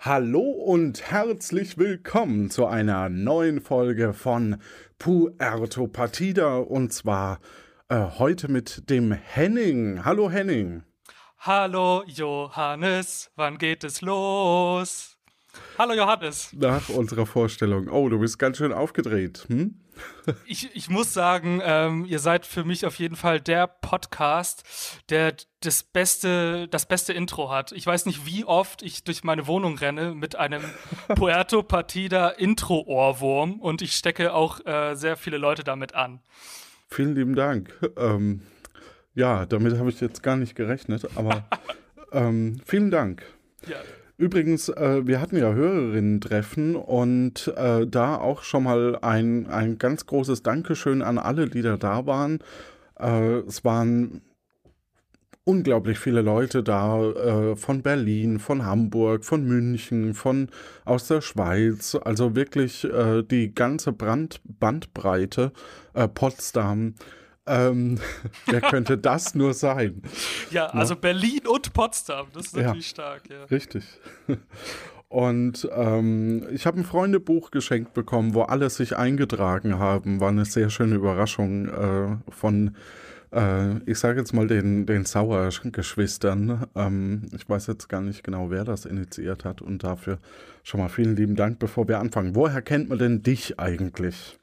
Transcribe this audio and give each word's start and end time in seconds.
Hallo 0.00 0.42
und 0.42 1.10
herzlich 1.10 1.76
willkommen 1.76 2.50
zu 2.50 2.66
einer 2.66 3.08
neuen 3.08 3.60
Folge 3.60 4.14
von 4.14 4.58
Puerto 4.96 5.88
Partida 5.88 6.58
und 6.58 6.92
zwar 6.92 7.40
äh, 7.88 8.04
heute 8.16 8.48
mit 8.48 8.88
dem 8.90 9.10
Henning. 9.10 10.04
Hallo 10.04 10.30
Henning. 10.30 10.84
Hallo 11.38 12.04
Johannes, 12.06 13.32
wann 13.34 13.58
geht 13.58 13.82
es 13.82 14.00
los? 14.00 15.16
Hallo 15.76 15.94
Johannes. 15.94 16.52
Nach 16.52 16.88
unserer 16.90 17.26
Vorstellung. 17.26 17.88
Oh, 17.88 18.08
du 18.08 18.20
bist 18.20 18.38
ganz 18.38 18.58
schön 18.58 18.72
aufgedreht. 18.72 19.46
Hm? 19.48 19.80
Ich, 20.44 20.74
ich 20.74 20.90
muss 20.90 21.12
sagen, 21.14 21.60
ähm, 21.64 22.04
ihr 22.04 22.18
seid 22.18 22.44
für 22.44 22.64
mich 22.64 22.84
auf 22.84 22.98
jeden 22.98 23.16
Fall 23.16 23.40
der 23.40 23.66
Podcast, 23.66 24.62
der 25.08 25.34
das 25.60 25.82
beste, 25.82 26.68
das 26.68 26.86
beste 26.86 27.12
Intro 27.12 27.50
hat. 27.50 27.72
Ich 27.72 27.86
weiß 27.86 28.06
nicht, 28.06 28.26
wie 28.26 28.44
oft 28.44 28.82
ich 28.82 29.04
durch 29.04 29.24
meine 29.24 29.46
Wohnung 29.46 29.78
renne 29.78 30.14
mit 30.14 30.36
einem 30.36 30.62
Puerto 31.14 31.62
Partida 31.62 32.28
Intro-Ohrwurm 32.28 33.60
und 33.60 33.82
ich 33.82 33.92
stecke 33.92 34.34
auch 34.34 34.64
äh, 34.66 34.94
sehr 34.94 35.16
viele 35.16 35.38
Leute 35.38 35.64
damit 35.64 35.94
an. 35.94 36.20
Vielen 36.88 37.14
lieben 37.14 37.34
Dank. 37.34 37.74
Ähm, 37.96 38.42
ja, 39.14 39.46
damit 39.46 39.78
habe 39.78 39.90
ich 39.90 40.00
jetzt 40.00 40.22
gar 40.22 40.36
nicht 40.36 40.54
gerechnet, 40.54 41.06
aber 41.16 41.44
ähm, 42.12 42.60
vielen 42.64 42.90
Dank. 42.90 43.22
Ja. 43.66 43.76
Übrigens, 44.18 44.68
äh, 44.68 45.06
wir 45.06 45.20
hatten 45.20 45.36
ja 45.36 45.52
Hörerinnen-Treffen 45.52 46.74
und 46.74 47.52
äh, 47.56 47.86
da 47.86 48.16
auch 48.16 48.42
schon 48.42 48.64
mal 48.64 48.98
ein, 49.00 49.46
ein 49.46 49.78
ganz 49.78 50.06
großes 50.06 50.42
Dankeschön 50.42 51.02
an 51.02 51.18
alle, 51.18 51.48
die 51.48 51.62
da 51.62 51.76
da 51.76 52.04
waren. 52.04 52.40
Äh, 52.98 53.38
es 53.46 53.64
waren 53.64 54.22
unglaublich 55.44 56.00
viele 56.00 56.20
Leute 56.20 56.64
da 56.64 57.00
äh, 57.00 57.56
von 57.56 57.82
Berlin, 57.82 58.40
von 58.40 58.66
Hamburg, 58.66 59.24
von 59.24 59.44
München, 59.44 60.14
von 60.14 60.48
aus 60.84 61.06
der 61.06 61.20
Schweiz, 61.20 61.94
also 61.94 62.34
wirklich 62.34 62.82
äh, 62.84 63.22
die 63.22 63.54
ganze 63.54 63.92
Brand 63.92 64.40
Bandbreite, 64.44 65.52
äh, 65.94 66.08
Potsdam. 66.08 66.94
Ähm, 67.48 67.98
wer 68.46 68.60
könnte 68.60 68.98
das 68.98 69.34
nur 69.34 69.54
sein? 69.54 70.02
Ja, 70.50 70.66
also 70.66 70.94
Na? 70.94 71.00
Berlin 71.00 71.46
und 71.46 71.72
Potsdam, 71.72 72.26
das 72.32 72.46
ist 72.46 72.56
natürlich 72.56 72.86
ja, 72.86 72.90
stark. 72.90 73.22
Ja. 73.30 73.44
Richtig. 73.44 73.84
Und 75.08 75.66
ähm, 75.74 76.46
ich 76.52 76.66
habe 76.66 76.80
ein 76.80 76.84
Freundebuch 76.84 77.50
geschenkt 77.50 77.94
bekommen, 77.94 78.34
wo 78.34 78.42
alle 78.42 78.68
sich 78.68 78.96
eingetragen 78.96 79.78
haben. 79.78 80.20
War 80.20 80.28
eine 80.28 80.44
sehr 80.44 80.68
schöne 80.68 80.96
Überraschung 80.96 81.68
äh, 81.68 82.16
von, 82.30 82.76
äh, 83.32 83.78
ich 83.90 83.98
sage 83.98 84.18
jetzt 84.18 84.32
mal, 84.32 84.46
den, 84.46 84.86
den 84.86 85.04
Sauer-Geschwistern. 85.04 86.66
Ähm, 86.74 87.28
ich 87.34 87.48
weiß 87.48 87.66
jetzt 87.66 87.88
gar 87.88 88.00
nicht 88.00 88.24
genau, 88.24 88.50
wer 88.50 88.64
das 88.64 88.84
initiiert 88.84 89.44
hat. 89.44 89.62
Und 89.62 89.84
dafür 89.84 90.18
schon 90.62 90.80
mal 90.80 90.88
vielen 90.88 91.16
lieben 91.16 91.36
Dank, 91.36 91.58
bevor 91.58 91.88
wir 91.88 91.98
anfangen. 91.98 92.34
Woher 92.34 92.62
kennt 92.62 92.88
man 92.88 92.98
denn 92.98 93.22
dich 93.22 93.58
eigentlich? 93.58 94.38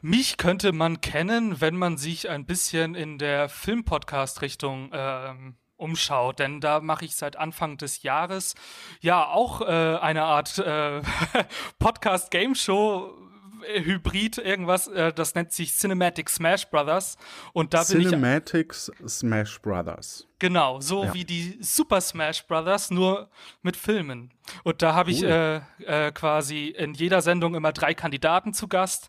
Mich 0.00 0.36
könnte 0.36 0.72
man 0.72 1.00
kennen, 1.00 1.60
wenn 1.60 1.76
man 1.76 1.96
sich 1.96 2.28
ein 2.28 2.46
bisschen 2.46 2.94
in 2.94 3.18
der 3.18 3.48
Filmpodcast-Richtung 3.48 4.90
ähm, 4.92 5.56
umschaut, 5.76 6.38
denn 6.38 6.60
da 6.60 6.80
mache 6.80 7.04
ich 7.04 7.16
seit 7.16 7.36
Anfang 7.36 7.76
des 7.76 8.02
Jahres 8.02 8.54
ja 9.00 9.26
auch 9.26 9.60
äh, 9.60 9.64
eine 9.64 10.22
Art 10.22 10.58
äh, 10.58 11.02
Podcast-Game-Show 11.78 13.31
Hybrid 13.62 14.38
irgendwas, 14.38 14.88
äh, 14.88 15.12
das 15.12 15.34
nennt 15.34 15.52
sich 15.52 15.74
Cinematic 15.74 16.28
Smash 16.30 16.68
Brothers 16.70 17.16
und 17.52 17.74
da 17.74 17.84
Cinematic 17.84 18.74
Smash 18.74 19.60
Brothers. 19.60 20.26
Genau, 20.42 20.80
so 20.80 21.04
ja. 21.04 21.14
wie 21.14 21.24
die 21.24 21.56
Super 21.60 22.00
Smash 22.00 22.44
Brothers, 22.48 22.90
nur 22.90 23.28
mit 23.62 23.76
Filmen. 23.76 24.32
Und 24.64 24.82
da 24.82 24.92
habe 24.92 25.12
cool. 25.12 25.16
ich 25.16 25.22
äh, 25.22 25.60
äh, 25.86 26.10
quasi 26.10 26.74
in 26.76 26.94
jeder 26.94 27.22
Sendung 27.22 27.54
immer 27.54 27.70
drei 27.70 27.94
Kandidaten 27.94 28.52
zu 28.52 28.66
Gast. 28.66 29.08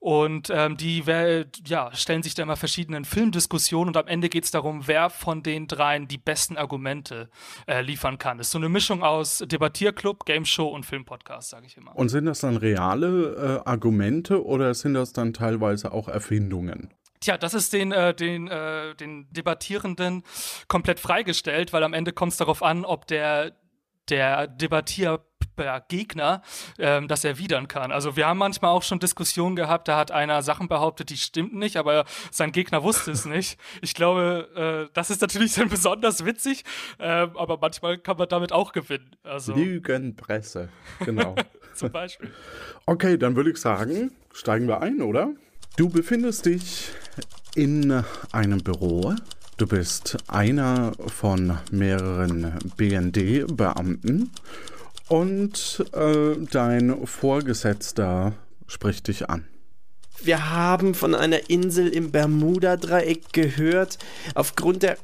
Und 0.00 0.50
ähm, 0.50 0.76
die 0.76 1.04
ja, 1.66 1.94
stellen 1.94 2.24
sich 2.24 2.34
da 2.34 2.42
immer 2.42 2.56
verschiedenen 2.56 3.04
Filmdiskussionen 3.04 3.90
und 3.90 3.96
am 3.96 4.08
Ende 4.08 4.28
geht 4.28 4.42
es 4.42 4.50
darum, 4.50 4.88
wer 4.88 5.08
von 5.08 5.44
den 5.44 5.68
dreien 5.68 6.08
die 6.08 6.18
besten 6.18 6.56
Argumente 6.56 7.30
äh, 7.68 7.80
liefern 7.80 8.18
kann. 8.18 8.38
Das 8.38 8.48
ist 8.48 8.50
so 8.50 8.58
eine 8.58 8.68
Mischung 8.68 9.04
aus 9.04 9.38
Debattierclub, 9.38 10.26
Game 10.26 10.44
Show 10.44 10.66
und 10.66 10.84
Filmpodcast, 10.84 11.50
sage 11.50 11.66
ich 11.66 11.76
immer. 11.76 11.94
Und 11.94 12.08
sind 12.08 12.24
das 12.24 12.40
dann 12.40 12.56
reale 12.56 13.62
äh, 13.64 13.68
Argumente 13.68 14.44
oder 14.44 14.74
sind 14.74 14.94
das 14.94 15.12
dann 15.12 15.32
teilweise 15.32 15.92
auch 15.92 16.08
Erfindungen? 16.08 16.92
Tja, 17.22 17.38
das 17.38 17.54
ist 17.54 17.72
den, 17.72 17.92
äh, 17.92 18.14
den, 18.14 18.48
äh, 18.48 18.94
den 18.96 19.32
Debattierenden 19.32 20.24
komplett 20.66 20.98
freigestellt, 20.98 21.72
weil 21.72 21.84
am 21.84 21.94
Ende 21.94 22.12
kommt 22.12 22.32
es 22.32 22.38
darauf 22.38 22.62
an, 22.62 22.84
ob 22.84 23.06
der, 23.06 23.52
der 24.08 24.48
Debattier 24.48 25.20
Gegner 25.88 26.42
ähm, 26.78 27.06
das 27.06 27.24
erwidern 27.24 27.68
kann. 27.68 27.92
Also 27.92 28.16
wir 28.16 28.26
haben 28.26 28.38
manchmal 28.38 28.72
auch 28.72 28.82
schon 28.82 28.98
Diskussionen 28.98 29.54
gehabt, 29.54 29.86
da 29.86 29.96
hat 29.96 30.10
einer 30.10 30.42
Sachen 30.42 30.66
behauptet, 30.66 31.10
die 31.10 31.16
stimmten 31.16 31.58
nicht, 31.58 31.76
aber 31.76 32.04
sein 32.32 32.50
Gegner 32.50 32.82
wusste 32.82 33.12
es 33.12 33.26
nicht. 33.26 33.60
Ich 33.80 33.94
glaube, 33.94 34.88
äh, 34.88 34.92
das 34.92 35.10
ist 35.10 35.20
natürlich 35.20 35.54
dann 35.54 35.68
besonders 35.68 36.24
witzig, 36.24 36.64
äh, 36.98 37.04
aber 37.04 37.58
manchmal 37.60 37.98
kann 37.98 38.16
man 38.16 38.28
damit 38.28 38.50
auch 38.50 38.72
gewinnen. 38.72 39.14
Also 39.22 39.54
Lügenpresse, 39.54 40.68
genau. 41.04 41.36
Zum 41.74 41.92
Beispiel. 41.92 42.30
Okay, 42.86 43.16
dann 43.16 43.36
würde 43.36 43.50
ich 43.50 43.58
sagen, 43.58 44.12
steigen 44.32 44.66
wir 44.66 44.82
ein, 44.82 45.00
oder? 45.00 45.32
Du 45.74 45.88
befindest 45.88 46.44
dich 46.44 46.90
in 47.54 48.04
einem 48.30 48.62
Büro. 48.62 49.14
Du 49.56 49.66
bist 49.66 50.18
einer 50.28 50.92
von 51.06 51.56
mehreren 51.70 52.58
BND-Beamten 52.76 54.30
und 55.08 55.84
äh, 55.94 56.36
dein 56.50 57.06
Vorgesetzter 57.06 58.34
spricht 58.66 59.08
dich 59.08 59.30
an. 59.30 59.46
Wir 60.22 60.50
haben 60.50 60.94
von 60.94 61.14
einer 61.14 61.48
Insel 61.48 61.88
im 61.88 62.10
Bermuda-Dreieck 62.10 63.32
gehört. 63.32 63.98
Aufgrund 64.34 64.82
der 64.82 64.98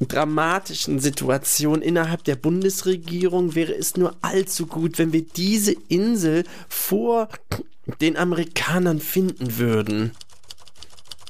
dramatischen 0.00 0.98
Situation 0.98 1.82
innerhalb 1.82 2.24
der 2.24 2.36
Bundesregierung 2.36 3.54
wäre 3.54 3.74
es 3.74 3.96
nur 3.96 4.16
allzu 4.22 4.66
gut, 4.66 4.98
wenn 4.98 5.12
wir 5.12 5.26
diese 5.26 5.74
Insel 5.88 6.44
vor 6.68 7.28
den 8.00 8.16
Amerikanern 8.16 9.00
finden 9.00 9.58
würden. 9.58 10.12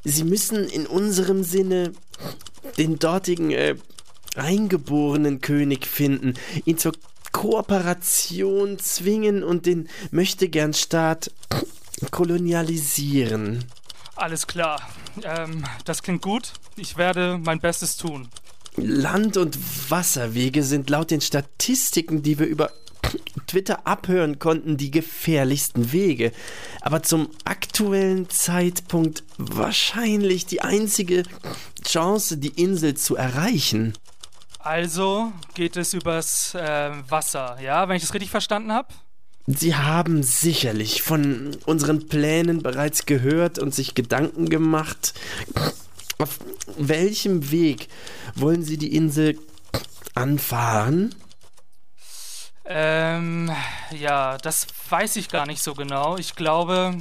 Sie 0.04 0.24
müssen 0.24 0.68
in 0.68 0.86
unserem 0.86 1.42
Sinne 1.42 1.92
den 2.78 2.98
dortigen 2.98 3.50
äh, 3.50 3.76
eingeborenen 4.36 5.40
König 5.40 5.86
finden, 5.86 6.34
ihn 6.64 6.78
zur 6.78 6.92
Kooperation 7.32 8.78
zwingen 8.78 9.42
und 9.42 9.66
den 9.66 9.88
Möchtegernstaat 10.10 11.30
kolonialisieren. 12.10 13.64
Alles 14.14 14.46
klar. 14.46 14.80
Ähm, 15.22 15.64
das 15.84 16.02
klingt 16.02 16.22
gut. 16.22 16.54
Ich 16.76 16.96
werde 16.96 17.38
mein 17.38 17.60
Bestes 17.60 17.96
tun. 17.96 18.28
Land- 18.76 19.36
und 19.36 19.58
Wasserwege 19.90 20.62
sind 20.62 20.90
laut 20.90 21.10
den 21.10 21.20
Statistiken, 21.20 22.22
die 22.22 22.38
wir 22.38 22.46
über 22.46 22.70
Twitter 23.46 23.86
abhören 23.86 24.38
konnten, 24.38 24.76
die 24.76 24.90
gefährlichsten 24.90 25.92
Wege. 25.92 26.32
Aber 26.80 27.02
zum 27.02 27.28
aktuellen 27.44 28.28
Zeitpunkt 28.28 29.24
wahrscheinlich 29.38 30.46
die 30.46 30.62
einzige 30.62 31.22
Chance, 31.84 32.38
die 32.38 32.60
Insel 32.60 32.94
zu 32.94 33.16
erreichen. 33.16 33.94
Also 34.58 35.32
geht 35.54 35.76
es 35.76 35.94
übers 35.94 36.54
äh, 36.54 36.90
Wasser, 37.08 37.58
ja, 37.62 37.88
wenn 37.88 37.96
ich 37.96 38.02
das 38.02 38.14
richtig 38.14 38.30
verstanden 38.30 38.72
habe? 38.72 38.88
Sie 39.46 39.76
haben 39.76 40.24
sicherlich 40.24 41.02
von 41.02 41.56
unseren 41.66 42.08
Plänen 42.08 42.62
bereits 42.62 43.06
gehört 43.06 43.60
und 43.60 43.72
sich 43.72 43.94
Gedanken 43.94 44.48
gemacht. 44.48 45.14
Auf 46.18 46.40
welchem 46.76 47.52
Weg 47.52 47.88
wollen 48.34 48.64
Sie 48.64 48.76
die 48.76 48.96
Insel 48.96 49.38
anfahren? 50.16 51.14
Ähm, 52.68 53.50
ja, 53.90 54.38
das 54.38 54.66
weiß 54.90 55.16
ich 55.16 55.28
gar 55.28 55.46
nicht 55.46 55.62
so 55.62 55.74
genau. 55.74 56.16
Ich 56.16 56.34
glaube, 56.34 56.96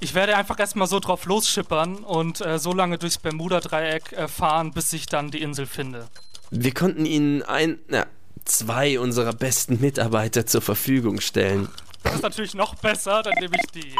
ich 0.00 0.14
werde 0.14 0.36
einfach 0.36 0.58
erstmal 0.58 0.88
so 0.88 1.00
drauf 1.00 1.26
losschippern 1.26 1.98
und 1.98 2.40
äh, 2.40 2.58
so 2.58 2.72
lange 2.72 2.98
durchs 2.98 3.18
Bermuda-Dreieck 3.18 4.12
äh, 4.12 4.28
fahren, 4.28 4.72
bis 4.72 4.92
ich 4.92 5.06
dann 5.06 5.30
die 5.30 5.42
Insel 5.42 5.66
finde. 5.66 6.08
Wir 6.50 6.74
konnten 6.74 7.06
Ihnen 7.06 7.42
ein, 7.42 7.78
na, 7.88 8.06
zwei 8.44 8.98
unserer 8.98 9.32
besten 9.32 9.80
Mitarbeiter 9.80 10.46
zur 10.46 10.60
Verfügung 10.60 11.20
stellen. 11.20 11.68
Das 12.02 12.16
ist 12.16 12.22
natürlich 12.22 12.54
noch 12.54 12.74
besser, 12.74 13.22
dann 13.22 13.34
nehme 13.40 13.56
ich 13.56 13.70
die, 13.70 13.94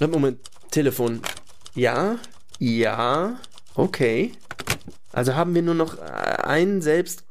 ja. 0.00 0.06
Moment, 0.06 0.38
Telefon. 0.70 1.22
Ja, 1.74 2.16
ja, 2.58 3.38
okay. 3.74 4.32
Also 5.12 5.34
haben 5.34 5.54
wir 5.54 5.62
nur 5.62 5.74
noch 5.74 5.98
einen 5.98 6.82
selbst 6.82 7.24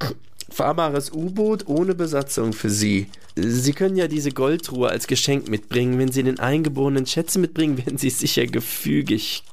fahrbares 0.50 1.12
U-Boot 1.12 1.68
ohne 1.68 1.96
Besatzung 1.96 2.54
für 2.54 2.70
Sie. 2.70 3.08
Sie 3.36 3.74
können 3.74 3.98
ja 3.98 4.08
diese 4.08 4.32
Goldtruhe 4.32 4.90
als 4.90 5.08
Geschenk 5.08 5.50
mitbringen. 5.50 6.00
Wenn 6.00 6.12
Sie 6.12 6.24
den 6.24 6.40
eingeborenen 6.40 7.06
Schätze 7.06 7.40
mitbringen, 7.40 7.78
werden 7.86 7.98
Sie 7.98 8.10
sicher 8.10 8.46
gefügig. 8.46 9.44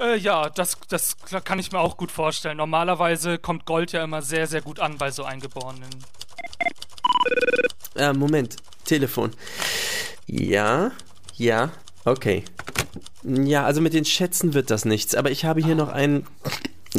Äh, 0.00 0.18
ja, 0.18 0.50
das, 0.50 0.76
das 0.88 1.16
kann 1.44 1.58
ich 1.58 1.72
mir 1.72 1.78
auch 1.78 1.96
gut 1.96 2.10
vorstellen. 2.10 2.58
Normalerweise 2.58 3.38
kommt 3.38 3.64
Gold 3.66 3.92
ja 3.92 4.04
immer 4.04 4.22
sehr, 4.22 4.46
sehr 4.46 4.60
gut 4.60 4.80
an 4.80 4.98
bei 4.98 5.10
so 5.10 5.24
Eingeborenen. 5.24 5.88
Äh, 7.94 8.12
Moment. 8.12 8.56
Telefon. 8.84 9.32
Ja, 10.26 10.92
ja, 11.34 11.70
okay. 12.04 12.44
Ja, 13.22 13.64
also 13.64 13.80
mit 13.80 13.94
den 13.94 14.04
Schätzen 14.04 14.54
wird 14.54 14.70
das 14.70 14.84
nichts, 14.84 15.14
aber 15.14 15.30
ich 15.30 15.44
habe 15.44 15.60
hier 15.60 15.74
noch 15.74 15.88
einen 15.88 16.26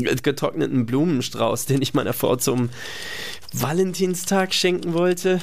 getrockneten 0.03 0.85
Blumenstrauß, 0.85 1.65
den 1.65 1.81
ich 1.81 1.94
meiner 1.94 2.13
Frau 2.13 2.35
zum 2.35 2.69
Valentinstag 3.53 4.53
schenken 4.53 4.94
wollte. 4.94 5.41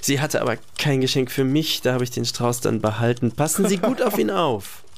Sie 0.00 0.20
hatte 0.20 0.40
aber 0.40 0.56
kein 0.78 1.00
Geschenk 1.00 1.32
für 1.32 1.44
mich, 1.44 1.80
da 1.80 1.94
habe 1.94 2.04
ich 2.04 2.10
den 2.10 2.24
Strauß 2.24 2.60
dann 2.60 2.80
behalten. 2.80 3.32
Passen 3.32 3.68
Sie 3.68 3.78
gut 3.78 4.02
auf 4.02 4.18
ihn 4.18 4.30
auf. 4.30 4.84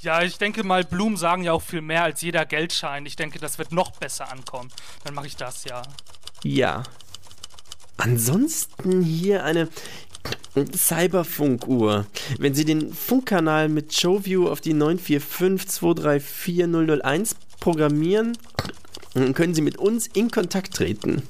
Ja, 0.00 0.22
ich 0.22 0.38
denke 0.38 0.62
mal, 0.62 0.84
Blumen 0.84 1.16
sagen 1.16 1.42
ja 1.42 1.52
auch 1.52 1.62
viel 1.62 1.80
mehr 1.80 2.04
als 2.04 2.22
jeder 2.22 2.46
Geldschein. 2.46 3.04
Ich 3.04 3.16
denke, 3.16 3.40
das 3.40 3.58
wird 3.58 3.72
noch 3.72 3.90
besser 3.90 4.30
ankommen. 4.30 4.70
Dann 5.02 5.12
mache 5.12 5.26
ich 5.26 5.34
das, 5.34 5.64
ja. 5.64 5.82
Ja. 6.44 6.84
Ansonsten 7.96 9.02
hier 9.02 9.42
eine 9.42 9.68
Cyberfunkuhr. 10.76 12.06
Wenn 12.38 12.54
Sie 12.54 12.64
den 12.64 12.94
Funkkanal 12.94 13.68
mit 13.68 13.92
Showview 13.92 14.48
auf 14.48 14.60
die 14.60 14.74
945234001 14.74 17.34
programmieren, 17.60 18.36
dann 19.14 19.34
können 19.34 19.54
Sie 19.54 19.62
mit 19.62 19.78
uns 19.78 20.06
in 20.06 20.30
Kontakt 20.30 20.74
treten. 20.74 21.22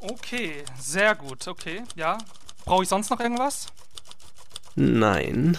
Okay, 0.00 0.64
sehr 0.78 1.14
gut. 1.14 1.46
Okay, 1.48 1.82
ja. 1.94 2.18
Brauche 2.64 2.82
ich 2.82 2.88
sonst 2.88 3.10
noch 3.10 3.20
irgendwas? 3.20 3.68
Nein. 4.74 5.56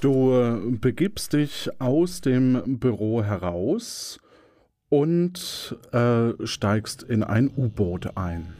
Du 0.00 0.32
äh, 0.32 0.58
begibst 0.78 1.32
dich 1.32 1.70
aus 1.80 2.20
dem 2.20 2.80
Büro 2.80 3.22
heraus 3.22 4.18
und 4.88 5.76
äh, 5.92 6.32
steigst 6.44 7.02
in 7.02 7.22
ein 7.22 7.50
U-Boot 7.56 8.16
ein. 8.16 8.54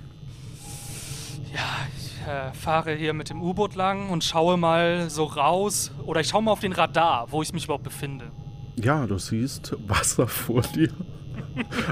Ja, 1.52 1.86
ich 1.96 2.26
äh, 2.26 2.52
fahre 2.54 2.94
hier 2.94 3.12
mit 3.12 3.28
dem 3.28 3.42
U-Boot 3.42 3.74
lang 3.74 4.08
und 4.08 4.24
schaue 4.24 4.56
mal 4.56 5.10
so 5.10 5.24
raus. 5.24 5.90
Oder 6.06 6.20
ich 6.20 6.28
schaue 6.28 6.42
mal 6.42 6.52
auf 6.52 6.60
den 6.60 6.72
Radar, 6.72 7.32
wo 7.32 7.42
ich 7.42 7.52
mich 7.52 7.64
überhaupt 7.64 7.84
befinde. 7.84 8.30
Ja, 8.82 9.06
du 9.06 9.18
siehst 9.18 9.76
Wasser 9.86 10.26
vor 10.26 10.62
dir. 10.62 10.90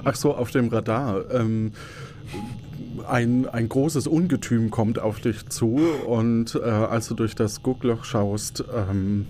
Ach 0.04 0.14
so, 0.14 0.34
auf 0.34 0.50
dem 0.50 0.68
Radar. 0.68 1.30
Ähm, 1.30 1.72
ein, 3.06 3.48
ein 3.48 3.68
großes 3.68 4.06
Ungetüm 4.06 4.70
kommt 4.70 4.98
auf 4.98 5.20
dich 5.20 5.48
zu 5.48 5.80
und 6.06 6.54
äh, 6.54 6.68
als 6.68 7.08
du 7.08 7.14
durch 7.14 7.34
das 7.34 7.62
Guckloch 7.62 8.04
schaust, 8.04 8.64
ähm, 8.74 9.26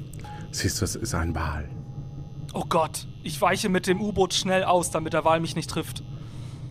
siehst 0.50 0.80
du, 0.80 0.84
es 0.84 0.96
ist 0.96 1.14
ein 1.14 1.34
Wal. 1.34 1.68
Oh 2.52 2.64
Gott, 2.68 3.06
ich 3.22 3.40
weiche 3.40 3.68
mit 3.68 3.86
dem 3.86 4.00
U-Boot 4.00 4.34
schnell 4.34 4.64
aus, 4.64 4.90
damit 4.90 5.12
der 5.12 5.24
Wal 5.24 5.40
mich 5.40 5.54
nicht 5.54 5.70
trifft. 5.70 6.02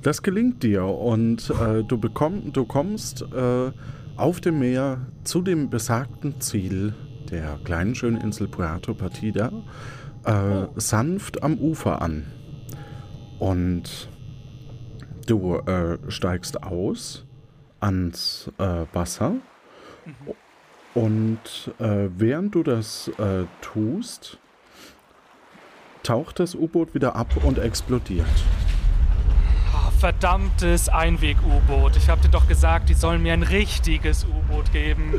Das 0.01 0.23
gelingt 0.23 0.63
dir 0.63 0.85
und 0.85 1.49
äh, 1.49 1.83
du, 1.83 1.97
bekomm, 1.97 2.51
du 2.53 2.65
kommst 2.65 3.21
äh, 3.21 3.71
auf 4.15 4.41
dem 4.41 4.59
Meer 4.59 5.01
zu 5.23 5.41
dem 5.41 5.69
besagten 5.69 6.41
Ziel 6.41 6.93
der 7.31 7.59
kleinen 7.63 7.95
schönen 7.95 8.19
Insel 8.19 8.47
Puerto 8.47 8.93
Partida 8.93 9.51
äh, 10.29 10.67
sanft 10.75 11.43
am 11.43 11.57
Ufer 11.57 12.01
an. 12.01 12.25
Und 13.39 14.09
Du 15.29 15.57
äh, 15.57 15.99
steigst 16.07 16.63
aus 16.63 17.23
ans 17.79 18.51
äh, 18.57 18.85
Wasser 18.93 19.29
mhm. 19.29 19.41
und 20.95 21.71
äh, 21.77 22.09
während 22.17 22.55
du 22.55 22.63
das 22.63 23.09
äh, 23.19 23.43
tust, 23.61 24.39
taucht 26.01 26.39
das 26.39 26.55
U-Boot 26.55 26.95
wieder 26.95 27.15
ab 27.15 27.27
und 27.43 27.59
explodiert. 27.59 28.25
Oh, 29.71 29.91
verdammtes 29.99 30.89
Einweg-U-Boot. 30.89 31.95
Ich 31.95 32.09
hab 32.09 32.23
dir 32.23 32.29
doch 32.29 32.47
gesagt, 32.47 32.89
die 32.89 32.95
sollen 32.95 33.21
mir 33.21 33.33
ein 33.33 33.43
richtiges 33.43 34.25
U-Boot 34.25 34.71
geben. 34.71 35.13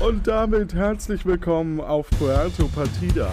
Und 0.00 0.26
damit 0.26 0.72
herzlich 0.72 1.26
willkommen 1.26 1.82
auf 1.82 2.08
Puerto 2.18 2.66
Partida. 2.68 3.30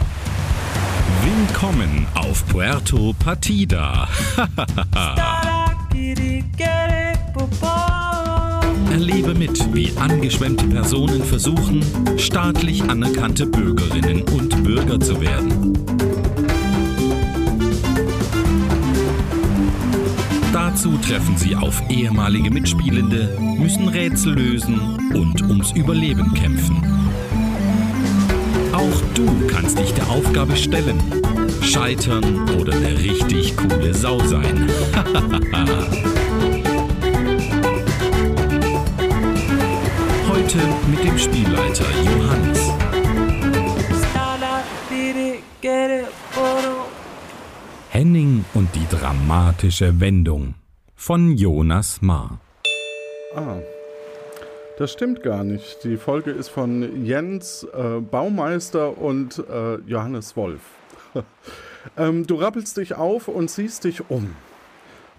Willkommen 1.23 2.07
auf 2.15 2.43
Puerto 2.47 3.13
Partida. 3.13 4.07
Erlebe 8.91 9.35
mit, 9.35 9.73
wie 9.73 9.95
angeschwemmte 9.97 10.65
Personen 10.65 11.23
versuchen, 11.23 11.85
staatlich 12.17 12.81
anerkannte 12.83 13.45
Bürgerinnen 13.45 14.23
und 14.23 14.63
Bürger 14.63 14.99
zu 14.99 15.21
werden. 15.21 15.77
Dazu 20.51 20.97
treffen 20.97 21.37
sie 21.37 21.55
auf 21.55 21.83
ehemalige 21.89 22.49
Mitspielende, 22.49 23.37
müssen 23.59 23.87
Rätsel 23.87 24.33
lösen 24.33 24.79
und 25.13 25.41
ums 25.43 25.71
Überleben 25.73 26.33
kämpfen. 26.33 27.00
Auch 28.91 29.01
du 29.13 29.47
kannst 29.47 29.79
dich 29.79 29.93
der 29.93 30.09
Aufgabe 30.09 30.55
stellen, 30.57 30.99
scheitern 31.61 32.49
oder 32.59 32.73
eine 32.73 32.97
richtig 32.97 33.55
coole 33.55 33.93
Sau 33.93 34.19
sein. 34.19 34.69
Heute 40.27 40.57
mit 40.89 41.03
dem 41.03 41.17
Spielleiter 41.17 41.85
Johannes. 42.03 42.69
Henning 47.89 48.45
und 48.53 48.69
die 48.75 48.87
dramatische 48.89 49.99
Wendung 49.99 50.55
von 50.95 51.37
Jonas 51.37 52.01
Marr. 52.01 52.39
Ah, 53.35 53.59
das 54.81 54.93
stimmt 54.93 55.21
gar 55.21 55.43
nicht. 55.43 55.83
Die 55.83 55.95
Folge 55.95 56.31
ist 56.31 56.49
von 56.49 57.05
Jens 57.05 57.67
äh, 57.71 57.99
Baumeister 57.99 58.97
und 58.97 59.37
äh, 59.37 59.75
Johannes 59.85 60.35
Wolf. 60.35 60.61
ähm, 61.97 62.25
du 62.25 62.33
rappelst 62.33 62.77
dich 62.77 62.95
auf 62.95 63.27
und 63.27 63.51
siehst 63.51 63.83
dich 63.83 64.09
um. 64.09 64.35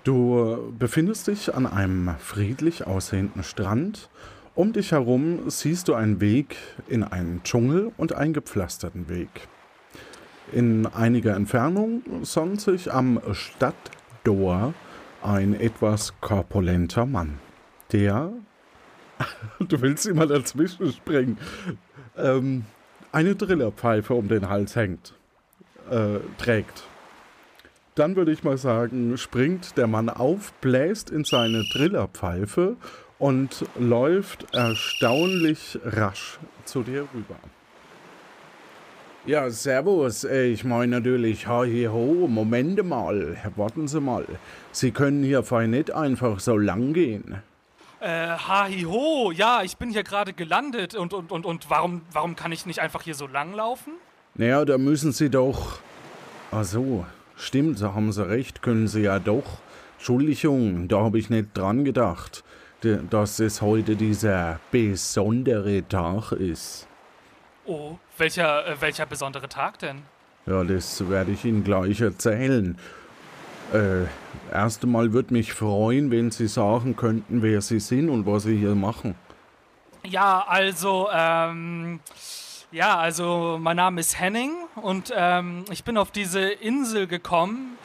Du 0.03 0.75
befindest 0.77 1.29
dich 1.29 1.55
an 1.55 1.67
einem 1.67 2.13
friedlich 2.19 2.89
aussehenden 2.89 3.45
Strand. 3.45 4.11
Um 4.57 4.73
dich 4.73 4.91
herum 4.91 5.49
siehst 5.49 5.87
du 5.87 5.95
einen 5.95 6.21
Weg 6.21 6.57
in 6.89 7.05
einen 7.05 7.45
Dschungel 7.45 7.93
und 7.97 8.15
einen 8.15 8.33
gepflasterten 8.33 9.09
Weg. 9.09 9.47
In 10.51 10.87
einiger 10.87 11.37
Entfernung 11.37 12.03
sonnt 12.23 12.61
sich 12.61 12.93
am 12.93 13.21
Stadttor 13.31 14.75
ein 15.23 15.55
etwas 15.55 16.15
korpulenter 16.21 17.07
Mann, 17.07 17.39
der, 17.93 18.33
du 19.61 19.81
willst 19.81 20.07
immer 20.07 20.27
dazwischen 20.27 20.93
springen, 20.93 21.39
ähm, 22.17 22.65
eine 23.13 23.35
Drillerpfeife 23.35 24.15
um 24.15 24.29
den 24.29 24.49
Hals 24.49 24.77
hängt 24.77 25.15
äh, 25.91 26.19
trägt. 26.39 26.85
Dann 27.95 28.17
würde 28.17 28.33
ich 28.33 28.43
mal 28.43 28.57
sagen, 28.57 29.19
springt 29.19 29.77
der 29.77 29.87
Mann 29.87 30.09
auf, 30.09 30.53
bläst 30.55 31.11
in 31.11 31.25
seine 31.25 31.65
Trillerpfeife 31.69 32.77
und 33.19 33.67
läuft 33.79 34.55
erstaunlich 34.55 35.79
rasch 35.85 36.39
zu 36.65 36.83
dir 36.83 37.07
rüber. 37.15 37.37
Ja, 39.27 39.49
servus. 39.51 40.25
Ich 40.25 40.65
meine 40.65 40.97
natürlich, 40.97 41.47
ha, 41.47 41.63
hier 41.63 41.93
ho, 41.93 42.27
Moment 42.27 42.83
mal. 42.85 43.37
Warten 43.55 43.87
Sie 43.87 44.01
mal. 44.01 44.25
Sie 44.73 44.91
können 44.91 45.23
hier 45.23 45.45
fein 45.45 45.71
nicht 45.71 45.93
einfach 45.93 46.41
so 46.41 46.57
lang 46.57 46.93
gehen. 46.93 47.37
Äh, 48.03 48.31
ha, 48.31 48.65
hi, 48.65 48.83
ho. 48.83 49.31
Ja, 49.31 49.63
ich 49.63 49.77
bin 49.77 49.91
hier 49.91 50.03
gerade 50.03 50.33
gelandet. 50.33 50.97
Und, 50.97 51.15
und, 51.15 51.31
und, 51.31 51.47
und 51.47 51.71
warum, 51.71 52.03
warum 52.11 52.35
kann 52.35 52.51
ich 52.51 52.67
nicht 52.67 52.81
einfach 52.81 53.03
hier 53.03 53.15
so 53.15 53.29
lang 53.29 53.55
laufen? 53.55 53.93
Naja, 54.35 54.65
da 54.65 54.77
müssen 54.77 55.13
Sie 55.13 55.31
doch. 55.31 55.79
Ach 56.51 56.65
so, 56.65 57.07
stimmt, 57.37 57.81
da 57.81 57.95
haben 57.95 58.11
Sie 58.11 58.29
recht, 58.29 58.61
können 58.61 58.89
Sie 58.89 59.03
ja 59.03 59.21
doch. 59.21 59.45
Entschuldigung, 59.99 60.89
da 60.89 60.99
habe 60.99 61.17
ich 61.21 61.31
nicht 61.31 61.57
dran 61.57 61.85
gedacht, 61.85 62.43
dass 63.09 63.39
es 63.39 63.63
heute 63.63 63.95
dieser 63.95 64.59
besondere 64.73 65.87
Tag 65.89 66.33
ist. 66.33 66.89
Oh, 67.67 67.99
welcher, 68.19 68.67
äh, 68.67 68.81
welcher 68.81 69.07
besondere 69.07 69.49
Tag 69.49 69.79
denn? 69.79 70.03
Ja, 70.47 70.65
das 70.65 71.09
werde 71.09 71.31
ich 71.31 71.45
Ihnen 71.45 71.63
gleich 71.63 72.01
erzählen. 72.01 72.77
Äh, 73.73 74.05
erst 74.53 74.83
einmal 74.83 75.15
würde 75.15 75.33
mich 75.33 75.55
freuen, 75.55 76.11
wenn 76.11 76.31
Sie 76.31 76.47
sagen 76.47 76.95
könnten, 76.95 77.43
wer 77.43 77.63
Sie 77.63 77.81
sind 77.81 78.11
und 78.11 78.27
was 78.27 78.43
Sie 78.43 78.57
hier 78.57 78.75
machen. 78.75 79.15
Ja, 80.05 80.45
also, 80.47 81.09
ähm, 81.11 82.01
ja, 82.71 82.99
also 82.99 83.59
mein 83.61 83.77
Name 83.77 84.01
ist 84.01 84.19
Henning 84.19 84.53
und 84.77 85.13
ähm, 85.17 85.65
ich 85.71 85.85
bin 85.85 85.97
auf 85.97 86.11
diese 86.11 86.41
Insel 86.51 87.07
gekommen, 87.07 87.79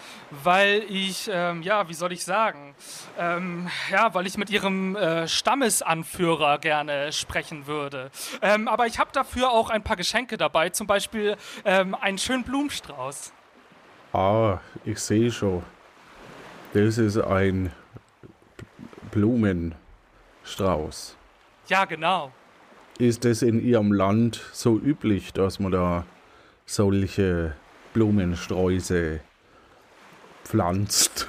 weil 0.44 0.84
ich, 0.90 1.30
ähm, 1.32 1.62
ja, 1.62 1.88
wie 1.88 1.94
soll 1.94 2.12
ich 2.12 2.26
sagen, 2.26 2.76
ähm, 3.18 3.70
ja, 3.90 4.14
weil 4.14 4.28
ich 4.28 4.38
mit 4.38 4.50
ihrem 4.50 4.98
äh, 4.98 5.28
Stammesanführer 5.28 6.58
gerne 6.58 7.14
sprechen 7.14 7.66
würde. 7.66 8.12
Ähm, 8.42 8.68
aber 8.68 8.88
ich 8.88 9.00
habe 9.00 9.12
dafür 9.14 9.52
auch 9.52 9.70
ein 9.70 9.84
paar 9.84 9.96
Geschenke 9.96 10.38
dabei, 10.38 10.70
zum 10.70 10.88
Beispiel 10.88 11.38
ähm, 11.64 11.96
einen 11.96 12.18
schönen 12.18 12.44
Blumenstrauß. 12.44 13.32
Ah, 14.12 14.58
ich 14.84 15.00
sehe 15.00 15.32
schon. 15.32 15.64
Das 16.74 16.98
ist 16.98 17.18
ein 17.18 17.72
Blumenstrauß. 19.12 19.88
Strauß. 20.48 21.18
Ja, 21.68 21.86
genau. 21.86 22.32
Ist 23.00 23.26
es 23.26 23.42
in 23.42 23.64
Ihrem 23.64 23.92
Land 23.92 24.42
so 24.54 24.78
üblich, 24.80 25.34
dass 25.34 25.60
man 25.60 25.72
da 25.72 26.06
solche 26.66 27.54
Blumensträuße 27.94 29.20
pflanzt? 30.44 31.28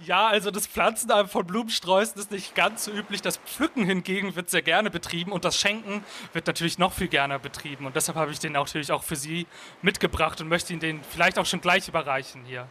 Ja, 0.00 0.26
also 0.28 0.50
das 0.50 0.66
Pflanzen 0.66 1.10
von 1.28 1.46
Blumensträußen 1.46 2.18
ist 2.18 2.30
nicht 2.30 2.54
ganz 2.54 2.84
so 2.84 2.90
üblich. 2.90 3.22
Das 3.22 3.36
Pflücken 3.38 3.84
hingegen 3.84 4.34
wird 4.34 4.50
sehr 4.50 4.62
gerne 4.62 4.90
betrieben 4.90 5.32
und 5.32 5.44
das 5.44 5.58
Schenken 5.58 6.04
wird 6.32 6.46
natürlich 6.46 6.78
noch 6.78 6.92
viel 6.92 7.08
gerne 7.08 7.38
betrieben. 7.38 7.86
Und 7.86 7.96
deshalb 7.96 8.16
habe 8.18 8.32
ich 8.32 8.38
den 8.38 8.52
natürlich 8.52 8.92
auch 8.92 9.02
für 9.02 9.16
Sie 9.16 9.46
mitgebracht 9.82 10.40
und 10.40 10.48
möchte 10.48 10.72
Ihnen 10.72 10.80
den 10.80 11.00
vielleicht 11.02 11.38
auch 11.38 11.46
schon 11.46 11.60
gleich 11.60 11.88
überreichen 11.88 12.44
hier. 12.44 12.66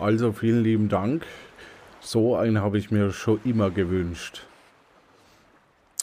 Also 0.00 0.30
vielen 0.30 0.62
lieben 0.62 0.88
Dank. 0.88 1.26
So 1.98 2.36
einen 2.36 2.60
habe 2.60 2.78
ich 2.78 2.92
mir 2.92 3.10
schon 3.10 3.40
immer 3.44 3.70
gewünscht. 3.70 4.46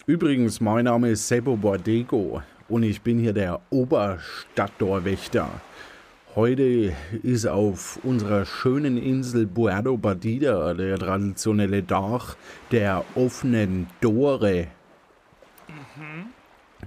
Übrigens, 0.05 0.59
mein 0.59 0.83
Name 0.83 1.11
ist 1.11 1.29
Sebo 1.29 1.55
Bordego 1.55 2.43
und 2.67 2.83
ich 2.83 3.01
bin 3.01 3.19
hier 3.19 3.31
der 3.31 3.61
Oberstadttorwächter. 3.69 5.49
Heute 6.35 6.91
ist 7.23 7.47
auf 7.47 7.97
unserer 8.03 8.45
schönen 8.45 8.97
Insel 8.97 9.47
Puerto 9.47 9.95
Partida 9.97 10.73
der 10.73 10.99
traditionelle 10.99 11.87
Tag 11.87 12.35
der 12.71 13.05
offenen 13.15 13.87
Tore. 14.01 14.67
Mhm. 15.69 16.25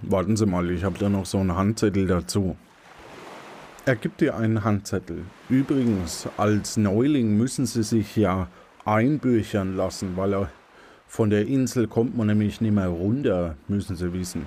Warten 0.03 0.37
Sie 0.37 0.45
mal, 0.45 0.71
ich 0.71 0.85
habe 0.85 0.99
da 0.99 1.09
noch 1.09 1.25
so 1.25 1.39
einen 1.39 1.57
Handzettel 1.57 2.07
dazu. 2.07 2.55
Er 3.89 3.97
gibt 3.97 4.21
dir 4.21 4.37
einen 4.37 4.65
Handzettel. 4.65 5.25
Übrigens, 5.49 6.29
als 6.37 6.77
Neuling 6.77 7.39
müssen 7.39 7.65
Sie 7.65 7.83
sich 7.83 8.17
ja 8.17 8.49
einbüchern 8.85 9.79
lassen, 9.79 10.15
weil 10.15 10.35
er 10.35 10.51
von 11.07 11.31
der 11.31 11.47
Insel 11.47 11.89
kommt 11.89 12.15
man 12.15 12.27
nämlich 12.27 12.61
nicht 12.61 12.75
mehr 12.75 12.89
runter, 12.89 13.57
müssen 13.67 13.97
Sie 13.97 14.13
wissen. 14.13 14.47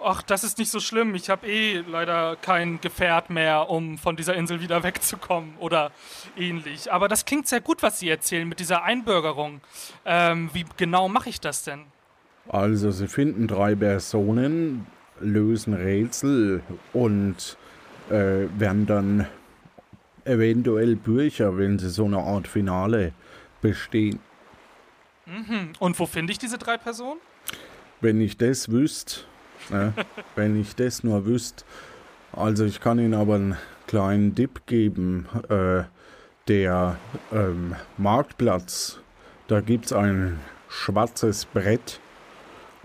Ach, 0.00 0.22
das 0.22 0.44
ist 0.44 0.58
nicht 0.58 0.70
so 0.70 0.78
schlimm. 0.78 1.16
Ich 1.16 1.28
habe 1.28 1.44
eh 1.48 1.82
leider 1.88 2.36
kein 2.36 2.80
Gefährt 2.80 3.30
mehr, 3.30 3.68
um 3.68 3.98
von 3.98 4.14
dieser 4.14 4.36
Insel 4.36 4.60
wieder 4.60 4.80
wegzukommen 4.84 5.54
oder 5.58 5.90
ähnlich. 6.36 6.92
Aber 6.92 7.08
das 7.08 7.24
klingt 7.24 7.48
sehr 7.48 7.60
gut, 7.60 7.82
was 7.82 7.98
Sie 7.98 8.08
erzählen 8.08 8.48
mit 8.48 8.60
dieser 8.60 8.84
Einbürgerung. 8.84 9.60
Ähm, 10.04 10.50
wie 10.52 10.66
genau 10.76 11.08
mache 11.08 11.30
ich 11.30 11.40
das 11.40 11.64
denn? 11.64 11.80
Also, 12.46 12.92
Sie 12.92 13.08
finden 13.08 13.48
drei 13.48 13.74
Personen, 13.74 14.86
lösen 15.18 15.74
Rätsel 15.74 16.62
und 16.92 17.58
äh, 18.10 18.46
werden 18.58 18.86
dann 18.86 19.26
eventuell 20.24 20.96
Bücher, 20.96 21.56
wenn 21.56 21.78
Sie 21.78 21.90
so 21.90 22.04
eine 22.04 22.18
Art 22.18 22.48
Finale 22.48 23.12
bestehen. 23.60 24.18
Mhm. 25.26 25.72
Und 25.78 25.98
wo 25.98 26.06
finde 26.06 26.32
ich 26.32 26.38
diese 26.38 26.58
drei 26.58 26.76
Personen? 26.76 27.20
Wenn 28.00 28.20
ich 28.20 28.36
das 28.36 28.70
wüsste, 28.70 29.22
Ne? 29.70 29.92
Wenn 30.36 30.60
ich 30.60 30.74
das 30.76 31.04
nur 31.04 31.26
wüsste. 31.26 31.64
Also 32.32 32.64
ich 32.64 32.80
kann 32.80 32.98
Ihnen 32.98 33.14
aber 33.14 33.36
einen 33.36 33.56
kleinen 33.86 34.34
Tipp 34.34 34.62
geben. 34.66 35.26
Äh, 35.48 35.84
der 36.48 36.96
ähm, 37.32 37.74
Marktplatz, 37.96 39.00
da 39.48 39.60
gibt 39.60 39.86
es 39.86 39.92
ein 39.92 40.38
schwarzes 40.68 41.44
Brett 41.44 41.98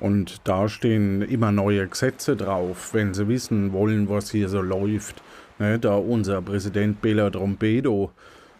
und 0.01 0.41
da 0.43 0.67
stehen 0.67 1.21
immer 1.21 1.53
neue 1.53 1.87
Gesetze 1.87 2.35
drauf, 2.35 2.93
wenn 2.93 3.13
Sie 3.13 3.29
wissen 3.29 3.71
wollen, 3.71 4.09
was 4.09 4.31
hier 4.31 4.49
so 4.49 4.61
läuft. 4.61 5.23
Ne, 5.59 5.79
da 5.79 5.95
unser 5.95 6.41
Präsident 6.41 7.01
Bela 7.01 7.29
Trompedo 7.29 8.11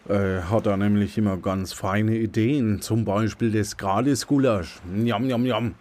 äh, 0.08 0.40
hat 0.50 0.66
da 0.66 0.76
nämlich 0.76 1.18
immer 1.18 1.36
ganz 1.36 1.74
feine 1.74 2.16
Ideen, 2.16 2.80
zum 2.80 3.04
Beispiel 3.04 3.52
das 3.52 3.76
Gratis-Gulasch. 3.76 4.80
Njam, 4.86 5.26
njam, 5.26 5.42
njam 5.42 5.74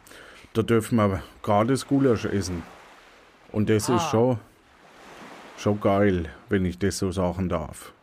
da 0.53 0.63
dürfen 0.63 0.97
wir 0.97 1.23
gratis 1.41 1.87
Gulasch 1.87 2.25
essen. 2.25 2.63
Und 3.51 3.69
das 3.69 3.89
ah. 3.89 3.95
ist 3.95 4.09
schon, 4.09 4.39
schon 5.57 5.79
geil, 5.79 6.29
wenn 6.49 6.65
ich 6.65 6.77
das 6.77 6.97
so 6.97 7.11
sagen 7.11 7.49
darf. 7.49 7.93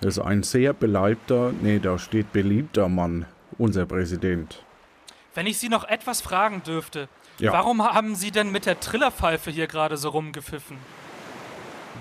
Das 0.00 0.16
ist 0.16 0.24
ein 0.24 0.42
sehr 0.42 0.72
beleibter, 0.72 1.52
nee, 1.62 1.78
da 1.78 1.98
steht 1.98 2.32
beliebter 2.32 2.88
Mann, 2.88 3.26
unser 3.58 3.86
Präsident. 3.86 4.64
Wenn 5.34 5.46
ich 5.46 5.58
Sie 5.58 5.68
noch 5.68 5.84
etwas 5.84 6.20
fragen 6.20 6.62
dürfte, 6.62 7.08
ja. 7.38 7.52
warum 7.52 7.82
haben 7.82 8.14
Sie 8.14 8.30
denn 8.30 8.52
mit 8.52 8.66
der 8.66 8.80
Trillerpfeife 8.80 9.50
hier 9.50 9.66
gerade 9.66 9.96
so 9.96 10.10
rumgepfiffen? 10.10 10.76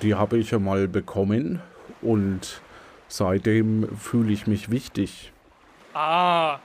Die 0.01 0.15
habe 0.15 0.37
ich 0.37 0.51
ja 0.51 0.59
mal 0.59 0.87
bekommen 0.87 1.61
und 2.01 2.61
seitdem 3.07 3.95
fühle 3.97 4.33
ich 4.33 4.47
mich 4.47 4.69
wichtig. 4.71 5.31
Ah, 5.93 6.59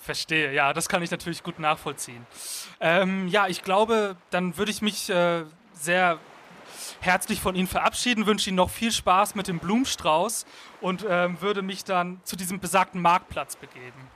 Verstehe, 0.00 0.52
ja, 0.54 0.72
das 0.72 0.88
kann 0.88 1.02
ich 1.02 1.10
natürlich 1.10 1.42
gut 1.42 1.58
nachvollziehen. 1.58 2.26
Ähm, 2.80 3.28
ja, 3.28 3.48
ich 3.48 3.62
glaube, 3.62 4.16
dann 4.30 4.56
würde 4.56 4.70
ich 4.70 4.80
mich 4.80 5.10
äh, 5.10 5.44
sehr 5.74 6.18
herzlich 7.00 7.40
von 7.40 7.54
Ihnen 7.54 7.68
verabschieden, 7.68 8.24
wünsche 8.26 8.48
Ihnen 8.48 8.56
noch 8.56 8.70
viel 8.70 8.92
Spaß 8.92 9.34
mit 9.34 9.46
dem 9.46 9.58
Blumenstrauß 9.58 10.46
und 10.80 11.04
ähm, 11.08 11.40
würde 11.42 11.60
mich 11.60 11.84
dann 11.84 12.20
zu 12.24 12.34
diesem 12.36 12.60
besagten 12.60 13.02
Marktplatz 13.02 13.56
begeben. 13.56 14.08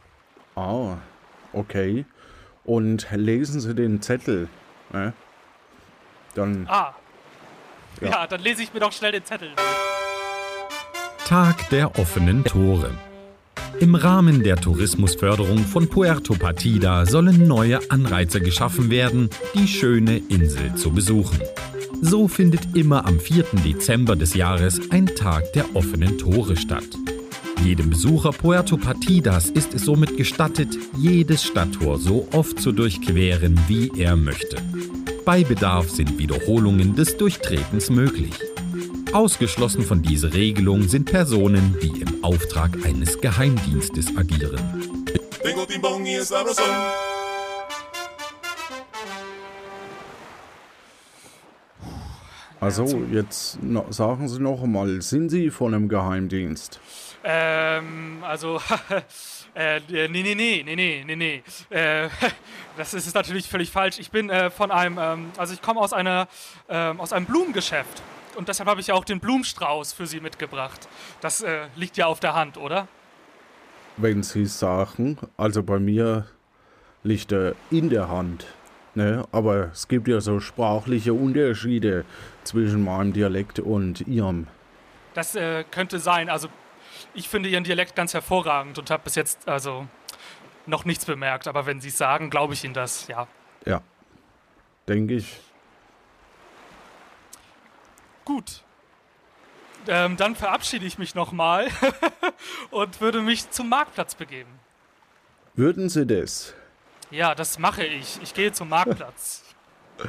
Ah, 0.57 0.97
okay. 1.55 2.05
Und 2.65 3.09
lesen 3.13 3.61
Sie 3.61 3.75
den 3.75 4.01
Zettel. 4.03 4.49
Ne? 4.93 5.13
Dann. 6.35 6.67
Ah. 6.69 6.95
Ja. 8.01 8.11
ja, 8.11 8.27
dann 8.27 8.41
lese 8.41 8.63
ich 8.63 8.75
mir 8.75 8.81
doch 8.81 8.93
schnell 8.93 9.13
den 9.13 9.25
Zettel. 9.25 9.51
Tag 11.27 11.69
der 11.71 11.99
offenen 11.99 12.45
Tore. 12.45 12.91
Im 13.81 13.95
Rahmen 13.95 14.43
der 14.43 14.57
Tourismusförderung 14.57 15.59
von 15.59 15.89
Puerto 15.89 16.35
Partida 16.35 17.07
sollen 17.07 17.47
neue 17.47 17.81
Anreize 17.91 18.41
geschaffen 18.41 18.91
werden, 18.91 19.31
die 19.55 19.67
schöne 19.67 20.19
Insel 20.29 20.75
zu 20.75 20.93
besuchen. 20.93 21.41
So 22.01 22.29
findet 22.29 22.77
immer 22.77 23.07
am 23.07 23.19
4. 23.19 23.45
Dezember 23.65 24.17
des 24.17 24.35
Jahres 24.35 24.91
ein 24.91 25.07
Tag 25.07 25.53
der 25.55 25.75
offenen 25.75 26.19
Tore 26.19 26.57
statt. 26.57 26.85
Jedem 27.65 27.89
Besucher 27.89 28.31
Puerto 28.31 28.77
Partidas 28.77 29.49
ist 29.49 29.73
es 29.73 29.87
somit 29.87 30.19
gestattet, 30.19 30.77
jedes 30.99 31.45
Stadttor 31.45 31.99
so 31.99 32.29
oft 32.35 32.61
zu 32.61 32.73
durchqueren, 32.73 33.59
wie 33.69 33.91
er 33.97 34.17
möchte. 34.17 34.59
Bei 35.25 35.43
Bedarf 35.45 35.89
sind 35.89 36.19
Wiederholungen 36.19 36.95
des 36.95 37.17
Durchtretens 37.17 37.89
möglich. 37.89 38.35
Ausgeschlossen 39.15 39.83
von 39.83 40.03
dieser 40.03 40.35
Regelung 40.35 40.89
sind 40.89 41.11
Personen, 41.11 41.75
die 41.81 42.03
im 42.03 42.23
Auftrag 42.23 42.85
eines 42.85 43.19
Geheimdienstes 43.19 44.15
agieren. 44.15 44.61
Also, 52.61 52.85
jetzt 53.11 53.59
sagen 53.89 54.29
Sie 54.29 54.39
noch 54.39 54.63
einmal, 54.63 55.01
sind 55.01 55.31
Sie 55.31 55.49
von 55.49 55.73
einem 55.73 55.89
Geheimdienst? 55.89 56.79
Ähm, 57.27 58.23
also, 58.23 58.61
äh, 59.55 59.81
nee, 59.89 60.09
nee, 60.09 60.35
nee, 60.35 60.63
nee, 60.63 60.77
nee, 60.77 61.05
nee, 61.07 61.17
nee. 61.17 61.43
Äh, 61.71 62.11
das 62.77 62.93
ist 62.93 63.15
natürlich 63.15 63.49
völlig 63.49 63.71
falsch. 63.71 63.99
Ich 63.99 64.11
bin 64.11 64.29
äh, 64.29 64.51
von 64.51 64.71
einem, 64.71 64.99
ähm, 65.01 65.33
also 65.39 65.55
ich 65.55 65.63
komme 65.63 65.81
aus 65.81 65.95
einer, 65.95 66.29
ähm, 66.69 67.01
aus 67.01 67.15
einem 67.15 67.25
Blumengeschäft 67.25 68.03
und 68.37 68.49
deshalb 68.49 68.69
habe 68.69 68.81
ich 68.81 68.89
ja 68.89 68.95
auch 68.95 69.07
den 69.07 69.21
Blumenstrauß 69.21 69.95
für 69.95 70.07
Sie 70.07 70.21
mitgebracht. 70.21 70.87
Das 71.23 71.41
äh, 71.41 71.69
liegt 71.77 71.97
ja 71.97 72.07
auf 72.07 72.21
der 72.21 72.35
Hand, 72.35 72.59
oder? 72.59 72.89
Wenn 73.97 74.23
Sie 74.23 74.45
sagen, 74.45 75.19
also 75.39 75.63
bei 75.63 75.79
mir 75.79 76.27
liegt 77.03 77.33
er 77.33 77.55
in 77.71 77.91
der 77.91 78.09
Hand. 78.09 78.47
Ne? 78.95 79.25
Aber 79.33 79.71
es 79.73 79.89
gibt 79.89 80.09
ja 80.09 80.21
so 80.21 80.41
sprachliche 80.41 81.15
Unterschiede 81.15 82.05
zwischen 82.45 82.85
meinem 82.85 83.13
Dialekt 83.13 83.61
und 83.61 84.03
Ihrem. 84.03 84.47
Das 85.15 85.35
äh, 85.35 85.65
könnte 85.71 85.99
sein. 85.99 86.29
Also 86.29 86.49
ich 87.15 87.29
finde 87.29 87.49
Ihren 87.49 87.65
Dialekt 87.65 87.95
ganz 87.97 88.15
hervorragend 88.15 88.79
und 88.79 88.91
habe 88.91 89.05
bis 89.05 89.15
jetzt 89.15 89.49
also 89.49 89.87
noch 90.67 90.85
nichts 90.85 91.05
bemerkt. 91.05 91.49
Aber 91.49 91.67
wenn 91.67 91.81
Sie 91.81 91.89
es 91.89 91.99
sagen, 91.99 92.31
glaube 92.31 92.55
ich 92.55 92.65
Ihnen 92.65 92.75
das, 92.75 93.09
ja. 93.09 93.27
Ja, 93.67 93.83
denke 94.89 95.15
ich. 95.15 95.41
Gut. 98.25 98.63
Ähm, 99.87 100.17
dann 100.17 100.35
verabschiede 100.35 100.87
ich 100.87 100.97
mich 100.99 101.15
nochmal 101.15 101.69
und 102.71 103.01
würde 103.01 103.21
mich 103.21 103.51
zum 103.51 103.69
Marktplatz 103.69 104.15
begeben. 104.15 104.51
Würden 105.55 105.89
Sie 105.89 106.07
das? 106.07 106.55
Ja, 107.11 107.35
das 107.35 107.59
mache 107.59 107.85
ich. 107.85 108.21
Ich 108.23 108.35
gehe 108.35 108.53
zum 108.53 108.69
Marktplatz. 108.69 109.43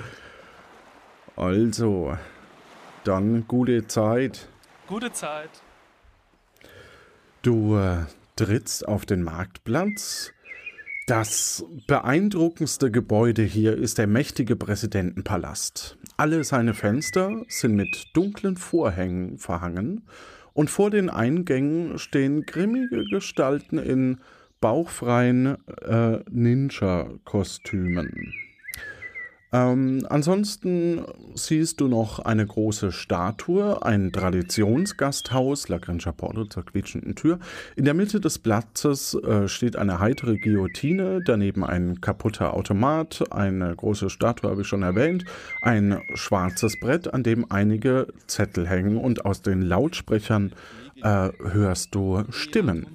Also, 1.37 2.17
dann 3.03 3.45
gute 3.45 3.85
Zeit. 3.87 4.47
Gute 4.87 5.11
Zeit. 5.11 5.49
Du 7.45 7.77
äh, 7.77 8.05
trittst 8.35 8.87
auf 8.87 9.05
den 9.05 9.21
Marktplatz. 9.21 10.33
Das 11.05 11.63
beeindruckendste 11.85 12.89
Gebäude 12.89 13.43
hier 13.43 13.77
ist 13.77 13.99
der 13.99 14.07
mächtige 14.07 14.55
Präsidentenpalast. 14.55 15.95
Alle 16.17 16.43
seine 16.43 16.73
Fenster 16.73 17.43
sind 17.47 17.75
mit 17.75 18.07
dunklen 18.15 18.57
Vorhängen 18.57 19.37
verhangen 19.37 20.07
und 20.53 20.71
vor 20.71 20.89
den 20.89 21.11
Eingängen 21.11 21.99
stehen 21.99 22.47
grimmige 22.47 23.05
Gestalten 23.11 23.77
in 23.77 24.21
bauchfreien 24.59 25.57
äh, 25.83 26.21
Ninja-Kostümen. 26.27 28.33
Ähm, 29.55 30.05
ansonsten 30.09 31.05
siehst 31.33 31.79
du 31.79 31.87
noch 31.87 32.19
eine 32.19 32.45
große 32.45 32.91
Statue, 32.91 33.81
ein 33.85 34.11
Traditionsgasthaus, 34.11 35.69
La 35.69 35.77
Gran 35.77 35.99
Porte 36.17 36.49
zur 36.49 36.65
quietschenden 36.65 37.15
Tür. 37.15 37.39
In 37.77 37.85
der 37.85 37.93
Mitte 37.93 38.19
des 38.19 38.37
Platzes 38.37 39.13
äh, 39.13 39.47
steht 39.47 39.77
eine 39.77 39.99
heitere 39.99 40.37
Guillotine, 40.37 41.21
daneben 41.25 41.63
ein 41.63 42.01
kaputter 42.01 42.53
Automat, 42.53 43.23
eine 43.31 43.73
große 43.73 44.09
Statue 44.09 44.49
habe 44.49 44.61
ich 44.63 44.67
schon 44.67 44.83
erwähnt, 44.83 45.23
ein 45.61 46.01
schwarzes 46.15 46.77
Brett, 46.77 47.13
an 47.13 47.23
dem 47.23 47.49
einige 47.49 48.07
Zettel 48.27 48.67
hängen 48.67 48.97
und 48.97 49.23
aus 49.25 49.41
den 49.41 49.61
Lautsprechern 49.61 50.51
äh, 51.01 51.29
hörst 51.43 51.95
du 51.95 52.23
Stimmen. 52.29 52.87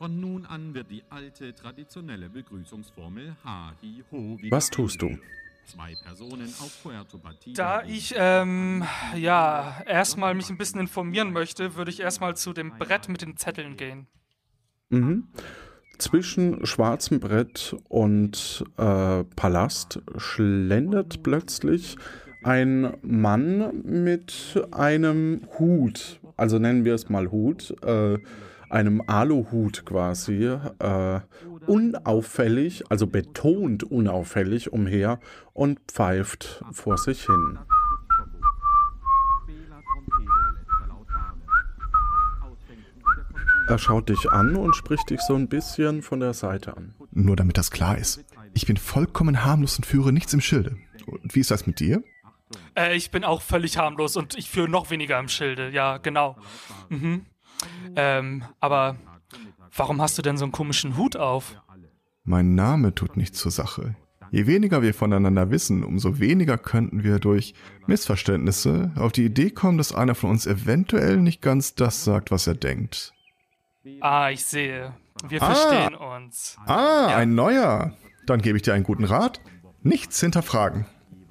Von 0.00 0.18
nun 0.18 0.46
an 0.46 0.72
wird 0.72 0.90
die 0.90 1.02
alte 1.10 1.54
traditionelle 1.54 2.30
Begrüßungsformel 2.30 3.36
Ha, 3.44 3.74
Hi, 3.82 4.02
Ho 4.10 4.38
Was 4.48 4.70
tust 4.70 5.02
du? 5.02 5.18
Da 7.54 7.82
ich 7.82 8.14
ähm, 8.16 8.82
ja 9.14 9.82
erstmal 9.84 10.34
mich 10.34 10.48
ein 10.48 10.56
bisschen 10.56 10.80
informieren 10.80 11.34
möchte, 11.34 11.76
würde 11.76 11.90
ich 11.90 12.00
erstmal 12.00 12.34
zu 12.34 12.54
dem 12.54 12.78
Brett 12.78 13.10
mit 13.10 13.20
den 13.20 13.36
Zetteln 13.36 13.76
gehen. 13.76 14.06
Mhm. 14.88 15.28
Zwischen 15.98 16.64
schwarzem 16.64 17.20
Brett 17.20 17.76
und 17.90 18.64
äh, 18.78 19.24
Palast 19.36 20.00
schlendert 20.16 21.22
plötzlich 21.22 21.98
ein 22.42 22.96
Mann 23.02 23.82
mit 23.84 24.64
einem 24.70 25.46
Hut, 25.58 26.20
also 26.38 26.58
nennen 26.58 26.86
wir 26.86 26.94
es 26.94 27.10
mal 27.10 27.30
Hut, 27.30 27.74
äh, 27.84 28.16
einem 28.70 29.02
Aluhut 29.06 29.84
quasi, 29.84 30.44
äh, 30.44 31.20
unauffällig, 31.66 32.84
also 32.90 33.06
betont 33.06 33.84
unauffällig 33.84 34.72
umher 34.72 35.20
und 35.52 35.80
pfeift 35.88 36.64
vor 36.72 36.98
sich 36.98 37.26
hin. 37.26 37.58
Er 43.68 43.78
schaut 43.78 44.08
dich 44.08 44.32
an 44.32 44.56
und 44.56 44.74
spricht 44.74 45.10
dich 45.10 45.20
so 45.20 45.36
ein 45.36 45.48
bisschen 45.48 46.02
von 46.02 46.18
der 46.18 46.32
Seite 46.32 46.76
an. 46.76 46.94
Nur 47.12 47.36
damit 47.36 47.56
das 47.56 47.70
klar 47.70 47.96
ist. 47.96 48.24
Ich 48.52 48.66
bin 48.66 48.76
vollkommen 48.76 49.44
harmlos 49.44 49.76
und 49.76 49.86
führe 49.86 50.12
nichts 50.12 50.32
im 50.34 50.40
Schilde. 50.40 50.76
Und 51.06 51.34
wie 51.36 51.40
ist 51.40 51.52
das 51.52 51.66
mit 51.68 51.78
dir? 51.78 52.02
Äh, 52.76 52.96
ich 52.96 53.10
bin 53.10 53.22
auch 53.24 53.42
völlig 53.42 53.78
harmlos 53.78 54.16
und 54.16 54.36
ich 54.36 54.50
führe 54.50 54.68
noch 54.68 54.90
weniger 54.90 55.18
im 55.18 55.28
Schilde. 55.28 55.70
Ja, 55.70 55.98
genau. 55.98 56.36
Mhm. 56.88 57.26
Ähm, 57.96 58.44
aber 58.60 58.96
warum 59.76 60.00
hast 60.00 60.18
du 60.18 60.22
denn 60.22 60.36
so 60.36 60.44
einen 60.44 60.52
komischen 60.52 60.96
Hut 60.96 61.16
auf? 61.16 61.56
Mein 62.24 62.54
Name 62.54 62.94
tut 62.94 63.16
nichts 63.16 63.38
zur 63.38 63.50
Sache. 63.50 63.96
Je 64.30 64.46
weniger 64.46 64.82
wir 64.82 64.94
voneinander 64.94 65.50
wissen, 65.50 65.82
umso 65.82 66.20
weniger 66.20 66.56
könnten 66.56 67.02
wir 67.02 67.18
durch 67.18 67.54
Missverständnisse 67.86 68.92
auf 68.96 69.10
die 69.10 69.24
Idee 69.24 69.50
kommen, 69.50 69.76
dass 69.76 69.92
einer 69.92 70.14
von 70.14 70.30
uns 70.30 70.46
eventuell 70.46 71.16
nicht 71.16 71.42
ganz 71.42 71.74
das 71.74 72.04
sagt, 72.04 72.30
was 72.30 72.46
er 72.46 72.54
denkt. 72.54 73.12
Ah, 74.00 74.30
ich 74.30 74.44
sehe. 74.44 74.94
Wir 75.28 75.42
ah, 75.42 75.54
verstehen 75.54 75.94
uns. 75.96 76.56
Ah, 76.66 77.08
ja. 77.10 77.16
ein 77.16 77.34
neuer. 77.34 77.92
Dann 78.26 78.40
gebe 78.40 78.56
ich 78.56 78.62
dir 78.62 78.74
einen 78.74 78.84
guten 78.84 79.04
Rat. 79.04 79.40
Nichts 79.82 80.20
hinterfragen. 80.20 80.86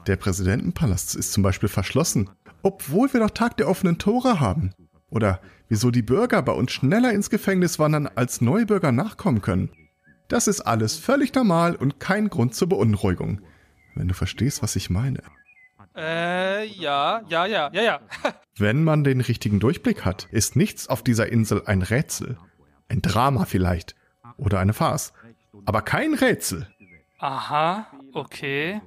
Der 0.07 0.17
Präsidentenpalast 0.17 1.15
ist 1.15 1.31
zum 1.31 1.43
Beispiel 1.43 1.69
verschlossen, 1.69 2.29
obwohl 2.63 3.13
wir 3.13 3.19
doch 3.21 3.29
Tag 3.29 3.57
der 3.57 3.69
offenen 3.69 3.97
Tore 3.97 4.39
haben. 4.39 4.73
Oder 5.09 5.41
wieso 5.67 5.91
die 5.91 6.01
Bürger 6.01 6.41
bei 6.41 6.51
uns 6.51 6.71
schneller 6.71 7.13
ins 7.13 7.29
Gefängnis 7.29 7.79
wandern, 7.79 8.07
als 8.15 8.41
Neubürger 8.41 8.91
nachkommen 8.91 9.41
können. 9.41 9.69
Das 10.27 10.47
ist 10.47 10.61
alles 10.61 10.97
völlig 10.97 11.33
normal 11.33 11.75
und 11.75 11.99
kein 11.99 12.29
Grund 12.29 12.53
zur 12.53 12.69
Beunruhigung. 12.69 13.41
Wenn 13.95 14.07
du 14.07 14.13
verstehst, 14.13 14.61
was 14.61 14.75
ich 14.75 14.89
meine. 14.89 15.23
Äh, 15.95 16.65
ja, 16.67 17.21
ja, 17.27 17.45
ja, 17.45 17.69
ja, 17.73 17.81
ja. 17.81 17.99
Wenn 18.57 18.83
man 18.83 19.03
den 19.03 19.21
richtigen 19.21 19.59
Durchblick 19.59 20.05
hat, 20.05 20.27
ist 20.31 20.55
nichts 20.55 20.87
auf 20.87 21.03
dieser 21.03 21.31
Insel 21.31 21.63
ein 21.65 21.81
Rätsel. 21.81 22.37
Ein 22.87 23.01
Drama 23.01 23.45
vielleicht. 23.45 23.95
Oder 24.37 24.59
eine 24.59 24.73
Farce. 24.73 25.13
Aber 25.65 25.81
kein 25.81 26.13
Rätsel. 26.13 26.67
Aha, 27.17 27.87
okay. 28.13 28.81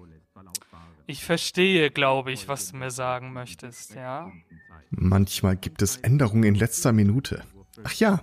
Ich 1.06 1.24
verstehe, 1.24 1.90
glaube 1.90 2.32
ich, 2.32 2.48
was 2.48 2.70
du 2.70 2.76
mir 2.76 2.90
sagen 2.90 3.32
möchtest, 3.32 3.94
ja. 3.94 4.30
Manchmal 4.94 5.56
gibt 5.56 5.82
es 5.82 5.96
Änderungen 5.96 6.44
in 6.44 6.54
letzter 6.54 6.92
Minute. 6.92 7.42
Ach 7.82 7.94
ja, 7.94 8.22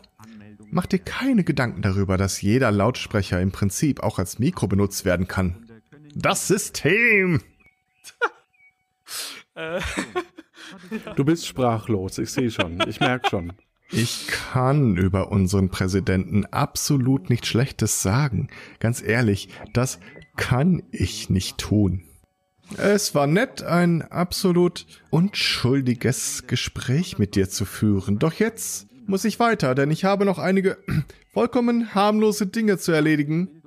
mach 0.70 0.86
dir 0.86 1.00
keine 1.00 1.44
Gedanken 1.44 1.82
darüber, 1.82 2.18
dass 2.18 2.42
jeder 2.42 2.72
Lautsprecher 2.72 3.42
im 3.42 3.52
Prinzip 3.52 4.02
auch 4.02 4.20
als 4.20 4.40
Mikro 4.40 4.68
benutzt 4.68 5.04
werden 5.04 5.28
kann. 5.28 5.66
Das 6.16 6.48
System! 6.48 7.42
Du 11.16 11.26
bist 11.26 11.48
sprachlos, 11.48 12.20
ich 12.20 12.30
sehe 12.30 12.52
schon, 12.52 12.80
ich 12.88 13.00
merke 13.00 13.30
schon. 13.30 13.54
Ich 13.92 14.28
kann 14.28 14.98
über 14.98 15.32
unseren 15.32 15.70
Präsidenten 15.70 16.46
absolut 16.46 17.30
nichts 17.30 17.48
Schlechtes 17.48 18.04
sagen. 18.04 18.50
Ganz 18.80 19.02
ehrlich, 19.02 19.50
das 19.74 20.00
kann 20.38 20.84
ich 20.92 21.30
nicht 21.30 21.58
tun. 21.58 22.04
Es 22.78 23.16
war 23.16 23.28
nett, 23.28 23.64
ein 23.64 24.02
absolut 24.04 24.86
unschuldiges 25.10 26.46
Gespräch 26.48 27.18
mit 27.18 27.36
dir 27.36 27.50
zu 27.50 27.66
führen. 27.66 28.20
Doch 28.20 28.34
jetzt 28.34 28.88
muss 29.08 29.26
ich 29.26 29.40
weiter, 29.40 29.74
denn 29.76 29.90
ich 29.92 30.06
habe 30.06 30.26
noch 30.26 30.38
einige 30.38 30.78
vollkommen 31.34 31.94
harmlose 31.96 32.48
Dinge 32.48 32.78
zu 32.78 32.92
erledigen. 32.92 33.62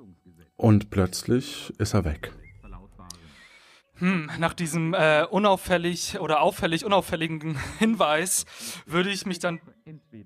Und 0.55 0.89
plötzlich 0.89 1.73
ist 1.77 1.93
er 1.93 2.05
weg. 2.05 2.31
Hm, 3.97 4.29
nach 4.39 4.53
diesem 4.53 4.93
äh, 4.93 5.23
unauffällig 5.29 6.19
oder 6.19 6.41
auffällig 6.41 6.83
unauffälligen 6.83 7.57
Hinweis 7.79 8.45
würde 8.85 9.09
ich 9.09 9.25
mich 9.25 9.39
dann 9.39 9.61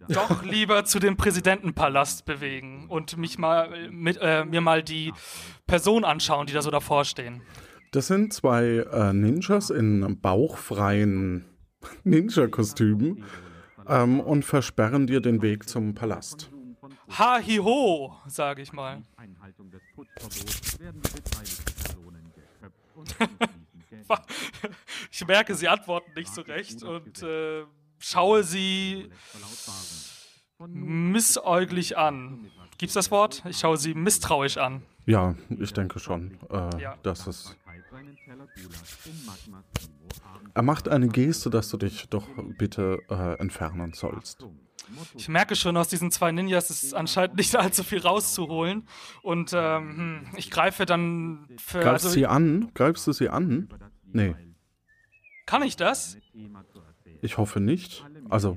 doch 0.08 0.44
lieber 0.44 0.86
zu 0.86 1.00
dem 1.00 1.18
Präsidentenpalast 1.18 2.26
bewegen 2.26 2.88
und 2.88 3.18
mich 3.18 3.38
mal 3.38 3.90
mit 3.90 4.18
äh, 4.22 4.46
mir 4.46 4.62
mal 4.62 4.84
die 4.84 5.13
Person 5.66 6.06
anschauen, 6.06 6.48
die 6.48 6.54
da 6.54 6.62
so 6.62 6.72
davor 6.72 7.04
stehen. 7.04 7.42
Das 7.91 8.08
sind 8.08 8.34
zwei 8.34 8.86
äh, 8.91 9.13
Ninjas 9.13 9.69
in 9.69 10.19
bauchfreien 10.19 11.45
Ninja-Kostümen 12.04 13.23
ähm, 13.88 14.19
und 14.19 14.43
versperren 14.43 15.08
dir 15.08 15.21
den 15.21 15.41
Weg 15.41 15.69
zum 15.69 15.95
Palast. 15.95 16.52
Ha 17.17 17.39
hi 17.39 17.58
ho, 17.58 18.13
sage 18.28 18.62
ich 18.62 18.73
mal. 18.73 19.02
ich 25.12 25.28
merke, 25.28 25.56
sie 25.56 25.67
antworten 25.67 26.12
nicht 26.15 26.34
so 26.34 26.41
recht 26.41 26.84
und 26.84 27.23
äh, 27.23 27.63
schaue 28.00 28.43
sie 28.43 29.10
missäuglich 30.60 31.97
an. 31.97 32.52
Gibt's 32.78 32.93
das 32.93 33.10
Wort? 33.12 33.43
Ich 33.47 33.60
schaue 33.60 33.78
sie 33.78 33.93
misstrauisch 33.93 34.58
an. 34.58 34.84
Ja, 35.06 35.36
ich 35.50 35.73
denke 35.73 36.00
schon, 36.00 36.38
äh, 36.50 36.82
ja. 36.82 36.97
dass 37.02 37.28
es 37.28 37.56
er 40.54 40.63
macht 40.63 40.89
eine 40.89 41.08
Geste, 41.08 41.50
dass 41.50 41.70
du 41.70 41.78
dich 41.78 42.10
doch 42.10 42.28
bitte 42.58 43.00
äh, 43.10 43.39
entfernen 43.39 43.93
sollst. 43.93 44.46
Ich 45.15 45.28
merke 45.28 45.56
schon, 45.56 45.76
aus 45.78 45.89
diesen 45.89 46.12
zwei 46.12 46.32
Ninjas 46.32 46.70
ist 46.70 46.93
anscheinend 46.93 47.36
nicht 47.38 47.56
allzu 47.56 47.84
viel 47.84 48.00
rauszuholen. 48.00 48.88
Und 49.22 49.52
ähm, 49.54 49.98
hm, 49.98 50.28
ich 50.38 50.50
greife 50.50 50.86
dann 50.86 51.48
für. 51.60 51.80
Greifst 51.80 52.06
also, 52.06 52.15
sie 52.15 52.26
an? 52.26 52.72
Greifst 52.74 53.06
du 53.06 53.12
sie 53.12 53.30
an? 53.30 53.70
Nee. 54.06 54.36
Kann 55.46 55.62
ich 55.63 55.76
das? 55.76 56.17
Ich 57.22 57.38
hoffe 57.38 57.60
nicht. 57.60 58.06
Also, 58.30 58.56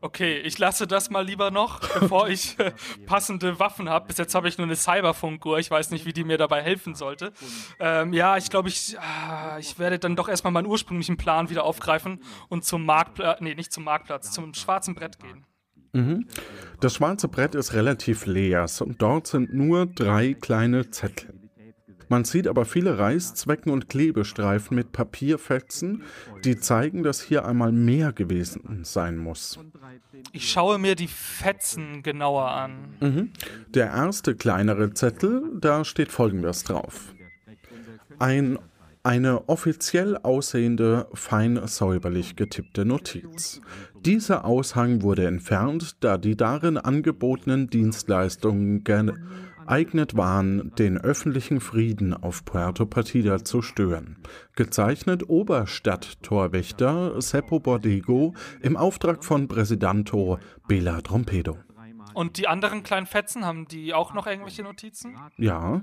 Okay, 0.00 0.38
ich 0.40 0.58
lasse 0.58 0.86
das 0.86 1.10
mal 1.10 1.24
lieber 1.24 1.50
noch, 1.50 1.80
bevor 2.00 2.28
ich 2.28 2.58
äh, 2.58 2.72
passende 3.06 3.58
Waffen 3.58 3.88
habe. 3.88 4.08
Bis 4.08 4.18
jetzt 4.18 4.34
habe 4.34 4.48
ich 4.48 4.58
nur 4.58 4.66
eine 4.66 4.76
Cyberfunkuhr. 4.76 5.58
Ich 5.58 5.70
weiß 5.70 5.90
nicht, 5.90 6.04
wie 6.04 6.12
die 6.12 6.24
mir 6.24 6.38
dabei 6.38 6.62
helfen 6.62 6.94
sollte. 6.94 7.32
Ähm, 7.80 8.12
ja, 8.12 8.36
ich 8.36 8.50
glaube, 8.50 8.68
ich, 8.68 8.94
äh, 8.94 9.60
ich 9.60 9.78
werde 9.78 9.98
dann 9.98 10.14
doch 10.14 10.28
erstmal 10.28 10.52
meinen 10.52 10.66
ursprünglichen 10.66 11.16
Plan 11.16 11.48
wieder 11.48 11.64
aufgreifen 11.64 12.22
und 12.48 12.64
zum 12.64 12.84
Marktplatz, 12.84 13.40
nee, 13.40 13.54
nicht 13.54 13.72
zum 13.72 13.84
Marktplatz, 13.84 14.30
zum 14.32 14.52
schwarzen 14.54 14.94
Brett 14.94 15.18
gehen. 15.18 15.46
Mhm. 15.92 16.26
Das 16.80 16.94
schwarze 16.94 17.28
Brett 17.28 17.54
ist 17.54 17.72
relativ 17.72 18.26
leer 18.26 18.66
und 18.80 19.00
dort 19.00 19.26
sind 19.26 19.54
nur 19.54 19.86
drei 19.86 20.34
kleine 20.34 20.90
Zettel. 20.90 21.45
Man 22.08 22.24
sieht 22.24 22.46
aber 22.46 22.64
viele 22.64 22.98
Reißzwecken 22.98 23.72
und 23.72 23.88
Klebestreifen 23.88 24.76
mit 24.76 24.92
Papierfetzen, 24.92 26.02
die 26.44 26.58
zeigen, 26.58 27.02
dass 27.02 27.20
hier 27.20 27.44
einmal 27.44 27.72
mehr 27.72 28.12
gewesen 28.12 28.80
sein 28.84 29.16
muss. 29.16 29.58
Ich 30.32 30.50
schaue 30.50 30.78
mir 30.78 30.94
die 30.94 31.08
Fetzen 31.08 32.02
genauer 32.02 32.48
an. 32.50 32.94
Mhm. 33.00 33.30
Der 33.68 33.86
erste 33.86 34.34
kleinere 34.34 34.94
Zettel, 34.94 35.42
da 35.60 35.84
steht 35.84 36.12
folgendes 36.12 36.62
drauf. 36.64 37.14
Ein 38.18 38.58
Eine 39.06 39.48
offiziell 39.48 40.16
aussehende, 40.16 41.06
fein 41.14 41.60
säuberlich 41.64 42.34
getippte 42.34 42.84
Notiz. 42.84 43.60
Dieser 44.04 44.44
Aushang 44.44 45.02
wurde 45.02 45.28
entfernt, 45.28 45.98
da 46.00 46.18
die 46.18 46.36
darin 46.36 46.76
angebotenen 46.76 47.70
Dienstleistungen 47.70 48.82
geeignet 49.66 50.16
waren, 50.16 50.72
den 50.78 50.96
öffentlichen 50.96 51.60
Frieden 51.60 52.14
auf 52.14 52.44
Puerto 52.44 52.86
Partida 52.86 53.44
zu 53.44 53.62
stören. 53.62 54.16
Gezeichnet 54.54 55.28
Oberstadttorwächter 55.28 57.20
Seppo 57.20 57.58
Bordego 57.58 58.34
im 58.62 58.76
Auftrag 58.76 59.24
von 59.24 59.48
Präsidanto 59.48 60.38
Bela 60.68 61.00
Trompedo. 61.00 61.58
Und 62.16 62.38
die 62.38 62.48
anderen 62.48 62.82
kleinen 62.82 63.04
Fetzen, 63.04 63.44
haben 63.44 63.68
die 63.68 63.92
auch 63.92 64.14
noch 64.14 64.26
irgendwelche 64.26 64.62
Notizen? 64.62 65.18
Ja. 65.36 65.82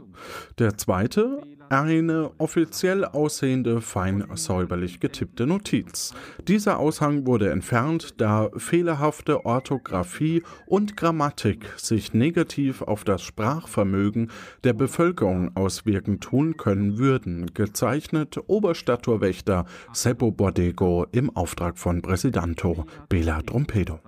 Der 0.57 0.75
zweite, 0.79 1.43
eine 1.69 2.31
offiziell 2.39 3.05
aussehende, 3.05 3.81
fein 3.81 4.25
säuberlich 4.33 4.99
getippte 4.99 5.45
Notiz. 5.45 6.15
Dieser 6.47 6.79
Aushang 6.79 7.27
wurde 7.27 7.51
entfernt, 7.51 8.19
da 8.19 8.49
fehlerhafte 8.57 9.45
Orthographie 9.45 10.41
und 10.65 10.97
Grammatik 10.97 11.71
sich 11.77 12.15
negativ 12.15 12.81
auf 12.81 13.03
das 13.03 13.21
Sprachvermögen 13.21 14.31
der 14.63 14.73
Bevölkerung 14.73 15.55
auswirken 15.55 16.19
tun 16.19 16.57
können 16.57 16.97
würden. 16.97 17.53
Gezeichnet 17.53 18.39
Oberstadttorwächter 18.47 19.65
Seppo 19.91 20.31
Bordego 20.31 21.05
im 21.11 21.29
Auftrag 21.35 21.77
von 21.77 22.01
Präsidanto 22.01 22.87
Bela 23.07 23.43
Trompedo. 23.43 23.99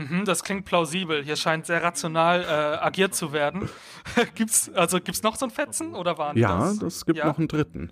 Mhm, 0.00 0.24
das 0.24 0.42
klingt 0.44 0.64
plausibel. 0.64 1.22
Hier 1.22 1.36
scheint 1.36 1.66
sehr 1.66 1.82
rational 1.82 2.42
äh, 2.42 2.84
agiert 2.84 3.14
zu 3.14 3.32
werden. 3.32 3.68
gibt's 4.34 4.70
also 4.74 4.98
gibt's 5.00 5.22
noch 5.22 5.36
so 5.36 5.46
einen 5.46 5.52
Fetzen 5.52 5.94
oder 5.94 6.16
waren 6.18 6.36
ja, 6.36 6.68
das? 6.68 6.80
Ja, 6.80 6.86
es 6.86 7.06
gibt 7.06 7.18
ja? 7.18 7.26
noch 7.26 7.38
einen 7.38 7.48
dritten. 7.48 7.90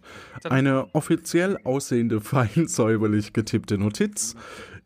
Eine 0.48 0.86
offiziell 0.94 1.58
aussehende 1.64 2.20
fein 2.20 2.66
säuberlich 2.66 3.32
getippte 3.32 3.78
Notiz. 3.78 4.34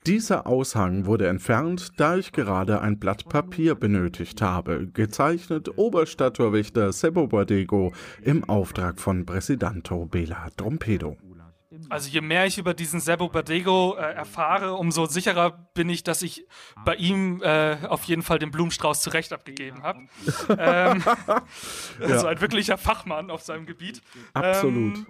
Dieser 0.05 0.49
Aushang 0.49 1.07
wurde 1.07 1.29
entfernt, 1.29 1.93
da 1.97 2.17
ich 2.17 2.33
gerade 2.33 2.81
ein 2.81 2.99
Blatt 2.99 3.29
Papier 3.29 3.77
benötigt 3.77 4.43
habe. 4.43 4.89
Gezeichnet 4.93 5.79
Oberstadttorwächter 5.79 6.93
Sebo 6.93 7.29
Bordego 7.29 7.93
im 8.21 8.43
Auftrag 8.49 8.99
von 8.99 9.25
Präsidanto 9.25 10.07
Bela 10.07 10.49
Trompedo. 10.57 11.17
Also 11.93 12.09
je 12.09 12.23
mehr 12.23 12.47
ich 12.47 12.57
über 12.57 12.73
diesen 12.73 13.01
Sebo 13.01 13.29
Badego 13.29 13.97
äh, 13.99 14.15
erfahre, 14.15 14.73
umso 14.77 15.05
sicherer 15.05 15.51
bin 15.75 15.91
ich, 15.91 16.03
dass 16.03 16.23
ich 16.23 16.47
bei 16.87 16.95
ihm 16.95 17.43
äh, 17.43 17.77
auf 17.87 18.05
jeden 18.05 18.23
Fall 18.23 18.39
den 18.39 18.51
Blumenstrauß 18.51 19.03
zurecht 19.03 19.31
abgegeben 19.31 19.83
habe. 19.83 19.99
ähm, 20.59 21.05
also 22.01 22.29
ein 22.29 22.41
wirklicher 22.41 22.79
Fachmann 22.79 23.31
auf 23.31 23.43
seinem 23.43 23.67
Gebiet. 23.67 24.01
Absolut. 24.33 24.97
Ähm, 24.97 25.07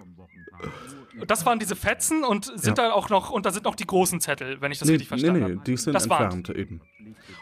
das 1.25 1.45
waren 1.45 1.57
diese 1.57 1.77
Fetzen 1.77 2.25
und 2.25 2.47
sind 2.47 2.77
ja. 2.77 2.89
da 2.89 2.91
auch 2.91 3.07
noch, 3.07 3.29
und 3.29 3.45
da 3.45 3.51
sind 3.51 3.63
noch 3.63 3.75
die 3.75 3.87
großen 3.87 4.19
Zettel, 4.19 4.59
wenn 4.59 4.73
ich 4.73 4.79
das 4.79 4.89
nee, 4.89 4.95
richtig 4.95 5.07
verstanden 5.07 5.41
habe. 5.41 5.53
Nee, 5.53 5.59
nee, 5.59 5.65
die 5.65 5.77
sind 5.77 5.93
das 5.93 6.03
entfernt 6.03 6.49
waren. 6.49 6.57
eben. 6.57 6.81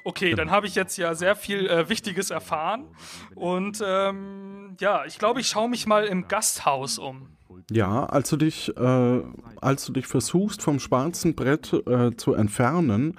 Okay, 0.03 0.25
genau. 0.25 0.37
dann 0.37 0.51
habe 0.51 0.67
ich 0.67 0.75
jetzt 0.75 0.97
ja 0.97 1.15
sehr 1.15 1.35
viel 1.35 1.67
äh, 1.67 1.89
Wichtiges 1.89 2.29
erfahren. 2.29 2.85
Und 3.33 3.81
ähm, 3.83 4.77
ja, 4.79 5.03
ich 5.05 5.17
glaube, 5.17 5.39
ich 5.39 5.47
schaue 5.47 5.67
mich 5.67 5.87
mal 5.87 6.05
im 6.05 6.27
Gasthaus 6.27 6.99
um. 6.99 7.37
Ja, 7.71 8.03
als 8.05 8.29
du 8.29 8.35
dich, 8.35 8.75
äh, 8.75 9.21
als 9.61 9.85
du 9.85 9.93
dich 9.93 10.05
versuchst, 10.05 10.61
vom 10.61 10.79
schwarzen 10.79 11.35
Brett 11.35 11.71
äh, 11.87 12.11
zu 12.17 12.33
entfernen, 12.33 13.17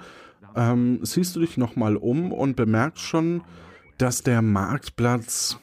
ähm, 0.55 0.99
siehst 1.01 1.35
du 1.35 1.39
dich 1.39 1.57
nochmal 1.57 1.97
um 1.97 2.31
und 2.31 2.55
bemerkst 2.55 3.03
schon, 3.03 3.41
dass 3.97 4.21
der 4.21 4.43
Marktplatz 4.43 5.57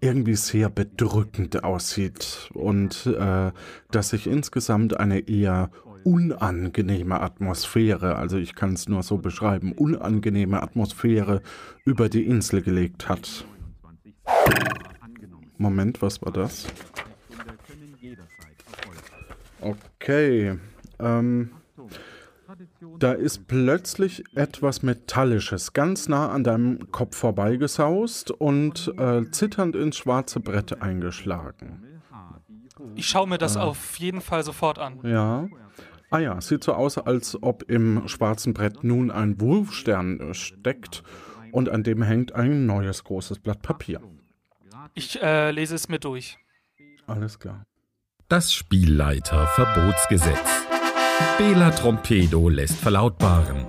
irgendwie 0.00 0.34
sehr 0.34 0.70
bedrückend 0.70 1.62
aussieht 1.62 2.50
und 2.52 3.06
äh, 3.06 3.52
dass 3.92 4.08
sich 4.08 4.26
insgesamt 4.26 4.98
eine 4.98 5.20
eher 5.28 5.70
unangenehme 6.02 7.20
Atmosphäre, 7.20 8.16
also 8.16 8.38
ich 8.38 8.56
kann 8.56 8.72
es 8.72 8.88
nur 8.88 9.04
so 9.04 9.18
beschreiben, 9.18 9.72
unangenehme 9.72 10.60
Atmosphäre 10.60 11.42
über 11.84 12.08
die 12.08 12.26
Insel 12.26 12.60
gelegt 12.60 13.08
hat. 13.08 13.44
Moment, 15.56 16.02
was 16.02 16.20
war 16.20 16.32
das? 16.32 16.66
Okay. 19.64 20.58
Ähm, 21.00 21.50
da 22.98 23.12
ist 23.12 23.48
plötzlich 23.48 24.24
etwas 24.34 24.82
Metallisches 24.82 25.72
ganz 25.72 26.08
nah 26.08 26.28
an 26.28 26.44
deinem 26.44 26.92
Kopf 26.92 27.16
vorbeigesaust 27.16 28.30
und 28.30 28.92
äh, 28.98 29.28
zitternd 29.30 29.74
ins 29.74 29.96
schwarze 29.96 30.40
Brett 30.40 30.80
eingeschlagen. 30.82 32.02
Ich 32.94 33.06
schaue 33.08 33.26
mir 33.26 33.38
das 33.38 33.56
äh, 33.56 33.60
auf 33.60 33.96
jeden 33.98 34.20
Fall 34.20 34.44
sofort 34.44 34.78
an. 34.78 35.00
Ja. 35.02 35.48
Ah 36.10 36.18
ja, 36.18 36.40
sieht 36.40 36.62
so 36.62 36.74
aus, 36.74 36.98
als 36.98 37.42
ob 37.42 37.68
im 37.68 38.06
schwarzen 38.06 38.54
Brett 38.54 38.84
nun 38.84 39.10
ein 39.10 39.40
Wurfstern 39.40 40.34
steckt 40.34 41.02
und 41.50 41.68
an 41.68 41.82
dem 41.82 42.02
hängt 42.02 42.34
ein 42.34 42.66
neues 42.66 43.02
großes 43.02 43.40
Blatt 43.40 43.62
Papier. 43.62 44.00
Ich 44.92 45.20
äh, 45.20 45.50
lese 45.50 45.74
es 45.74 45.88
mir 45.88 45.98
durch. 45.98 46.38
Alles 47.06 47.38
klar. 47.38 47.66
Das 48.30 48.54
Spielleiterverbotsgesetz. 48.54 50.38
Bela 51.36 51.70
Trompedo 51.72 52.48
lässt 52.48 52.78
verlautbaren. 52.78 53.66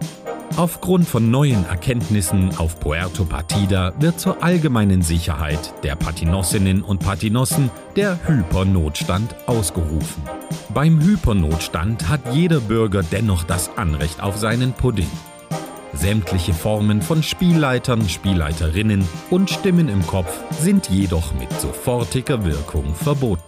Aufgrund 0.55 1.05
von 1.05 1.29
neuen 1.29 1.65
Erkenntnissen 1.65 2.55
auf 2.57 2.79
Puerto 2.79 3.25
Partida 3.25 3.91
wird 3.99 4.17
zur 4.17 4.41
allgemeinen 4.41 5.01
Sicherheit 5.01 5.73
der 5.83 5.97
Patinossinnen 5.97 6.83
und 6.83 6.99
Patinossen 6.99 7.69
der 7.97 8.17
Hypernotstand 8.25 9.35
ausgerufen. 9.45 10.23
Beim 10.73 11.01
Hypernotstand 11.01 12.07
hat 12.07 12.33
jeder 12.33 12.61
Bürger 12.61 13.03
dennoch 13.03 13.43
das 13.43 13.77
Anrecht 13.77 14.23
auf 14.23 14.37
seinen 14.37 14.71
Pudding. 14.71 15.11
Sämtliche 15.91 16.53
Formen 16.53 17.01
von 17.01 17.23
Spielleitern, 17.23 18.07
Spielleiterinnen 18.07 19.05
und 19.29 19.49
Stimmen 19.49 19.89
im 19.89 20.07
Kopf 20.07 20.31
sind 20.61 20.89
jedoch 20.89 21.33
mit 21.33 21.51
sofortiger 21.59 22.45
Wirkung 22.45 22.95
verboten. 22.95 23.43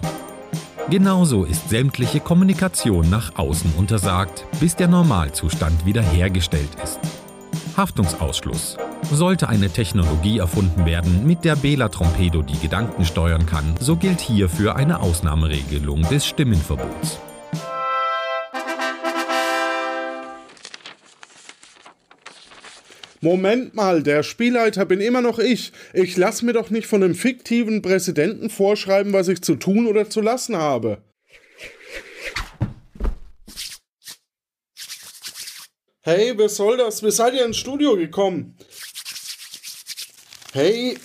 Genauso 0.90 1.44
ist 1.44 1.68
sämtliche 1.68 2.22
Kommunikation 2.22 3.10
nach 3.10 3.36
außen 3.36 3.74
untersagt, 3.78 4.46
bis 4.62 4.78
der 4.78 4.88
Normalzustand 4.88 5.86
wiederhergestellt 5.86 6.70
ist. 6.82 7.00
Haftungsausschluss. 7.76 8.78
Sollte 9.12 9.50
eine 9.50 9.70
Technologie 9.70 10.40
erfunden 10.40 10.86
werden, 10.86 11.28
mit 11.28 11.44
der 11.44 11.58
Bela 11.58 11.90
Trompedo 11.90 12.42
die 12.42 12.58
Gedanken 12.58 13.04
steuern 13.04 13.46
kann, 13.46 13.76
so 13.82 13.98
gilt 13.98 14.22
hierfür 14.22 14.78
eine 14.78 15.02
Ausnahmeregelung 15.02 16.04
des 16.04 16.26
Stimmenverbots. 16.26 17.20
Moment 23.22 23.74
mal, 23.74 24.04
der 24.04 24.22
Spielleiter 24.22 24.86
bin 24.86 25.02
immer 25.02 25.22
noch 25.22 25.40
ich. 25.40 25.72
Ich 25.94 26.18
lass 26.18 26.44
mir 26.44 26.54
doch 26.54 26.70
nicht 26.70 26.88
von 26.88 27.04
einem 27.04 27.16
fiktiven 27.16 27.82
Präsidenten 27.82 28.50
vorschreiben, 28.50 29.14
was 29.14 29.28
ich 29.28 29.42
zu 29.42 29.56
tun 29.56 29.88
oder 29.88 30.10
zu 30.10 30.22
lassen 30.22 30.56
habe. 30.56 31.02
Hey, 36.02 36.34
wer 36.38 36.48
soll 36.48 36.78
das? 36.78 37.04
Wir 37.04 37.12
seid 37.12 37.34
ihr 37.34 37.46
ins 37.46 37.58
Studio 37.58 37.98
gekommen? 37.98 38.56
Hey, 40.54 40.98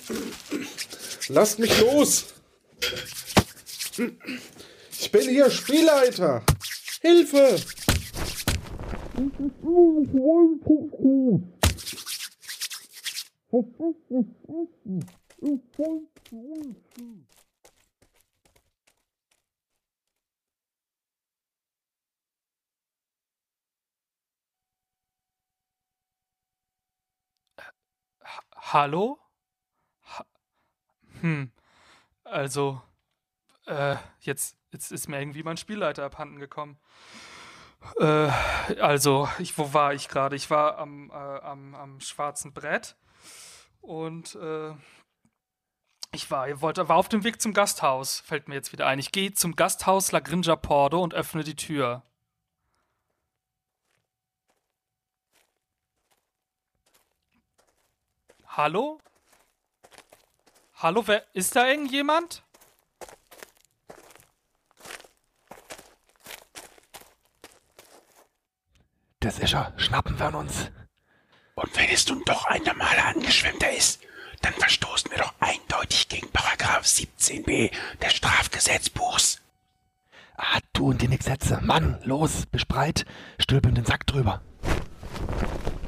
lasst 1.27 1.59
mich 1.59 1.77
los! 1.81 2.25
Ich 4.99 5.11
bin 5.11 5.29
hier 5.29 5.49
Spielleiter! 5.49 6.43
Hilfe! 7.01 7.59
Hallo? 13.53 13.61
Ha 30.01 30.25
hm, 31.21 31.51
also, 32.23 32.81
äh, 33.67 33.97
jetzt, 34.21 34.57
jetzt 34.71 34.91
ist 34.91 35.07
mir 35.07 35.19
irgendwie 35.19 35.43
mein 35.43 35.57
Spielleiter 35.57 36.05
abhanden 36.05 36.39
gekommen. 36.39 36.79
Äh, 37.99 38.31
also, 38.79 39.29
ich, 39.37 39.57
wo 39.59 39.73
war 39.73 39.93
ich 39.93 40.09
gerade? 40.09 40.35
Ich 40.35 40.49
war 40.49 40.79
am, 40.79 41.11
äh, 41.11 41.13
am, 41.13 41.75
am 41.75 41.99
schwarzen 41.99 42.53
Brett 42.53 42.95
und 43.83 44.35
äh, 44.35 44.73
ich 46.13 46.31
war, 46.31 46.61
wollte, 46.61 46.87
war 46.87 46.95
auf 46.95 47.09
dem 47.09 47.25
Weg 47.25 47.41
zum 47.41 47.53
Gasthaus, 47.53 48.21
fällt 48.21 48.47
mir 48.47 48.55
jetzt 48.55 48.71
wieder 48.71 48.87
ein. 48.87 48.97
Ich 48.97 49.11
gehe 49.11 49.33
zum 49.33 49.57
Gasthaus 49.57 50.13
La 50.13 50.21
Grinja 50.21 50.55
Pordo 50.55 51.01
und 51.03 51.13
öffne 51.13 51.43
die 51.43 51.57
Tür. 51.57 52.01
Hallo? 58.47 59.01
Hallo, 60.75 61.05
wer 61.05 61.25
ist 61.33 61.53
da 61.57 61.67
irgendjemand? 61.67 62.41
Der 69.21 69.31
Sischer, 69.31 69.73
schnappen 69.75 70.17
wir 70.17 70.27
an 70.27 70.35
uns. 70.35 70.71
Und 71.55 71.69
wenn 71.77 71.89
es 71.89 72.07
nun 72.07 72.23
doch 72.25 72.45
ein 72.45 72.63
normaler 72.63 73.05
Angeschwemmter 73.15 73.71
ist, 73.71 73.99
dann 74.41 74.53
verstoßen 74.53 75.11
wir 75.11 75.19
doch 75.19 75.33
eindeutig 75.39 76.09
gegen 76.09 76.29
Paragraph 76.29 76.83
17b 76.85 77.71
des 78.01 78.13
Strafgesetzbuchs. 78.13 79.39
Ah, 80.35 80.59
du 80.73 80.89
und 80.89 81.01
die 81.01 81.07
nix 81.07 81.25
Sätze. 81.25 81.59
Mann, 81.61 81.99
los, 82.03 82.47
bist 82.51 82.67
bereit? 82.67 83.05
Stülpen 83.39 83.75
den 83.75 83.85
Sack 83.85 84.07
drüber. 84.07 84.41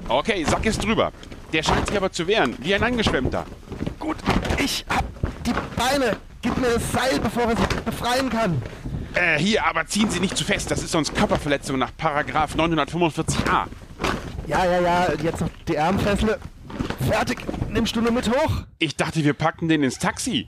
Okay, 0.07 0.43
Sack 0.45 0.65
ist 0.65 0.83
drüber. 0.83 1.11
Der 1.51 1.63
scheint 1.63 1.87
sich 1.87 1.97
aber 1.97 2.11
zu 2.11 2.27
wehren, 2.27 2.55
wie 2.59 2.75
ein 2.75 2.83
Angeschwemmter. 2.83 3.45
Gut, 3.99 4.17
ich 4.59 4.85
hab 4.87 5.03
die 5.43 5.53
Beine. 5.75 6.17
Gib 6.43 6.57
mir 6.57 6.75
das 6.75 6.91
Seil, 6.91 7.19
bevor 7.19 7.43
er 7.43 7.57
sich 7.57 7.67
befreien 7.67 8.29
kann. 8.29 8.61
Äh, 9.15 9.39
hier, 9.39 9.65
aber 9.65 9.87
ziehen 9.87 10.11
Sie 10.11 10.19
nicht 10.19 10.37
zu 10.37 10.43
fest. 10.43 10.69
Das 10.69 10.83
ist 10.83 10.91
sonst 10.91 11.15
Körperverletzung 11.15 11.79
nach 11.79 11.91
Paragraph 11.97 12.53
945a. 12.55 13.65
Ja, 14.47 14.63
ja, 14.63 14.79
ja, 14.79 15.13
jetzt 15.23 15.41
noch 15.41 15.49
die 15.67 15.77
Armfessel. 15.77 16.37
Fertig, 17.07 17.39
nimmst 17.69 17.95
du 17.95 18.01
nur 18.01 18.11
mit 18.11 18.29
hoch? 18.29 18.63
Ich 18.77 18.95
dachte, 18.95 19.23
wir 19.23 19.33
packen 19.33 19.67
den 19.67 19.81
ins 19.81 19.97
Taxi. 19.97 20.47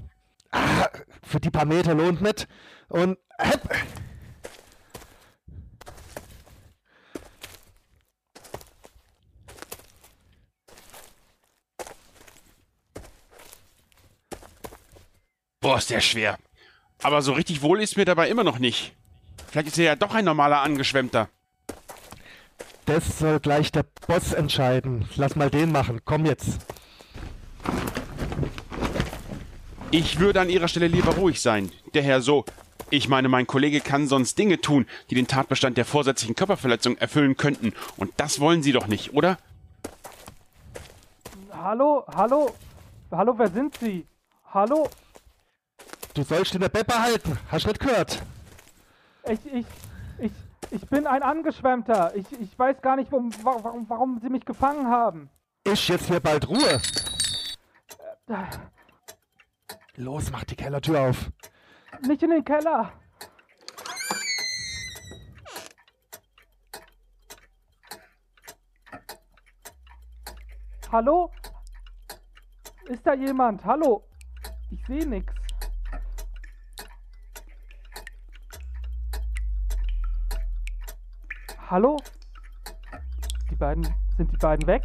Ah, 0.51 0.87
für 1.23 1.39
die 1.39 1.49
paar 1.49 1.65
Meter 1.65 1.95
lohnt 1.95 2.21
mit. 2.21 2.47
Und 2.89 3.17
hepp. 3.39 3.69
Boah, 15.59 15.79
ist 15.79 15.89
der 15.89 16.01
schwer. 16.01 16.37
Aber 17.01 17.21
so 17.21 17.33
richtig 17.33 17.61
wohl 17.61 17.81
ist 17.81 17.97
mir 17.97 18.05
dabei 18.05 18.29
immer 18.29 18.43
noch 18.43 18.59
nicht. 18.59 18.95
Vielleicht 19.49 19.69
ist 19.69 19.77
er 19.79 19.85
ja 19.85 19.95
doch 19.95 20.13
ein 20.13 20.25
normaler 20.25 20.61
Angeschwemmter. 20.61 21.29
Das 22.87 23.19
soll 23.19 23.41
gleich 23.41 23.73
der 23.73 23.83
Boss 24.07 24.31
entscheiden. 24.31 25.09
Lass 25.17 25.35
mal 25.35 25.49
den 25.49 25.73
machen. 25.73 25.99
Komm 26.05 26.25
jetzt. 26.25 26.65
Ich 29.91 30.21
würde 30.21 30.39
an 30.39 30.49
Ihrer 30.49 30.69
Stelle 30.69 30.87
lieber 30.87 31.13
ruhig 31.15 31.41
sein. 31.41 31.69
Der 31.93 32.01
Herr 32.01 32.21
so. 32.21 32.45
Ich 32.89 33.09
meine, 33.09 33.27
mein 33.27 33.45
Kollege 33.45 33.81
kann 33.81 34.07
sonst 34.07 34.37
Dinge 34.37 34.61
tun, 34.61 34.85
die 35.09 35.15
den 35.15 35.27
Tatbestand 35.27 35.75
der 35.75 35.83
vorsätzlichen 35.83 36.35
Körperverletzung 36.35 36.95
erfüllen 36.95 37.35
könnten. 37.35 37.73
Und 37.97 38.13
das 38.15 38.39
wollen 38.39 38.63
Sie 38.63 38.71
doch 38.71 38.87
nicht, 38.87 39.13
oder? 39.13 39.37
Hallo, 41.51 42.05
hallo, 42.15 42.55
hallo, 43.11 43.33
wer 43.37 43.49
sind 43.49 43.77
Sie? 43.79 44.07
Hallo? 44.53 44.89
Du 46.13 46.23
sollst 46.23 46.55
in 46.55 46.61
der 46.61 46.69
Beppe 46.69 46.97
halten. 46.97 47.37
Hast 47.51 47.65
du 47.65 47.69
nicht 47.69 47.81
gehört? 47.81 48.21
Ich, 49.29 49.39
ich, 49.53 49.65
ich, 50.19 50.31
ich 50.71 50.87
bin 50.87 51.07
ein 51.07 51.23
Angeschwemmter. 51.23 52.15
Ich, 52.15 52.31
ich 52.39 52.57
weiß 52.57 52.81
gar 52.81 52.95
nicht, 52.95 53.11
warum, 53.11 53.31
warum, 53.43 53.89
warum 53.89 54.19
Sie 54.21 54.29
mich 54.29 54.45
gefangen 54.45 54.87
haben. 54.87 55.29
Ist 55.63 55.87
jetzt 55.87 56.07
hier 56.07 56.19
bald 56.19 56.47
Ruhe. 56.47 56.81
Los, 59.95 60.31
mach 60.31 60.43
die 60.43 60.55
Kellertür 60.55 61.09
auf. 61.09 61.31
Nicht 62.01 62.21
in 62.23 62.29
den 62.29 62.45
Keller. 62.45 62.93
Hallo? 70.91 71.31
Ist 72.87 73.05
da 73.05 73.13
jemand? 73.13 73.63
Hallo? 73.65 74.07
Ich 74.71 74.85
sehe 74.85 75.05
nichts. 75.05 75.36
Hallo? 81.69 81.97
Die 83.51 83.55
beiden, 83.55 83.85
sind 84.15 84.31
die 84.31 84.37
beiden 84.37 84.67
weg? 84.67 84.83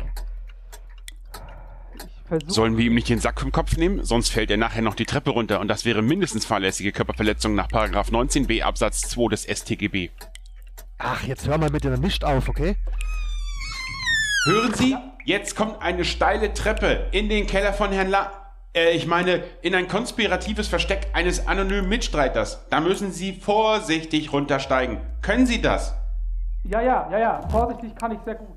Sollen 2.46 2.76
wir 2.76 2.86
ihm 2.86 2.94
nicht 2.94 3.08
den 3.08 3.20
Sack 3.20 3.40
vom 3.40 3.52
Kopf 3.52 3.76
nehmen? 3.76 4.04
Sonst 4.04 4.30
fällt 4.30 4.50
er 4.50 4.56
nachher 4.56 4.82
noch 4.82 4.96
die 4.96 5.04
Treppe 5.04 5.30
runter 5.30 5.60
und 5.60 5.68
das 5.68 5.84
wäre 5.84 6.02
mindestens 6.02 6.44
fahrlässige 6.44 6.90
Körperverletzung 6.90 7.54
nach 7.54 7.68
Paragraph 7.68 8.08
19b 8.08 8.62
Absatz 8.62 9.02
2 9.02 9.28
des 9.28 9.44
StGB. 9.44 10.10
Ach, 10.98 11.22
jetzt 11.22 11.46
hör 11.46 11.56
mal 11.56 11.70
mit 11.70 11.84
der 11.84 11.96
Mist 11.98 12.24
auf, 12.24 12.48
okay? 12.48 12.74
Hören 14.46 14.74
Sie? 14.74 14.96
Jetzt 15.24 15.54
kommt 15.54 15.80
eine 15.80 16.04
steile 16.04 16.52
Treppe 16.52 17.06
in 17.12 17.28
den 17.28 17.46
Keller 17.46 17.72
von 17.72 17.92
Herrn 17.92 18.08
La... 18.08 18.32
Äh, 18.74 18.96
ich 18.96 19.06
meine, 19.06 19.44
in 19.60 19.76
ein 19.76 19.86
konspiratives 19.86 20.66
Versteck 20.66 21.08
eines 21.12 21.46
anonymen 21.46 21.88
Mitstreiters. 21.88 22.66
Da 22.70 22.80
müssen 22.80 23.12
Sie 23.12 23.34
vorsichtig 23.34 24.32
runtersteigen. 24.32 25.00
Können 25.20 25.46
Sie 25.46 25.62
das? 25.62 25.94
Ja, 26.64 26.80
ja, 26.80 27.08
ja, 27.10 27.18
ja. 27.18 27.48
Vorsichtig 27.48 27.94
kann 27.96 28.12
ich 28.12 28.20
sehr 28.24 28.36
gut. 28.36 28.48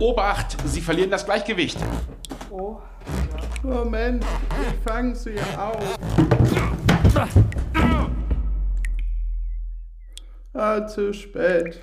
Obacht, 0.00 0.56
Sie 0.64 0.80
verlieren 0.80 1.10
das 1.10 1.24
Gleichgewicht. 1.24 1.78
Oh. 2.50 2.78
Moment, 3.62 4.24
ich 4.24 4.90
fange 4.90 5.14
sie 5.14 5.36
auf. 5.56 5.98
Ah, 10.52 10.86
zu 10.86 11.12
spät. 11.12 11.80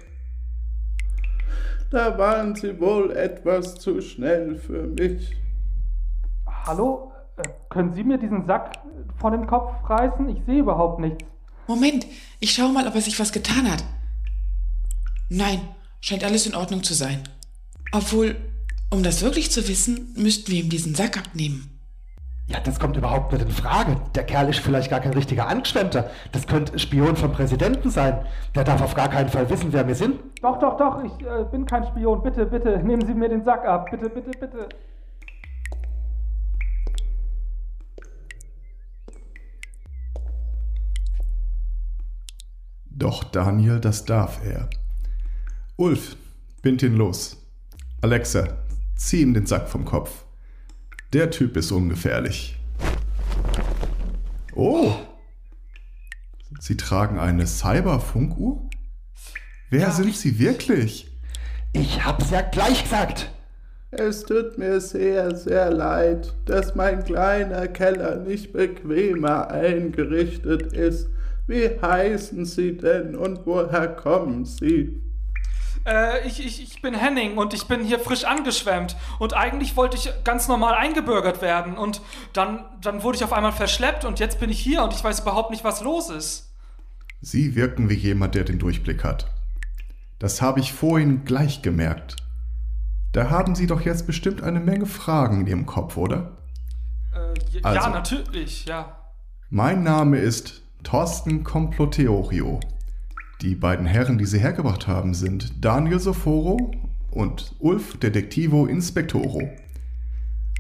Da 1.92 2.18
waren 2.18 2.56
sie 2.56 2.80
wohl 2.80 3.12
etwas 3.16 3.76
zu 3.76 4.02
schnell 4.02 4.56
für 4.56 4.84
mich. 4.84 5.36
Hallo? 6.66 7.15
Können 7.70 7.94
Sie 7.94 8.04
mir 8.04 8.18
diesen 8.18 8.46
Sack 8.46 8.72
von 9.18 9.34
dem 9.34 9.48
Kopf 9.48 9.72
reißen? 9.90 10.30
Ich 10.30 10.44
sehe 10.46 10.60
überhaupt 10.60 11.00
nichts. 11.00 11.26
Moment, 11.68 12.06
ich 12.40 12.54
schaue 12.54 12.72
mal, 12.72 12.88
ob 12.88 12.96
er 12.96 13.02
sich 13.02 13.20
was 13.20 13.32
getan 13.32 13.70
hat. 13.70 13.84
Nein, 15.30 15.60
scheint 16.02 16.24
alles 16.24 16.46
in 16.46 16.56
Ordnung 16.56 16.84
zu 16.84 16.94
sein. 16.94 17.24
Obwohl, 17.92 18.36
um 18.92 19.04
das 19.04 19.24
wirklich 19.24 19.52
zu 19.52 19.68
wissen, 19.68 20.14
müssten 20.16 20.52
wir 20.52 20.62
ihm 20.64 20.70
diesen 20.70 20.96
Sack 20.96 21.18
abnehmen. 21.18 21.76
Ja, 22.48 22.60
das 22.60 22.80
kommt 22.80 22.96
überhaupt 22.96 23.34
nicht 23.34 23.44
in 23.44 23.50
Frage. 23.50 23.98
Der 24.14 24.24
Kerl 24.24 24.50
ist 24.50 24.60
vielleicht 24.60 24.92
gar 24.92 25.00
kein 25.00 25.14
richtiger 25.14 25.48
Angeschwemmter. 25.48 26.12
Das 26.32 26.46
könnte 26.46 26.78
Spion 26.78 27.16
vom 27.16 27.32
Präsidenten 27.32 27.90
sein. 27.90 28.24
Der 28.54 28.64
darf 28.64 28.84
auf 28.84 28.94
gar 28.94 29.10
keinen 29.10 29.30
Fall 29.30 29.50
wissen, 29.50 29.74
wer 29.74 29.88
wir 29.88 29.96
sind. 29.96 30.20
Doch, 30.44 30.60
doch, 30.60 30.78
doch, 30.78 31.04
ich 31.04 31.26
äh, 31.26 31.44
bin 31.50 31.66
kein 31.66 31.88
Spion. 31.88 32.22
Bitte, 32.22 32.46
bitte, 32.46 32.78
nehmen 32.84 33.04
Sie 33.08 33.16
mir 33.16 33.30
den 33.30 33.44
Sack 33.44 33.66
ab. 33.66 33.90
Bitte, 33.90 34.10
bitte, 34.10 34.30
bitte. 34.40 34.70
Doch 42.96 43.24
Daniel, 43.26 43.80
das 43.80 44.06
darf 44.06 44.40
er. 44.46 44.70
Ulf, 45.76 46.16
bind 46.62 46.82
ihn 46.82 46.96
los. 46.96 47.38
Alexa, 48.02 48.48
zieh 48.96 49.22
ihm 49.22 49.34
den 49.34 49.46
Sack 49.46 49.68
vom 49.68 49.84
Kopf. 49.86 50.24
Der 51.14 51.30
Typ 51.30 51.58
ist 51.58 51.72
ungefährlich. 51.72 52.58
Oh! 54.56 54.94
Sie 56.60 56.78
tragen 56.78 57.20
eine 57.20 57.46
Cyberfunkuhr? 57.46 58.70
Wer 59.70 59.82
Ja, 59.82 59.92
sind 59.92 60.08
ich- 60.10 60.20
Sie 60.20 60.40
wirklich? 60.40 61.12
Ich 61.74 62.06
hab's 62.06 62.30
ja 62.32 62.42
gleich 62.42 62.84
gesagt. 62.84 63.32
Es 63.92 64.24
tut 64.24 64.58
mir 64.58 64.80
sehr, 64.80 65.36
sehr 65.36 65.70
leid, 65.72 66.34
dass 66.46 66.76
mein 66.76 67.04
kleiner 67.04 67.68
Keller 67.68 68.18
nicht 68.18 68.54
bequemer 68.54 69.50
eingerichtet 69.50 70.74
ist. 70.74 71.10
Wie 71.48 71.70
heißen 71.82 72.46
Sie 72.46 72.76
denn 72.78 73.16
und 73.16 73.46
woher 73.46 73.88
kommen 73.88 74.46
Sie? 74.46 75.02
Äh, 75.86 76.28
ich, 76.28 76.44
ich, 76.44 76.64
ich 76.64 76.82
bin 76.82 76.96
Henning 76.96 77.38
und 77.38 77.54
ich 77.54 77.68
bin 77.68 77.84
hier 77.84 78.00
frisch 78.00 78.24
angeschwemmt. 78.24 78.96
Und 79.20 79.34
eigentlich 79.36 79.76
wollte 79.78 79.96
ich 79.98 80.12
ganz 80.24 80.48
normal 80.48 80.74
eingebürgert 80.74 81.44
werden. 81.44 81.78
Und 81.78 82.02
dann, 82.34 82.66
dann 82.82 83.04
wurde 83.04 83.18
ich 83.18 83.24
auf 83.24 83.34
einmal 83.34 83.52
verschleppt 83.52 84.06
und 84.06 84.20
jetzt 84.20 84.40
bin 84.40 84.50
ich 84.50 84.60
hier 84.60 84.82
und 84.84 84.94
ich 84.94 85.04
weiß 85.04 85.20
überhaupt 85.20 85.52
nicht, 85.52 85.64
was 85.64 85.82
los 85.82 86.10
ist. 86.10 86.52
Sie 87.22 87.56
wirken 87.56 87.90
wie 87.90 87.94
jemand, 87.96 88.34
der 88.34 88.44
den 88.44 88.58
Durchblick 88.60 89.04
hat. 89.04 89.28
Das 90.18 90.42
habe 90.42 90.60
ich 90.60 90.74
vorhin 90.74 91.26
gleich 91.26 91.62
gemerkt. 91.62 92.16
Da 93.12 93.30
haben 93.30 93.54
Sie 93.56 93.68
doch 93.68 93.82
jetzt 93.82 94.08
bestimmt 94.08 94.42
eine 94.42 94.60
Menge 94.60 94.86
Fragen 94.88 95.42
in 95.42 95.48
Ihrem 95.48 95.66
Kopf, 95.68 95.96
oder? 95.98 96.38
Äh, 97.14 97.34
j- 97.52 97.64
Also. 97.64 97.80
Ja, 97.80 97.90
natürlich, 97.90 98.66
ja. 98.66 98.98
Mein 99.50 99.84
Name 99.84 100.18
ist 100.18 100.64
Thorsten 100.86 101.44
Comploteorio. 101.44 102.60
Die 103.42 103.56
beiden 103.56 103.88
Herren, 103.88 104.20
die 104.20 104.28
Sie 104.28 104.38
hergebracht 104.38 104.88
haben, 104.88 105.16
sind 105.16 105.66
Daniel 105.66 106.00
Soforo 106.00 106.72
und 107.10 107.56
Ulf 107.58 107.98
Detektivo 107.98 108.68
Inspectoro. 108.68 109.50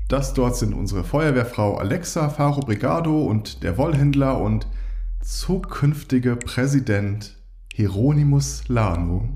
Das 0.07 0.33
dort 0.33 0.57
sind 0.57 0.73
unsere 0.73 1.03
Feuerwehrfrau 1.03 1.77
Alexa 1.77 2.29
Faro 2.29 2.61
Brigado 2.61 3.23
und 3.23 3.61
der 3.61 3.77
Wollhändler 3.77 4.41
und 4.41 4.67
zukünftige 5.21 6.35
Präsident 6.35 7.37
Hieronymus 7.71 8.67
Lano. 8.67 9.29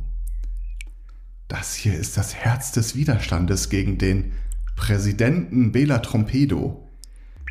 Das 1.47 1.75
hier 1.75 1.93
ist 1.93 2.17
das 2.17 2.33
Herz 2.33 2.71
des 2.71 2.95
Widerstandes 2.95 3.69
gegen 3.69 3.99
den 3.99 4.31
Präsidenten 4.75 5.71
Bela 5.71 5.99
Trompedo. 5.99 6.89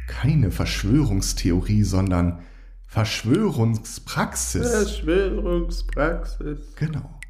Keine 0.09 0.51
Verschwörungstheorie, 0.51 1.85
sondern 1.85 2.41
Verschwörungspraxis. 2.89 4.71
Verschwörungspraxis. 4.71 6.75
Genau. 6.75 7.21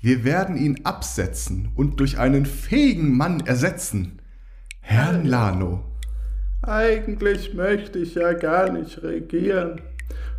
Wir 0.00 0.24
werden 0.24 0.56
ihn 0.56 0.84
absetzen 0.84 1.70
und 1.76 2.00
durch 2.00 2.18
einen 2.18 2.46
fähigen 2.46 3.16
Mann 3.16 3.40
ersetzen. 3.40 4.20
Herrn 4.80 5.26
Lano. 5.26 5.84
Eigentlich 6.62 7.54
möchte 7.54 7.98
ich 7.98 8.14
ja 8.14 8.32
gar 8.32 8.72
nicht 8.72 9.02
regieren, 9.02 9.82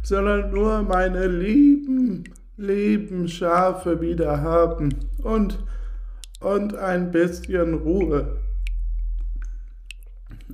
sondern 0.01 0.51
nur 0.51 0.81
meine 0.81 1.27
lieben, 1.27 2.23
lieben 2.57 3.27
Schafe 3.27 4.01
wieder 4.01 4.41
haben 4.41 4.89
und, 5.21 5.63
und 6.39 6.75
ein 6.75 7.11
bisschen 7.11 7.75
Ruhe. 7.75 8.39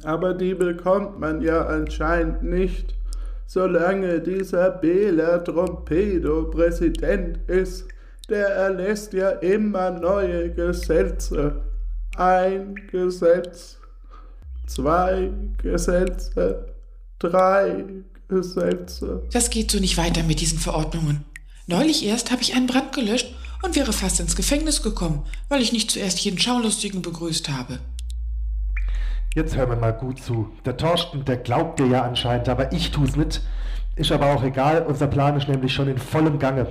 Aber 0.03 0.34
die 0.34 0.53
bekommt 0.53 1.19
man 1.19 1.41
ja 1.41 1.65
anscheinend 1.65 2.43
nicht, 2.43 2.98
solange 3.49 4.21
dieser 4.21 4.69
Bela 4.69 5.39
Trompedo 5.39 6.51
Präsident 6.51 7.39
ist. 7.47 7.85
Der 8.29 8.47
erlässt 8.47 9.12
ja 9.13 9.29
immer 9.29 9.89
neue 9.89 10.53
Gesetze. 10.53 11.63
Ein 12.15 12.75
Gesetz, 12.91 13.77
zwei 14.67 15.31
Gesetze, 15.63 16.75
drei 17.17 17.85
Gesetze. 18.27 19.23
Das 19.33 19.49
geht 19.49 19.71
so 19.71 19.79
nicht 19.79 19.97
weiter 19.97 20.21
mit 20.21 20.41
diesen 20.41 20.59
Verordnungen. 20.59 21.25
Neulich 21.65 22.05
erst 22.05 22.29
habe 22.29 22.43
ich 22.43 22.53
einen 22.53 22.67
Brand 22.67 22.93
gelöscht 22.93 23.33
und 23.63 23.75
wäre 23.75 23.93
fast 23.93 24.19
ins 24.19 24.35
Gefängnis 24.35 24.83
gekommen, 24.83 25.25
weil 25.47 25.63
ich 25.63 25.73
nicht 25.73 25.89
zuerst 25.89 26.19
jeden 26.19 26.38
Schaulustigen 26.38 27.01
begrüßt 27.01 27.49
habe. 27.49 27.79
Jetzt 29.35 29.55
hör 29.55 29.67
mir 29.67 29.75
mal 29.75 29.93
gut 29.93 30.23
zu. 30.23 30.49
Der 30.65 30.75
Torsten, 30.75 31.23
der 31.23 31.37
glaubt 31.37 31.77
dir 31.77 31.85
ja 31.85 32.01
anscheinend, 32.01 32.49
aber 32.49 32.71
ich 32.73 32.89
tu's 32.89 33.15
nicht. 33.15 33.43
Ist 33.95 34.11
aber 34.11 34.33
auch 34.33 34.41
egal, 34.41 34.83
unser 34.87 35.05
Plan 35.05 35.37
ist 35.37 35.47
nämlich 35.47 35.71
schon 35.71 35.87
in 35.87 35.99
vollem 35.99 36.39
Gange. 36.39 36.65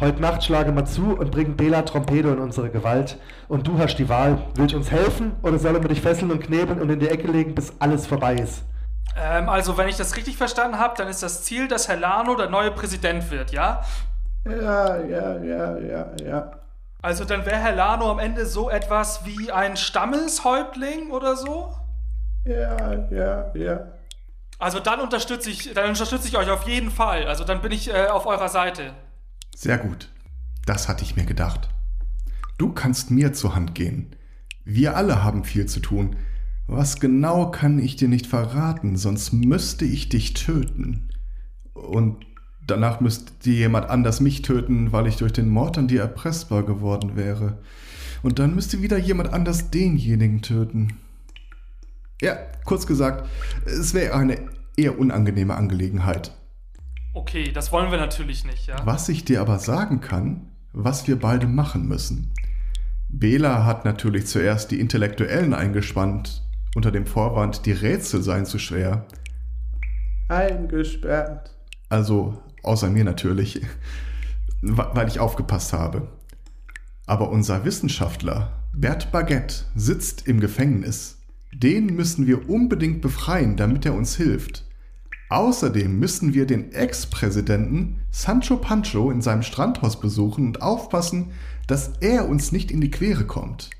Heute 0.00 0.22
Nacht 0.22 0.42
schlage 0.42 0.72
mal 0.72 0.86
zu 0.86 1.18
und 1.18 1.30
bringen 1.30 1.54
Bela 1.54 1.82
Trompedo 1.82 2.32
in 2.32 2.38
unsere 2.38 2.70
Gewalt. 2.70 3.18
Und 3.48 3.66
du 3.66 3.78
hast 3.78 3.96
die 3.96 4.08
Wahl. 4.08 4.38
Willst 4.54 4.72
du 4.72 4.78
uns 4.78 4.90
helfen 4.90 5.32
oder 5.42 5.58
sollen 5.58 5.82
wir 5.82 5.88
dich 5.90 6.00
fesseln 6.00 6.30
und 6.30 6.42
knebeln 6.42 6.80
und 6.80 6.88
in 6.88 6.98
die 6.98 7.08
Ecke 7.08 7.30
legen, 7.30 7.54
bis 7.54 7.74
alles 7.78 8.06
vorbei 8.06 8.36
ist? 8.36 8.62
Ähm, 9.14 9.50
also, 9.50 9.76
wenn 9.76 9.88
ich 9.88 9.98
das 9.98 10.16
richtig 10.16 10.38
verstanden 10.38 10.78
habe, 10.78 10.94
dann 10.96 11.08
ist 11.08 11.22
das 11.22 11.44
Ziel, 11.44 11.68
dass 11.68 11.88
Herr 11.88 11.96
Lano 11.96 12.36
der 12.36 12.48
neue 12.48 12.70
Präsident 12.70 13.30
wird, 13.30 13.52
ja? 13.52 13.82
Ja, 14.46 14.96
ja, 14.96 15.36
ja, 15.42 15.78
ja, 15.78 16.06
ja. 16.24 16.52
Also, 17.02 17.26
dann 17.26 17.44
wäre 17.44 17.56
Herr 17.56 17.74
Lano 17.74 18.10
am 18.10 18.18
Ende 18.18 18.46
so 18.46 18.70
etwas 18.70 19.26
wie 19.26 19.52
ein 19.52 19.76
Stammeshäuptling 19.76 21.10
oder 21.10 21.36
so? 21.36 21.74
Ja, 22.48 23.08
ja, 23.10 23.54
ja. 23.54 23.92
Also, 24.58 24.80
dann 24.80 25.00
unterstütze 25.00 25.50
ich, 25.50 25.74
dann 25.74 25.90
unterstütze 25.90 26.28
ich 26.28 26.36
euch 26.38 26.48
auf 26.48 26.66
jeden 26.66 26.90
Fall. 26.90 27.26
Also, 27.26 27.44
dann 27.44 27.60
bin 27.60 27.72
ich 27.72 27.92
äh, 27.92 28.06
auf 28.06 28.24
eurer 28.24 28.48
Seite. 28.48 28.94
Sehr 29.54 29.76
gut. 29.76 30.08
Das 30.64 30.88
hatte 30.88 31.04
ich 31.04 31.14
mir 31.14 31.26
gedacht. 31.26 31.68
Du 32.56 32.72
kannst 32.72 33.10
mir 33.10 33.34
zur 33.34 33.54
Hand 33.54 33.74
gehen. 33.74 34.16
Wir 34.64 34.96
alle 34.96 35.22
haben 35.22 35.44
viel 35.44 35.66
zu 35.66 35.80
tun. 35.80 36.16
Was 36.66 37.00
genau 37.00 37.50
kann 37.50 37.78
ich 37.78 37.96
dir 37.96 38.08
nicht 38.08 38.26
verraten, 38.26 38.96
sonst 38.96 39.32
müsste 39.32 39.84
ich 39.84 40.08
dich 40.08 40.34
töten. 40.34 41.10
Und 41.74 42.26
danach 42.66 43.00
müsste 43.00 43.50
jemand 43.50 43.90
anders 43.90 44.20
mich 44.20 44.42
töten, 44.42 44.90
weil 44.92 45.06
ich 45.06 45.16
durch 45.16 45.32
den 45.32 45.48
Mord 45.48 45.78
an 45.78 45.88
dir 45.88 46.00
erpressbar 46.00 46.64
geworden 46.64 47.14
wäre. 47.14 47.58
Und 48.22 48.38
dann 48.38 48.54
müsste 48.54 48.82
wieder 48.82 48.98
jemand 48.98 49.32
anders 49.32 49.70
denjenigen 49.70 50.42
töten. 50.42 50.98
Ja, 52.20 52.36
kurz 52.64 52.86
gesagt, 52.86 53.28
es 53.64 53.94
wäre 53.94 54.14
eine 54.14 54.38
eher 54.76 54.98
unangenehme 54.98 55.54
Angelegenheit. 55.54 56.32
Okay, 57.14 57.52
das 57.52 57.72
wollen 57.72 57.90
wir 57.90 57.98
natürlich 57.98 58.44
nicht, 58.44 58.66
ja. 58.66 58.76
Was 58.84 59.08
ich 59.08 59.24
dir 59.24 59.40
aber 59.40 59.58
sagen 59.58 60.00
kann, 60.00 60.52
was 60.72 61.08
wir 61.08 61.18
beide 61.18 61.46
machen 61.46 61.86
müssen. 61.88 62.32
Bela 63.08 63.64
hat 63.64 63.84
natürlich 63.84 64.26
zuerst 64.26 64.70
die 64.70 64.80
Intellektuellen 64.80 65.54
eingespannt, 65.54 66.44
unter 66.74 66.90
dem 66.90 67.06
Vorwand, 67.06 67.66
die 67.66 67.72
Rätsel 67.72 68.22
seien 68.22 68.46
zu 68.46 68.58
schwer. 68.58 69.06
Eingesperrt. 70.28 71.54
Also, 71.88 72.42
außer 72.62 72.90
mir 72.90 73.04
natürlich, 73.04 73.62
weil 74.60 75.08
ich 75.08 75.20
aufgepasst 75.20 75.72
habe. 75.72 76.08
Aber 77.06 77.30
unser 77.30 77.64
Wissenschaftler, 77.64 78.52
Bert 78.74 79.10
Baguette, 79.10 79.64
sitzt 79.74 80.28
im 80.28 80.40
Gefängnis. 80.40 81.17
Den 81.60 81.96
müssen 81.96 82.28
wir 82.28 82.48
unbedingt 82.48 83.00
befreien, 83.00 83.56
damit 83.56 83.84
er 83.84 83.94
uns 83.94 84.14
hilft. 84.14 84.64
Außerdem 85.28 85.98
müssen 85.98 86.32
wir 86.32 86.46
den 86.46 86.70
Ex-Präsidenten 86.70 87.98
Sancho 88.12 88.58
Pancho 88.58 89.10
in 89.10 89.22
seinem 89.22 89.42
Strandhaus 89.42 89.98
besuchen 89.98 90.46
und 90.46 90.62
aufpassen, 90.62 91.32
dass 91.66 91.94
er 92.00 92.28
uns 92.28 92.52
nicht 92.52 92.70
in 92.70 92.80
die 92.80 92.92
Quere 92.92 93.24
kommt. 93.24 93.70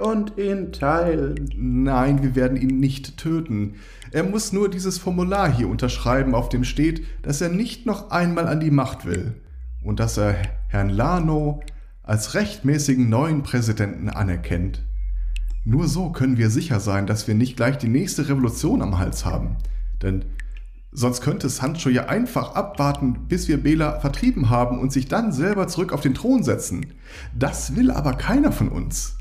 Und 0.00 0.36
ihn 0.36 0.72
teilen. 0.72 1.48
Nein, 1.56 2.24
wir 2.24 2.34
werden 2.34 2.60
ihn 2.60 2.80
nicht 2.80 3.18
töten. 3.18 3.76
Er 4.10 4.24
muss 4.24 4.52
nur 4.52 4.68
dieses 4.68 4.98
Formular 4.98 5.54
hier 5.54 5.68
unterschreiben, 5.68 6.34
auf 6.34 6.48
dem 6.48 6.64
steht, 6.64 7.06
dass 7.22 7.40
er 7.40 7.50
nicht 7.50 7.86
noch 7.86 8.10
einmal 8.10 8.48
an 8.48 8.58
die 8.58 8.72
Macht 8.72 9.06
will 9.06 9.34
und 9.84 10.00
dass 10.00 10.18
er 10.18 10.34
Herrn 10.66 10.88
Lano 10.88 11.62
als 12.02 12.34
rechtmäßigen 12.34 13.08
neuen 13.08 13.44
Präsidenten 13.44 14.08
anerkennt. 14.08 14.82
Nur 15.64 15.88
so 15.88 16.10
können 16.10 16.38
wir 16.38 16.50
sicher 16.50 16.80
sein, 16.80 17.06
dass 17.06 17.26
wir 17.28 17.34
nicht 17.34 17.56
gleich 17.56 17.78
die 17.78 17.88
nächste 17.88 18.28
Revolution 18.28 18.82
am 18.82 18.98
Hals 18.98 19.24
haben. 19.24 19.56
Denn 20.02 20.24
sonst 20.92 21.20
könnte 21.20 21.48
Sancho 21.48 21.90
ja 21.90 22.06
einfach 22.06 22.54
abwarten, 22.54 23.26
bis 23.28 23.48
wir 23.48 23.62
Bela 23.62 24.00
vertrieben 24.00 24.50
haben 24.50 24.78
und 24.78 24.92
sich 24.92 25.08
dann 25.08 25.32
selber 25.32 25.68
zurück 25.68 25.92
auf 25.92 26.00
den 26.00 26.14
Thron 26.14 26.42
setzen. 26.42 26.94
Das 27.34 27.76
will 27.76 27.90
aber 27.90 28.14
keiner 28.14 28.52
von 28.52 28.68
uns. 28.68 29.16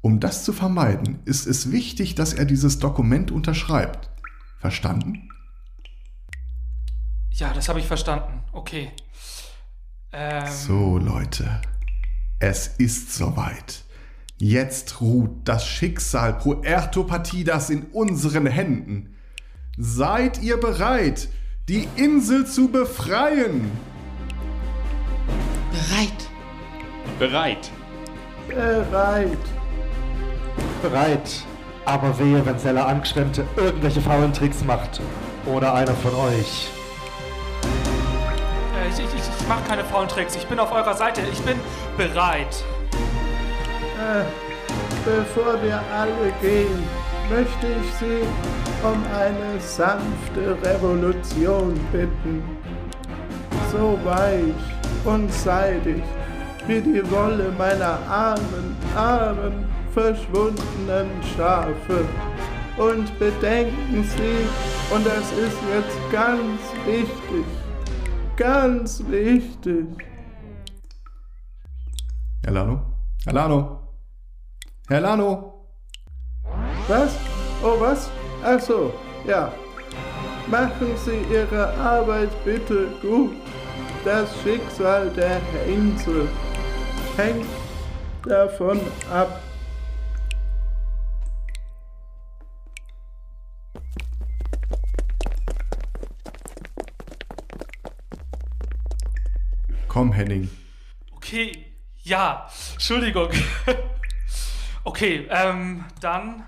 Um 0.00 0.20
das 0.20 0.44
zu 0.44 0.52
vermeiden, 0.52 1.18
ist 1.24 1.46
es 1.46 1.72
wichtig, 1.72 2.14
dass 2.14 2.32
er 2.32 2.44
dieses 2.44 2.78
Dokument 2.78 3.30
unterschreibt. 3.30 4.10
Verstanden? 4.60 5.28
Ja, 7.30 7.52
das 7.52 7.68
habe 7.68 7.80
ich 7.80 7.86
verstanden. 7.86 8.42
Okay. 8.52 8.90
Ähm, 10.12 10.46
so, 10.46 10.98
Leute. 10.98 11.60
Es 12.38 12.68
ist 12.78 13.14
soweit. 13.14 13.84
Jetzt 14.40 15.00
ruht 15.00 15.30
das 15.48 15.66
Schicksal 15.66 16.34
Puerto 16.34 17.02
Partidas 17.02 17.70
in 17.70 17.86
unseren 17.86 18.46
Händen. 18.46 19.16
Seid 19.76 20.40
ihr 20.40 20.58
bereit, 20.58 21.28
die 21.68 21.88
Insel 21.96 22.46
zu 22.46 22.68
befreien? 22.68 23.68
Bereit. 25.72 26.28
Bereit. 27.18 27.70
Bereit. 28.46 29.38
Bereit. 30.82 31.44
Aber 31.84 32.16
wehe, 32.20 32.46
wenn 32.46 32.60
Sella 32.60 32.86
Angeschwemmte 32.86 33.44
irgendwelche 33.56 34.00
faulen 34.00 34.32
Tricks 34.32 34.62
macht. 34.64 35.00
Oder 35.46 35.74
einer 35.74 35.94
von 35.94 36.14
euch. 36.14 36.68
äh, 38.76 38.88
ich, 38.88 39.00
ich, 39.00 39.14
ich, 39.14 39.40
ich 39.40 39.48
mache 39.48 39.64
keine 39.66 39.82
faulen 39.84 40.08
Tricks. 40.08 40.36
Ich 40.36 40.46
bin 40.46 40.60
auf 40.60 40.70
eurer 40.70 40.94
Seite. 40.94 41.22
Ich 41.32 41.40
bin 41.40 41.56
bereit. 41.96 42.62
Äh, 43.98 44.24
bevor 45.04 45.60
wir 45.60 45.80
alle 45.92 46.32
gehen, 46.40 46.84
möchte 47.28 47.66
ich 47.66 47.92
Sie 47.94 48.22
um 48.86 49.02
eine 49.12 49.60
sanfte 49.60 50.56
Revolution 50.62 51.74
bitten. 51.90 52.42
So 53.72 53.98
weich 54.04 54.54
und 55.04 55.32
seidig 55.32 56.02
wie 56.68 56.80
die 56.80 57.10
Wolle 57.10 57.52
meiner 57.58 57.98
armen, 58.08 58.76
armen, 58.94 59.64
verschwundenen 59.92 61.08
Schafe. 61.36 62.06
Und 62.76 63.18
bedenken 63.18 64.04
Sie, 64.04 64.94
und 64.94 65.04
das 65.04 65.32
ist 65.32 65.58
jetzt 65.74 66.12
ganz 66.12 66.60
wichtig, 66.86 67.44
ganz 68.36 69.02
wichtig, 69.08 69.86
Herr 73.28 73.34
Lano? 73.34 73.77
Herr 74.88 75.02
Lano? 75.02 75.66
Was? 76.86 77.14
Oh, 77.62 77.78
was? 77.78 78.10
Ach 78.42 78.58
so, 78.58 78.94
ja. 79.26 79.52
Machen 80.46 80.96
Sie 80.96 81.26
Ihre 81.30 81.74
Arbeit 81.74 82.30
bitte 82.42 82.88
gut. 83.02 83.36
Das 84.02 84.30
Schicksal 84.42 85.10
der 85.10 85.42
Insel 85.66 86.26
hängt 87.18 87.44
davon 88.24 88.80
ab. 89.12 89.42
Komm, 99.86 100.12
Henning. 100.12 100.48
Okay, 101.14 101.66
ja. 102.04 102.48
Entschuldigung. 102.72 103.28
okay, 104.88 105.28
ähm, 105.30 105.84
dann 106.00 106.44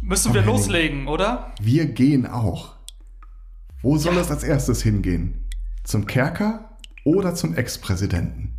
müssen 0.00 0.28
Komm, 0.28 0.34
wir 0.34 0.42
Henning. 0.42 0.56
loslegen, 0.56 1.06
oder? 1.06 1.52
Wir 1.60 1.86
gehen 1.86 2.26
auch. 2.26 2.74
Wo 3.82 3.96
soll 3.98 4.16
es 4.18 4.30
als 4.30 4.42
erstes 4.42 4.82
hingehen? 4.82 5.48
Zum 5.84 6.06
Kerker 6.06 6.76
oder 7.04 7.34
zum 7.34 7.54
Ex-Präsidenten? 7.54 8.56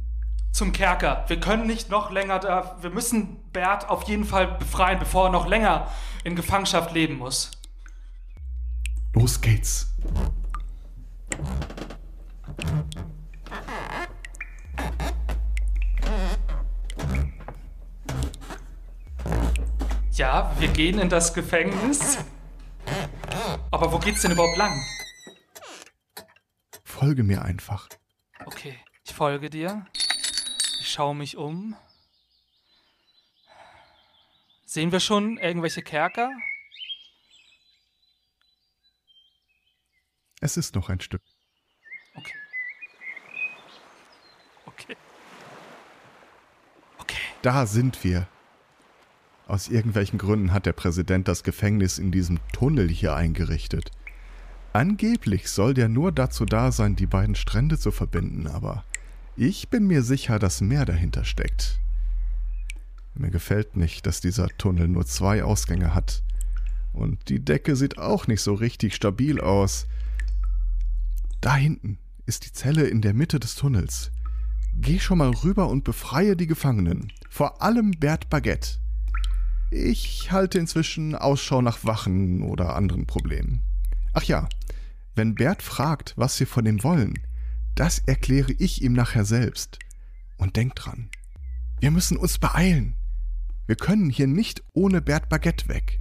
Zum 0.51 0.71
Kerker. 0.71 1.25
Wir 1.27 1.39
können 1.39 1.67
nicht 1.67 1.89
noch 1.89 2.11
länger 2.11 2.39
da. 2.39 2.77
Wir 2.81 2.91
müssen 2.91 3.37
Bert 3.51 3.89
auf 3.89 4.03
jeden 4.03 4.23
Fall 4.23 4.47
befreien, 4.47 4.99
bevor 4.99 5.25
er 5.25 5.31
noch 5.31 5.47
länger 5.47 5.87
in 6.23 6.35
Gefangenschaft 6.35 6.93
leben 6.93 7.17
muss. 7.17 7.51
Los 9.13 9.41
geht's. 9.41 9.93
Ja, 20.15 20.55
wir 20.59 20.69
gehen 20.69 20.97
in 20.99 21.09
das 21.09 21.33
Gefängnis. 21.33 22.17
Aber 23.69 23.91
wo 23.91 23.99
geht's 23.99 24.21
denn 24.21 24.31
überhaupt 24.31 24.55
lang? 24.55 24.81
Folge 26.85 27.23
mir 27.23 27.41
einfach. 27.41 27.89
Okay, 28.45 28.79
ich 29.03 29.13
folge 29.13 29.49
dir. 29.49 29.85
Ich 30.79 30.89
schaue 30.89 31.15
mich 31.15 31.35
um. 31.35 31.75
Sehen 34.65 34.93
wir 34.93 35.01
schon 35.01 35.37
irgendwelche 35.37 35.81
Kerker? 35.81 36.31
Es 40.39 40.55
ist 40.55 40.75
noch 40.75 40.87
ein 40.87 41.01
Stück. 41.01 41.23
Okay. 42.15 42.37
Okay. 44.65 44.97
Okay. 46.99 47.21
Da 47.41 47.65
sind 47.65 48.01
wir. 48.05 48.29
Aus 49.47 49.67
irgendwelchen 49.67 50.17
Gründen 50.17 50.51
hat 50.51 50.65
der 50.65 50.73
Präsident 50.73 51.27
das 51.27 51.43
Gefängnis 51.43 51.99
in 51.99 52.11
diesem 52.11 52.39
Tunnel 52.51 52.89
hier 52.89 53.15
eingerichtet. 53.15 53.91
Angeblich 54.73 55.49
soll 55.49 55.73
der 55.75 55.87
nur 55.87 56.11
dazu 56.11 56.45
da 56.45 56.71
sein, 56.71 56.95
die 56.95 57.05
beiden 57.05 57.35
Strände 57.35 57.77
zu 57.77 57.91
verbinden, 57.91 58.47
aber 58.47 58.83
ich 59.37 59.69
bin 59.69 59.85
mir 59.85 60.01
sicher, 60.01 60.39
dass 60.39 60.61
mehr 60.61 60.85
dahinter 60.85 61.25
steckt. 61.25 61.79
Mir 63.13 63.29
gefällt 63.29 63.77
nicht, 63.77 64.05
dass 64.07 64.19
dieser 64.19 64.47
Tunnel 64.57 64.87
nur 64.87 65.05
zwei 65.05 65.43
Ausgänge 65.43 65.93
hat. 65.93 66.23
Und 66.91 67.29
die 67.29 67.39
Decke 67.39 67.75
sieht 67.75 67.97
auch 67.97 68.27
nicht 68.27 68.41
so 68.41 68.53
richtig 68.53 68.95
stabil 68.95 69.39
aus. 69.39 69.87
Da 71.39 71.55
hinten 71.55 71.99
ist 72.25 72.45
die 72.45 72.51
Zelle 72.51 72.87
in 72.87 73.01
der 73.01 73.13
Mitte 73.13 73.39
des 73.39 73.55
Tunnels. 73.55 74.11
Geh 74.75 74.99
schon 74.99 75.19
mal 75.19 75.29
rüber 75.29 75.69
und 75.69 75.83
befreie 75.83 76.35
die 76.35 76.47
Gefangenen. 76.47 77.11
Vor 77.29 77.61
allem 77.61 77.91
Bert 77.91 78.29
Baguette. 78.29 78.79
Ich 79.77 80.31
halte 80.31 80.57
inzwischen 80.57 81.15
Ausschau 81.15 81.61
nach 81.61 81.83
Wachen 81.83 82.43
oder 82.43 82.77
anderen 82.77 83.05
Problemen. 83.05 83.59
Ach 84.13 84.23
ja, 84.23 84.47
wenn 85.15 85.35
Bert 85.35 85.61
fragt, 85.61 86.13
was 86.15 86.37
sie 86.37 86.45
von 86.45 86.65
ihm 86.65 86.81
wollen, 86.81 87.19
das 87.75 87.99
erkläre 87.99 88.53
ich 88.53 88.81
ihm 88.81 88.93
nachher 88.93 89.25
selbst. 89.25 89.79
Und 90.37 90.55
denk 90.55 90.75
dran, 90.75 91.09
wir 91.81 91.91
müssen 91.91 92.15
uns 92.15 92.37
beeilen. 92.37 92.95
Wir 93.67 93.75
können 93.75 94.09
hier 94.09 94.27
nicht 94.27 94.63
ohne 94.71 95.01
Bert 95.01 95.27
Baguette 95.27 95.67
weg. 95.67 95.99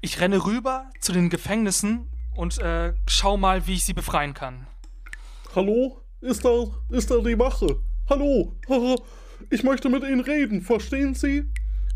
Ich 0.00 0.18
renne 0.18 0.46
rüber 0.46 0.90
zu 1.00 1.12
den 1.12 1.28
Gefängnissen 1.28 2.08
und 2.34 2.56
äh, 2.60 2.94
schau 3.06 3.36
mal, 3.36 3.66
wie 3.66 3.74
ich 3.74 3.84
sie 3.84 3.92
befreien 3.92 4.32
kann. 4.32 4.66
Hallo? 5.54 6.00
Ist 6.22 6.46
da, 6.46 6.64
ist 6.88 7.10
da 7.10 7.18
die 7.18 7.38
Wache? 7.38 7.78
Hallo? 8.08 8.56
Ich 9.50 9.62
möchte 9.62 9.88
mit 9.88 10.02
Ihnen 10.02 10.20
reden, 10.20 10.62
verstehen 10.62 11.14
Sie? 11.14 11.44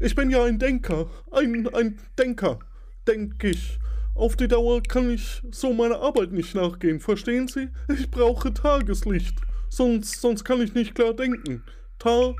Ich 0.03 0.17
bin 0.17 0.31
ja 0.31 0.45
ein 0.45 0.59
Denker. 0.59 1.09
Ein, 1.31 1.69
ein 1.73 2.01
Denker. 2.19 2.59
Denk 3.07 3.43
ich. 3.45 3.79
Auf 4.17 4.35
die 4.35 4.49
Dauer 4.49 4.83
kann 4.83 5.09
ich 5.11 5.41
so 5.53 5.73
meiner 5.73 6.01
Arbeit 6.01 6.33
nicht 6.33 6.57
nachgehen, 6.57 6.99
verstehen 6.99 7.47
Sie? 7.47 7.69
Ich 7.89 8.11
brauche 8.11 8.53
Tageslicht. 8.53 9.39
Sonst, 9.69 10.21
sonst 10.21 10.45
kann 10.45 10.61
ich 10.61 10.75
nicht 10.75 10.97
klar 10.97 11.15
denken. 11.15 11.63
Tageslicht. 12.01 12.35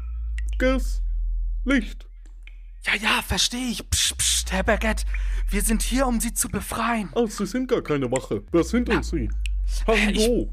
Ja, 2.85 2.97
ja, 3.01 3.23
verstehe 3.23 3.71
ich. 3.71 3.89
Psst, 3.89 4.19
psst, 4.19 4.51
Herr 4.51 4.65
Baguette. 4.65 5.05
Wir 5.49 5.63
sind 5.63 5.83
hier, 5.83 6.09
um 6.09 6.19
Sie 6.19 6.35
zu 6.35 6.49
befreien. 6.49 7.11
Ah, 7.15 7.29
Sie 7.29 7.47
sind 7.47 7.69
gar 7.69 7.83
keine 7.83 8.11
Wache. 8.11 8.43
Wer 8.51 8.65
sind 8.65 8.89
denn 8.89 9.05
Sie? 9.05 9.31
Hallo. 9.87 10.53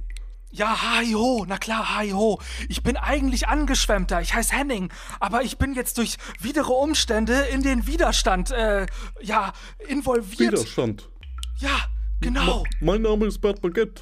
Ja, 0.51 0.75
hi 0.81 1.13
ho, 1.13 1.45
na 1.47 1.57
klar, 1.57 1.95
hi 1.95 2.11
ho. 2.11 2.39
Ich 2.69 2.81
bin 2.81 2.97
eigentlich 2.97 3.47
Angeschwemmter, 3.47 4.19
ich 4.19 4.33
heiße 4.33 4.55
Henning, 4.55 4.89
aber 5.19 5.43
ich 5.43 5.59
bin 5.59 5.75
jetzt 5.75 5.99
durch 5.99 6.17
widere 6.39 6.73
Umstände 6.73 7.33
in 7.53 7.61
den 7.61 7.85
Widerstand, 7.85 8.49
äh, 8.49 8.87
ja, 9.21 9.53
involviert. 9.87 10.53
Widerstand? 10.53 11.07
Ja, 11.59 11.77
genau. 12.19 12.63
Ma 12.79 12.93
mein 12.93 13.03
Name 13.03 13.27
ist 13.27 13.39
Bert 13.41 13.61
Baguette 13.61 14.01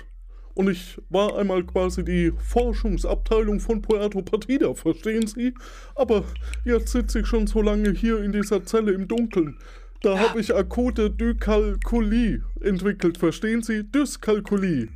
und 0.54 0.70
ich 0.70 0.98
war 1.10 1.38
einmal 1.38 1.66
quasi 1.66 2.06
die 2.06 2.32
Forschungsabteilung 2.32 3.60
von 3.60 3.82
Puerto 3.82 4.22
Partida, 4.22 4.74
verstehen 4.74 5.28
Sie? 5.28 5.54
Aber 5.96 6.24
jetzt 6.64 6.94
sitze 6.94 7.20
ich 7.20 7.28
schon 7.28 7.48
so 7.48 7.62
lange 7.62 7.92
hier 7.92 8.24
in 8.24 8.32
dieser 8.32 8.64
Zelle 8.64 8.94
im 8.94 9.10
Dunkeln. 9.10 9.60
Da 10.02 10.14
ja. 10.14 10.30
habe 10.30 10.40
ich 10.40 10.56
akute 10.56 11.12
Dykalkulie 11.12 12.42
entwickelt, 12.62 13.18
verstehen 13.18 13.64
Sie? 13.64 13.84
Dyskalkulie. 13.84 14.88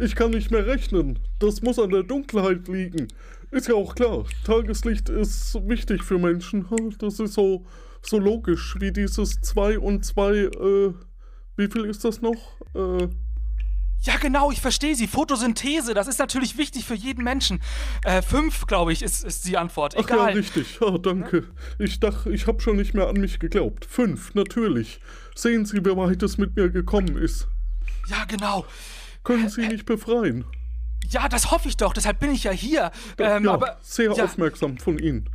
Ich 0.00 0.14
kann 0.14 0.30
nicht 0.30 0.50
mehr 0.50 0.66
rechnen. 0.66 1.18
Das 1.40 1.60
muss 1.60 1.78
an 1.78 1.90
der 1.90 2.02
Dunkelheit 2.02 2.68
liegen. 2.68 3.08
Ist 3.50 3.68
ja 3.68 3.74
auch 3.74 3.94
klar. 3.94 4.24
Tageslicht 4.44 5.10
ist 5.10 5.54
wichtig 5.68 6.02
für 6.02 6.18
Menschen. 6.18 6.66
Das 6.98 7.20
ist 7.20 7.34
so, 7.34 7.66
so 8.00 8.18
logisch 8.18 8.76
wie 8.80 8.92
dieses 8.92 9.42
2 9.42 9.78
und 9.78 10.02
2, 10.02 10.32
äh, 10.32 10.94
wie 11.56 11.66
viel 11.66 11.84
ist 11.84 12.02
das 12.06 12.22
noch? 12.22 12.56
Äh, 12.74 13.08
ja, 14.02 14.16
genau, 14.16 14.50
ich 14.50 14.62
verstehe 14.62 14.94
Sie. 14.94 15.06
Photosynthese, 15.06 15.92
das 15.92 16.08
ist 16.08 16.18
natürlich 16.18 16.56
wichtig 16.56 16.86
für 16.86 16.94
jeden 16.94 17.22
Menschen. 17.22 17.60
Äh, 18.02 18.22
fünf, 18.22 18.66
glaube 18.66 18.94
ich, 18.94 19.02
ist, 19.02 19.22
ist 19.22 19.46
die 19.46 19.58
Antwort. 19.58 19.94
Egal. 19.94 20.18
Ach 20.18 20.28
ja, 20.28 20.34
richtig. 20.34 20.78
Ah, 20.80 20.96
danke. 20.96 21.44
Ich 21.78 22.00
dachte, 22.00 22.32
ich 22.32 22.46
habe 22.46 22.62
schon 22.62 22.76
nicht 22.76 22.94
mehr 22.94 23.08
an 23.08 23.20
mich 23.20 23.38
geglaubt. 23.38 23.84
Fünf, 23.84 24.34
natürlich. 24.34 25.00
Sehen 25.34 25.66
Sie, 25.66 25.84
wie 25.84 25.94
weit 25.94 26.22
es 26.22 26.38
mit 26.38 26.56
mir 26.56 26.70
gekommen 26.70 27.18
ist. 27.18 27.48
Ja, 28.08 28.24
genau 28.24 28.64
können 29.24 29.48
Sie 29.48 29.66
nicht 29.66 29.86
befreien. 29.86 30.44
Ja, 31.08 31.28
das 31.28 31.50
hoffe 31.50 31.68
ich 31.68 31.76
doch, 31.76 31.92
deshalb 31.92 32.20
bin 32.20 32.30
ich 32.30 32.44
ja 32.44 32.52
hier. 32.52 32.90
Ähm, 33.18 33.44
ja, 33.44 33.52
aber, 33.52 33.78
sehr 33.82 34.12
ja. 34.12 34.24
aufmerksam 34.24 34.78
von 34.78 34.98
Ihnen. 34.98 35.28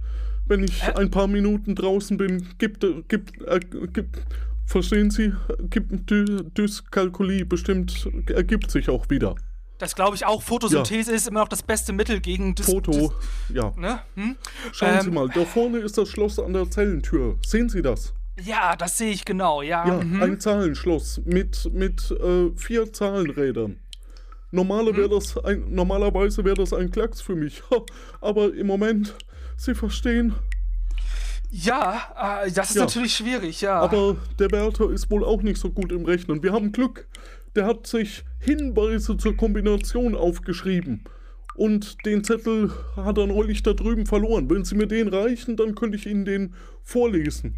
Wenn 0.45 0.63
ich 0.63 0.83
äh, 0.83 0.93
ein 0.95 1.11
paar 1.11 1.27
Minuten 1.27 1.75
draußen 1.75 2.17
bin, 2.17 2.47
gibt, 2.57 2.85
gibt, 3.07 3.41
äh, 3.41 3.59
gibt 3.59 4.19
verstehen 4.65 5.11
Sie, 5.11 5.33
gibt 5.69 6.09
Dyskalkulie 6.09 7.45
bestimmt, 7.45 8.07
ergibt 8.27 8.71
sich 8.71 8.89
auch 8.89 9.09
wieder. 9.09 9.35
Das 9.77 9.95
glaube 9.95 10.15
ich 10.15 10.25
auch. 10.25 10.41
Photosynthese 10.41 11.11
ja. 11.11 11.17
ist 11.17 11.27
immer 11.27 11.41
noch 11.41 11.49
das 11.49 11.61
beste 11.61 11.91
Mittel 11.91 12.21
gegen 12.21 12.55
Dys 12.55 12.65
Foto, 12.65 12.91
Dys 12.91 13.11
ja. 13.49 13.73
Ne? 13.75 13.99
Hm? 14.15 14.37
Schauen 14.71 14.95
ähm, 14.95 15.01
Sie 15.01 15.11
mal, 15.11 15.29
da 15.29 15.43
vorne 15.43 15.79
ist 15.79 15.97
das 15.97 16.09
Schloss 16.09 16.39
an 16.39 16.53
der 16.53 16.69
Zellentür. 16.69 17.37
Sehen 17.45 17.67
Sie 17.67 17.81
das? 17.81 18.13
Ja, 18.43 18.75
das 18.75 18.97
sehe 18.97 19.11
ich 19.11 19.23
genau, 19.23 19.61
ja. 19.61 19.87
Ja, 19.87 20.03
mhm. 20.03 20.21
ein 20.21 20.39
Zahlenschloss 20.39 21.21
mit, 21.25 21.71
mit 21.73 22.11
äh, 22.11 22.51
vier 22.55 22.91
Zahlenrädern. 22.91 23.79
Normale 24.51 24.91
mhm. 24.91 24.97
wär 24.97 25.07
das 25.07 25.37
ein, 25.37 25.65
normalerweise 25.69 26.43
wäre 26.43 26.55
das 26.55 26.73
ein 26.73 26.91
Klacks 26.91 27.21
für 27.21 27.35
mich. 27.35 27.63
Aber 28.21 28.53
im 28.53 28.67
Moment, 28.67 29.15
Sie 29.57 29.73
verstehen. 29.73 30.33
Ja, 31.51 32.43
äh, 32.45 32.51
das 32.51 32.71
ist 32.71 32.75
ja. 32.75 32.83
natürlich 32.83 33.15
schwierig, 33.15 33.61
ja. 33.61 33.79
Aber 33.79 34.17
der 34.39 34.51
Wärter 34.51 34.89
ist 34.89 35.09
wohl 35.09 35.23
auch 35.23 35.41
nicht 35.41 35.59
so 35.59 35.69
gut 35.69 35.91
im 35.91 36.05
Rechnen. 36.05 36.43
Wir 36.43 36.51
haben 36.51 36.71
Glück. 36.71 37.07
Der 37.55 37.65
hat 37.65 37.87
sich 37.87 38.25
Hinweise 38.39 39.15
zur 39.15 39.37
Kombination 39.37 40.15
aufgeschrieben. 40.15 41.05
Und 41.55 42.05
den 42.05 42.25
Zettel 42.25 42.71
hat 42.97 43.17
er 43.17 43.27
neulich 43.27 43.63
da 43.63 43.71
drüben 43.71 44.05
verloren. 44.05 44.49
Wenn 44.49 44.65
Sie 44.65 44.75
mir 44.75 44.87
den 44.87 45.07
reichen, 45.07 45.55
dann 45.55 45.73
könnte 45.73 45.95
ich 45.95 46.05
Ihnen 46.05 46.25
den 46.25 46.53
vorlesen. 46.83 47.55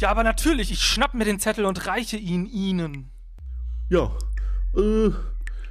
Ja, 0.00 0.10
aber 0.10 0.24
natürlich, 0.24 0.72
ich 0.72 0.82
schnapp 0.82 1.12
mir 1.12 1.26
den 1.26 1.38
Zettel 1.38 1.66
und 1.66 1.86
reiche 1.86 2.16
ihn 2.16 2.46
Ihnen. 2.46 3.10
Ja, 3.90 4.10
äh, 4.74 5.10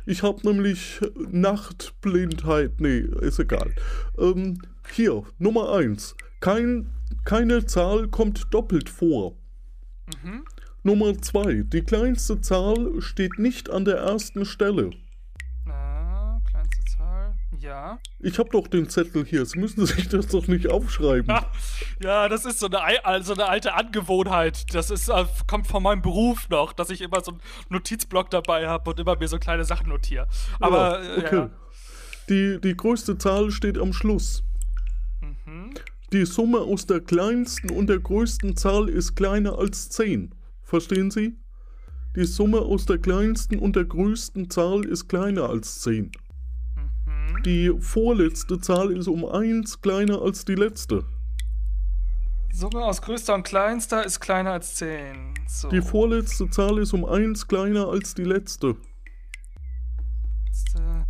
ich 0.05 0.21
hab 0.21 0.43
nämlich 0.43 1.01
Nachtblindheit. 1.32 2.80
Nee, 2.80 3.05
ist 3.21 3.39
egal. 3.39 3.73
Ähm, 4.19 4.61
hier, 4.93 5.23
Nummer 5.39 5.73
eins. 5.73 6.15
Kein, 6.41 6.91
keine 7.25 7.65
Zahl 7.65 8.07
kommt 8.07 8.53
doppelt 8.53 8.89
vor. 8.89 9.36
Mhm. 10.23 10.43
Nummer 10.84 11.17
zwei. 11.17 11.63
Die 11.63 11.82
kleinste 11.82 12.39
Zahl 12.39 13.01
steht 13.01 13.39
nicht 13.39 13.71
an 13.71 13.84
der 13.84 13.97
ersten 13.97 14.45
Stelle. 14.45 14.91
Ja. 17.60 17.99
Ich 18.20 18.39
habe 18.39 18.49
doch 18.49 18.68
den 18.68 18.89
Zettel 18.89 19.26
hier. 19.26 19.45
Sie 19.45 19.60
müssen 19.60 19.86
sich 19.86 20.07
das 20.07 20.28
doch 20.28 20.47
nicht 20.47 20.70
aufschreiben. 20.70 21.36
Ja, 22.01 22.30
das 22.30 22.45
ist 22.45 22.60
so 22.60 22.68
eine, 22.68 23.03
also 23.03 23.34
eine 23.34 23.49
alte 23.49 23.74
Angewohnheit. 23.74 24.74
Das 24.74 24.89
ist, 24.89 25.10
äh, 25.10 25.26
kommt 25.47 25.68
von 25.68 25.84
meinem 25.84 26.01
Beruf 26.01 26.47
noch, 26.47 26.72
dass 26.72 26.89
ich 26.91 27.01
immer 27.01 27.20
so 27.22 27.32
einen 27.32 27.41
Notizblock 27.68 28.30
dabei 28.30 28.70
habe 28.70 28.89
und 28.89 28.99
immer 29.01 29.18
mir 29.18 29.28
so 29.28 29.38
kleine 29.38 29.66
Sachen 29.66 29.89
notiere. 29.89 30.26
Aber, 30.62 31.03
ja, 31.03 31.18
okay. 31.18 31.36
Ja. 31.36 31.49
Die, 32.30 32.62
die 32.62 32.78
größte 32.78 33.18
Zahl 33.18 33.51
steht 33.51 33.78
am 33.78 33.91
Schluss. 33.91 34.43
Mhm. 35.20 35.74
Die 36.14 36.26
Summe 36.26 36.60
aus 36.60 36.86
der 36.86 37.01
kleinsten 37.01 37.70
und 37.70 37.88
der 37.88 37.99
größten 37.99 38.55
Zahl 38.55 38.88
ist 38.88 39.16
kleiner 39.16 39.60
als 39.60 39.89
10. 39.89 40.34
Verstehen 40.64 41.12
Sie? 41.12 41.36
Die 42.16 42.26
Summe 42.26 42.60
aus 42.60 42.86
der 42.86 42.97
kleinsten 42.97 43.60
und 43.60 43.76
der 43.76 43.86
größten 43.86 44.49
Zahl 44.49 44.86
ist 44.86 45.10
kleiner 45.10 45.49
als 45.49 45.82
10. 45.82 46.12
Die 47.45 47.73
vorletzte 47.79 48.59
Zahl 48.59 48.91
ist 48.91 49.07
um 49.07 49.25
1 49.25 49.81
kleiner 49.81 50.21
als 50.21 50.45
die 50.45 50.55
letzte. 50.55 51.03
Summe 52.51 52.83
aus 52.83 53.01
größter 53.01 53.35
und 53.35 53.43
kleinster 53.43 54.03
ist 54.05 54.19
kleiner 54.19 54.51
als 54.53 54.75
10. 54.75 55.33
So. 55.47 55.69
Die 55.69 55.81
vorletzte 55.81 56.49
Zahl 56.49 56.79
ist 56.79 56.93
um 56.93 57.05
1 57.05 57.47
kleiner 57.47 57.87
als 57.87 58.13
die 58.15 58.23
letzte. 58.23 58.75
letzte. 60.47 61.05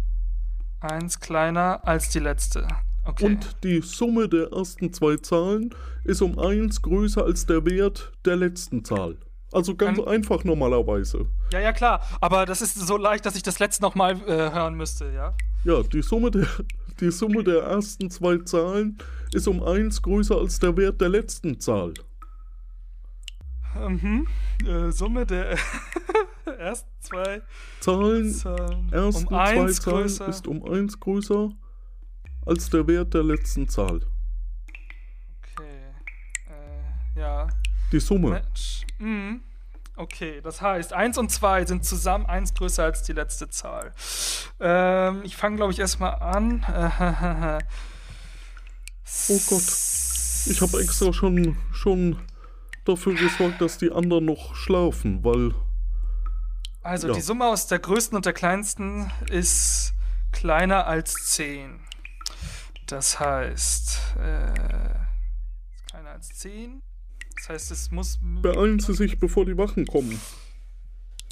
Eins 0.81 1.19
kleiner 1.19 1.85
als 1.85 2.09
die 2.09 2.19
letzte. 2.19 2.67
Okay. 3.05 3.25
Und 3.25 3.63
die 3.63 3.81
Summe 3.81 4.29
der 4.29 4.51
ersten 4.51 4.93
zwei 4.93 5.17
Zahlen 5.17 5.73
ist 6.03 6.21
um 6.21 6.37
1 6.37 6.81
größer 6.81 7.23
als 7.23 7.45
der 7.45 7.65
Wert 7.65 8.11
der 8.25 8.35
letzten 8.35 8.85
Zahl. 8.85 9.17
Also 9.51 9.75
ganz 9.75 9.97
Kann- 9.97 10.07
einfach 10.07 10.43
normalerweise. 10.43 11.25
ja, 11.51 11.59
ja, 11.59 11.73
klar. 11.73 12.03
Aber 12.21 12.45
das 12.45 12.61
ist 12.61 12.75
so 12.75 12.97
leicht, 12.97 13.25
dass 13.25 13.35
ich 13.35 13.41
das 13.43 13.57
letzte 13.59 13.81
nochmal 13.81 14.21
äh, 14.27 14.51
hören 14.51 14.75
müsste, 14.75 15.11
ja? 15.11 15.33
Ja, 15.65 15.83
die 15.83 16.01
Summe 16.01 16.31
der, 16.31 16.47
die 16.99 17.11
Summe 17.11 17.43
der 17.43 17.63
ersten 17.63 18.09
zwei 18.09 18.37
Zahlen 18.37 18.97
ist 19.33 19.47
um 19.47 19.61
1 19.61 20.01
größer 20.01 20.37
als 20.37 20.59
der 20.59 20.75
Wert 20.77 21.01
der 21.01 21.09
letzten 21.09 21.59
Zahl. 21.59 21.93
Mhm. 23.75 24.25
Äh, 24.65 24.91
Summe 24.91 25.25
der 25.25 25.57
ersten 26.57 26.89
zwei 27.01 27.41
Zahlen, 27.81 28.33
Zahlen 28.33 28.91
ersten 28.91 29.23
um 29.23 29.29
zwei 29.29 29.61
eins 29.61 29.81
Zahlen 29.81 30.01
größer. 30.03 30.27
ist 30.27 30.47
um 30.47 30.63
1 30.63 30.99
größer 30.99 31.51
als 32.45 32.69
der 32.69 32.87
Wert 32.87 33.13
der 33.13 33.23
letzten 33.23 33.67
Zahl. 33.67 33.99
Okay. 35.57 35.93
Äh, 36.47 37.19
ja. 37.19 37.47
Die 37.91 37.99
Summe. 37.99 38.29
Mensch. 38.29 38.85
Mhm. 38.97 39.41
Okay, 39.99 40.39
das 40.41 40.61
heißt, 40.61 40.93
1 40.93 41.17
und 41.17 41.29
2 41.29 41.65
sind 41.65 41.83
zusammen 41.83 42.25
1 42.25 42.53
größer 42.53 42.85
als 42.85 43.03
die 43.03 43.11
letzte 43.11 43.49
Zahl. 43.49 43.91
Ähm, 44.61 45.21
ich 45.25 45.35
fange, 45.35 45.57
glaube 45.57 45.73
ich, 45.73 45.79
erstmal 45.79 46.13
an. 46.15 46.63
Oh 49.27 49.39
Gott. 49.49 49.63
Ich 50.45 50.61
habe 50.61 50.81
extra 50.81 51.11
schon, 51.11 51.57
schon 51.73 52.17
dafür 52.85 53.13
gesorgt, 53.13 53.59
dass 53.59 53.77
die 53.77 53.91
anderen 53.91 54.23
noch 54.23 54.55
schlafen, 54.55 55.21
weil 55.25 55.53
Also, 56.81 57.09
Ja. 57.09 57.13
die 57.13 57.21
Summe 57.21 57.47
aus 57.47 57.67
der 57.67 57.79
größten 57.79 58.15
und 58.15 58.25
der 58.25 58.31
kleinsten 58.31 59.11
ist 59.29 59.93
kleiner 60.31 60.87
als 60.87 61.25
10. 61.31 61.81
Das 62.87 63.19
heißt, 63.19 64.15
äh, 64.17 64.53
kleiner 65.89 66.11
als 66.11 66.29
10. 66.29 66.81
Das 67.39 67.49
heißt, 67.49 67.71
es 67.71 67.91
muss. 67.91 68.19
beeilen 68.41 68.79
Sie 68.79 68.93
sich, 68.93 69.17
bevor 69.17 69.45
die 69.45 69.57
Wachen 69.57 69.87
kommen. 69.87 70.19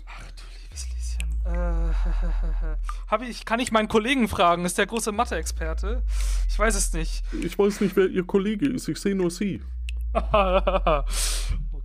Ach 0.05 0.31
du 0.31 0.43
liebes 0.61 0.87
Lieschen. 0.95 1.29
Äh, 1.45 3.29
ich, 3.29 3.43
kann 3.43 3.59
ich 3.59 3.73
meinen 3.73 3.89
Kollegen 3.89 4.29
fragen? 4.29 4.63
Ist 4.63 4.77
der 4.77 4.85
große 4.85 5.11
Mathe-Experte? 5.11 6.03
Ich 6.47 6.57
weiß 6.57 6.75
es 6.75 6.93
nicht. 6.93 7.23
Ich 7.41 7.59
weiß 7.59 7.81
nicht, 7.81 7.97
wer 7.97 8.07
Ihr 8.07 8.25
Kollege 8.25 8.67
ist, 8.67 8.87
ich 8.87 8.97
sehe 8.99 9.15
nur 9.15 9.29
Sie. 9.29 9.61
oh 10.13 10.21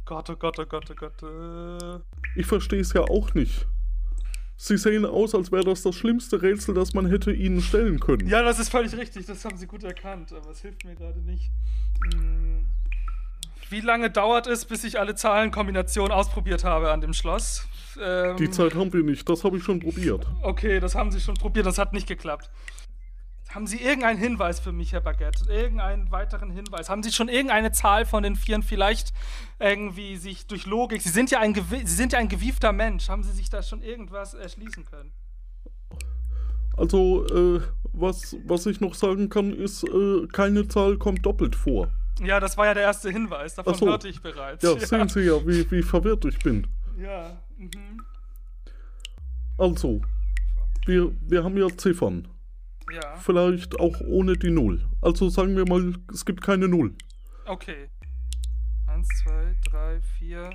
Gott, 0.04 0.30
oh 0.30 0.36
Gott, 0.36 0.58
oh 0.60 0.66
Gott, 0.66 0.88
oh 0.88 0.94
Gott. 0.94 1.22
Äh. 1.24 2.00
Ich 2.36 2.46
verstehe 2.46 2.80
es 2.80 2.92
ja 2.92 3.02
auch 3.02 3.34
nicht. 3.34 3.66
Sie 4.56 4.76
sehen 4.76 5.04
aus, 5.04 5.34
als 5.34 5.50
wäre 5.50 5.64
das 5.64 5.82
das 5.82 5.96
schlimmste 5.96 6.40
Rätsel, 6.40 6.76
das 6.76 6.94
man 6.94 7.06
hätte 7.06 7.32
Ihnen 7.32 7.60
stellen 7.60 7.98
können. 7.98 8.28
Ja, 8.28 8.42
das 8.42 8.60
ist 8.60 8.68
völlig 8.68 8.96
richtig. 8.96 9.26
Das 9.26 9.44
haben 9.44 9.56
Sie 9.56 9.66
gut 9.66 9.82
erkannt. 9.82 10.32
Aber 10.32 10.50
es 10.50 10.60
hilft 10.60 10.84
mir 10.84 10.94
gerade 10.94 11.18
nicht. 11.18 11.50
Hm. 12.14 12.68
Wie 13.72 13.80
lange 13.80 14.10
dauert 14.10 14.46
es, 14.46 14.66
bis 14.66 14.84
ich 14.84 15.00
alle 15.00 15.14
Zahlenkombinationen 15.14 16.12
ausprobiert 16.12 16.62
habe 16.62 16.92
an 16.92 17.00
dem 17.00 17.14
Schloss? 17.14 17.66
Ähm, 17.98 18.36
Die 18.36 18.50
Zeit 18.50 18.74
haben 18.74 18.92
wir 18.92 19.02
nicht, 19.02 19.26
das 19.26 19.44
habe 19.44 19.56
ich 19.56 19.64
schon 19.64 19.80
probiert. 19.80 20.26
Okay, 20.42 20.78
das 20.78 20.94
haben 20.94 21.10
Sie 21.10 21.22
schon 21.22 21.36
probiert, 21.36 21.64
das 21.64 21.78
hat 21.78 21.94
nicht 21.94 22.06
geklappt. 22.06 22.50
Haben 23.48 23.66
Sie 23.66 23.78
irgendeinen 23.78 24.18
Hinweis 24.18 24.60
für 24.60 24.72
mich, 24.72 24.92
Herr 24.92 25.00
Baguette? 25.00 25.50
Irgendeinen 25.50 26.10
weiteren 26.10 26.50
Hinweis? 26.50 26.90
Haben 26.90 27.02
Sie 27.02 27.12
schon 27.12 27.30
irgendeine 27.30 27.72
Zahl 27.72 28.04
von 28.04 28.22
den 28.22 28.36
Vieren 28.36 28.62
vielleicht 28.62 29.14
irgendwie 29.58 30.16
sich 30.16 30.46
durch 30.46 30.66
Logik? 30.66 31.00
Sie 31.00 31.08
sind 31.08 31.30
ja 31.30 31.40
ein, 31.40 31.54
Sie 31.54 31.94
sind 31.94 32.12
ja 32.12 32.18
ein 32.18 32.28
gewiefter 32.28 32.72
Mensch. 32.72 33.08
Haben 33.08 33.22
Sie 33.22 33.32
sich 33.32 33.48
da 33.48 33.62
schon 33.62 33.80
irgendwas 33.80 34.34
erschließen 34.34 34.84
können? 34.84 35.12
Also, 36.76 37.26
äh, 37.26 37.62
was, 37.94 38.36
was 38.44 38.66
ich 38.66 38.82
noch 38.82 38.92
sagen 38.94 39.30
kann, 39.30 39.50
ist, 39.54 39.82
äh, 39.84 40.26
keine 40.30 40.68
Zahl 40.68 40.98
kommt 40.98 41.24
doppelt 41.24 41.56
vor. 41.56 41.88
Ja, 42.24 42.40
das 42.40 42.56
war 42.56 42.66
ja 42.66 42.74
der 42.74 42.84
erste 42.84 43.10
Hinweis. 43.10 43.54
Davon 43.54 43.74
Ach 43.74 43.78
so. 43.78 43.86
hörte 43.86 44.08
ich 44.08 44.20
bereits. 44.22 44.62
Ja, 44.62 44.78
sehen 44.78 45.08
Sie 45.08 45.22
ja, 45.22 45.44
wie, 45.46 45.68
wie 45.70 45.82
verwirrt 45.82 46.24
ich 46.24 46.38
bin. 46.38 46.66
Ja, 46.98 47.36
mhm. 47.56 48.02
Also, 49.58 50.00
wir, 50.86 51.12
wir 51.20 51.44
haben 51.44 51.56
ja 51.56 51.68
Ziffern. 51.76 52.28
ja. 52.90 53.16
Vielleicht 53.16 53.78
auch 53.78 54.00
ohne 54.00 54.36
die 54.36 54.50
Null. 54.50 54.84
Also 55.00 55.28
sagen 55.28 55.56
wir 55.56 55.66
mal, 55.68 55.94
es 56.12 56.24
gibt 56.24 56.42
keine 56.42 56.68
Null. 56.68 56.94
Okay. 57.46 57.88
Eins, 58.86 59.08
zwei, 59.22 59.56
drei, 59.70 60.00
vier, 60.18 60.50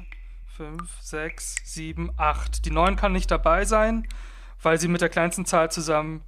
fünf, 0.45 1.01
sechs, 1.01 1.55
sieben, 1.65 2.11
acht. 2.18 2.65
Die 2.65 2.72
neun 2.72 2.95
kann 2.95 3.11
nicht 3.11 3.30
dabei 3.32 3.65
sein, 3.65 4.07
weil 4.61 4.80
sie 4.80 4.88
mit 4.88 5.01
der 5.01 5.09
kleinsten 5.09 5.45
Zahl 5.45 5.72
zusammen 5.72 6.22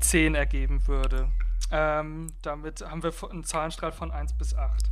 zehn 0.00 0.34
ergeben 0.34 0.86
würde. 0.86 1.28
Ähm, 1.74 2.26
damit 2.42 2.82
haben 2.82 3.02
wir 3.02 3.12
einen 3.30 3.44
Zahlenstrahl 3.44 3.92
von 3.92 4.10
1 4.10 4.34
bis 4.34 4.54
8. 4.54 4.90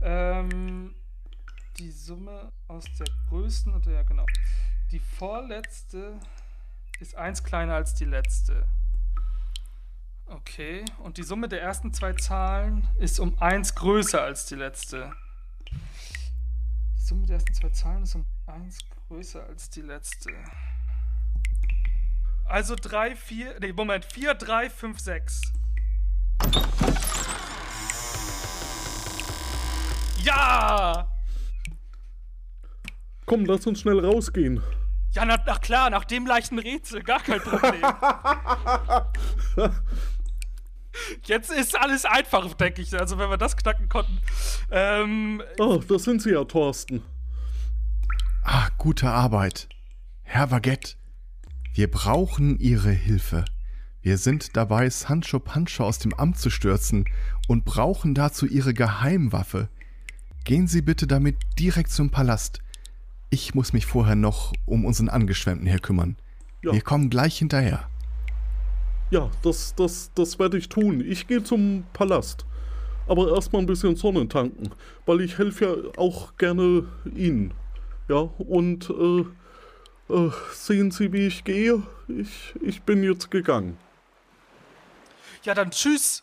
Ähm, 0.00 0.94
die 1.78 1.90
Summe 1.90 2.52
aus 2.68 2.84
der 2.98 3.06
größten, 3.28 3.74
und 3.74 3.84
ja 3.84 4.02
genau. 4.02 4.24
Die 4.92 4.98
vorletzte 4.98 6.18
ist 7.00 7.16
1 7.16 7.44
kleiner 7.44 7.74
als 7.74 7.94
die 7.94 8.06
letzte. 8.06 8.66
Okay, 10.28 10.86
und 11.00 11.18
die 11.18 11.22
Summe 11.22 11.48
der 11.48 11.60
ersten 11.60 11.92
zwei 11.92 12.14
Zahlen 12.14 12.88
ist 12.98 13.20
um 13.20 13.38
1 13.40 13.74
größer 13.74 14.22
als 14.22 14.46
die 14.46 14.54
letzte. 14.54 15.12
Die 15.70 17.02
Summe 17.02 17.26
der 17.26 17.34
ersten 17.34 17.52
zwei 17.52 17.68
Zahlen 17.68 18.04
ist 18.04 18.14
um 18.14 18.24
1 18.46 18.78
größer 19.08 19.44
als 19.44 19.68
die 19.68 19.82
letzte. 19.82 20.32
Also 22.46 22.74
3, 22.74 23.16
4, 23.16 23.60
nee, 23.60 23.72
Moment, 23.72 24.06
4, 24.06 24.34
3, 24.34 24.70
5, 24.70 24.98
6. 24.98 25.52
Ja! 30.26 31.08
Komm, 33.26 33.44
lass 33.44 33.66
uns 33.66 33.80
schnell 33.80 34.04
rausgehen. 34.04 34.62
Ja, 35.12 35.24
na, 35.24 35.38
na 35.46 35.56
klar, 35.58 35.88
nach 35.90 36.04
dem 36.04 36.26
leichten 36.26 36.58
Rätsel, 36.58 37.02
gar 37.02 37.20
kein 37.20 37.40
Problem. 37.40 37.82
Jetzt 41.24 41.50
ist 41.50 41.78
alles 41.78 42.04
einfach, 42.04 42.52
denke 42.54 42.82
ich. 42.82 42.98
Also, 42.98 43.18
wenn 43.18 43.30
wir 43.30 43.36
das 43.36 43.56
knacken 43.56 43.88
konnten. 43.88 44.18
Ähm, 44.70 45.42
Ah, 45.60 45.78
da 45.86 45.98
sind 45.98 46.22
Sie 46.22 46.30
ja, 46.30 46.44
Thorsten. 46.44 47.02
Ah, 48.42 48.68
gute 48.78 49.08
Arbeit. 49.08 49.68
Herr 50.22 50.48
Baguette, 50.48 50.94
wir 51.74 51.90
brauchen 51.90 52.58
Ihre 52.58 52.90
Hilfe. 52.90 53.44
Wir 54.02 54.18
sind 54.18 54.56
dabei, 54.56 54.88
Sancho 54.90 55.38
Pancho 55.40 55.84
aus 55.84 55.98
dem 55.98 56.14
Amt 56.14 56.38
zu 56.38 56.50
stürzen 56.50 57.06
und 57.48 57.64
brauchen 57.64 58.14
dazu 58.14 58.46
Ihre 58.46 58.72
Geheimwaffe. 58.74 59.68
Gehen 60.46 60.68
Sie 60.68 60.80
bitte 60.80 61.08
damit 61.08 61.34
direkt 61.58 61.90
zum 61.90 62.10
Palast. 62.10 62.60
Ich 63.30 63.56
muss 63.56 63.72
mich 63.72 63.84
vorher 63.84 64.14
noch 64.14 64.52
um 64.64 64.84
unseren 64.84 65.08
Angeschwemmten 65.08 65.66
hier 65.66 65.80
kümmern. 65.80 66.14
Ja. 66.62 66.72
Wir 66.72 66.82
kommen 66.82 67.10
gleich 67.10 67.38
hinterher. 67.38 67.88
Ja, 69.10 69.28
das, 69.42 69.74
das, 69.74 70.12
das 70.14 70.38
werde 70.38 70.56
ich 70.56 70.68
tun. 70.68 71.00
Ich 71.04 71.26
gehe 71.26 71.42
zum 71.42 71.82
Palast. 71.92 72.46
Aber 73.08 73.34
erstmal 73.34 73.60
ein 73.60 73.66
bisschen 73.66 73.96
Sonne 73.96 74.28
tanken, 74.28 74.70
weil 75.04 75.20
ich 75.20 75.36
helfe 75.36 75.64
ja 75.64 76.00
auch 76.00 76.36
gerne 76.36 76.86
Ihnen. 77.12 77.52
Ja, 78.08 78.30
und 78.38 78.88
äh, 78.88 80.14
äh, 80.14 80.30
sehen 80.52 80.92
Sie, 80.92 81.12
wie 81.12 81.26
ich 81.26 81.42
gehe? 81.42 81.82
Ich, 82.06 82.54
ich 82.62 82.82
bin 82.82 83.02
jetzt 83.02 83.32
gegangen. 83.32 83.76
ja, 85.42 85.54
dann 85.54 85.72
tschüss. 85.72 86.22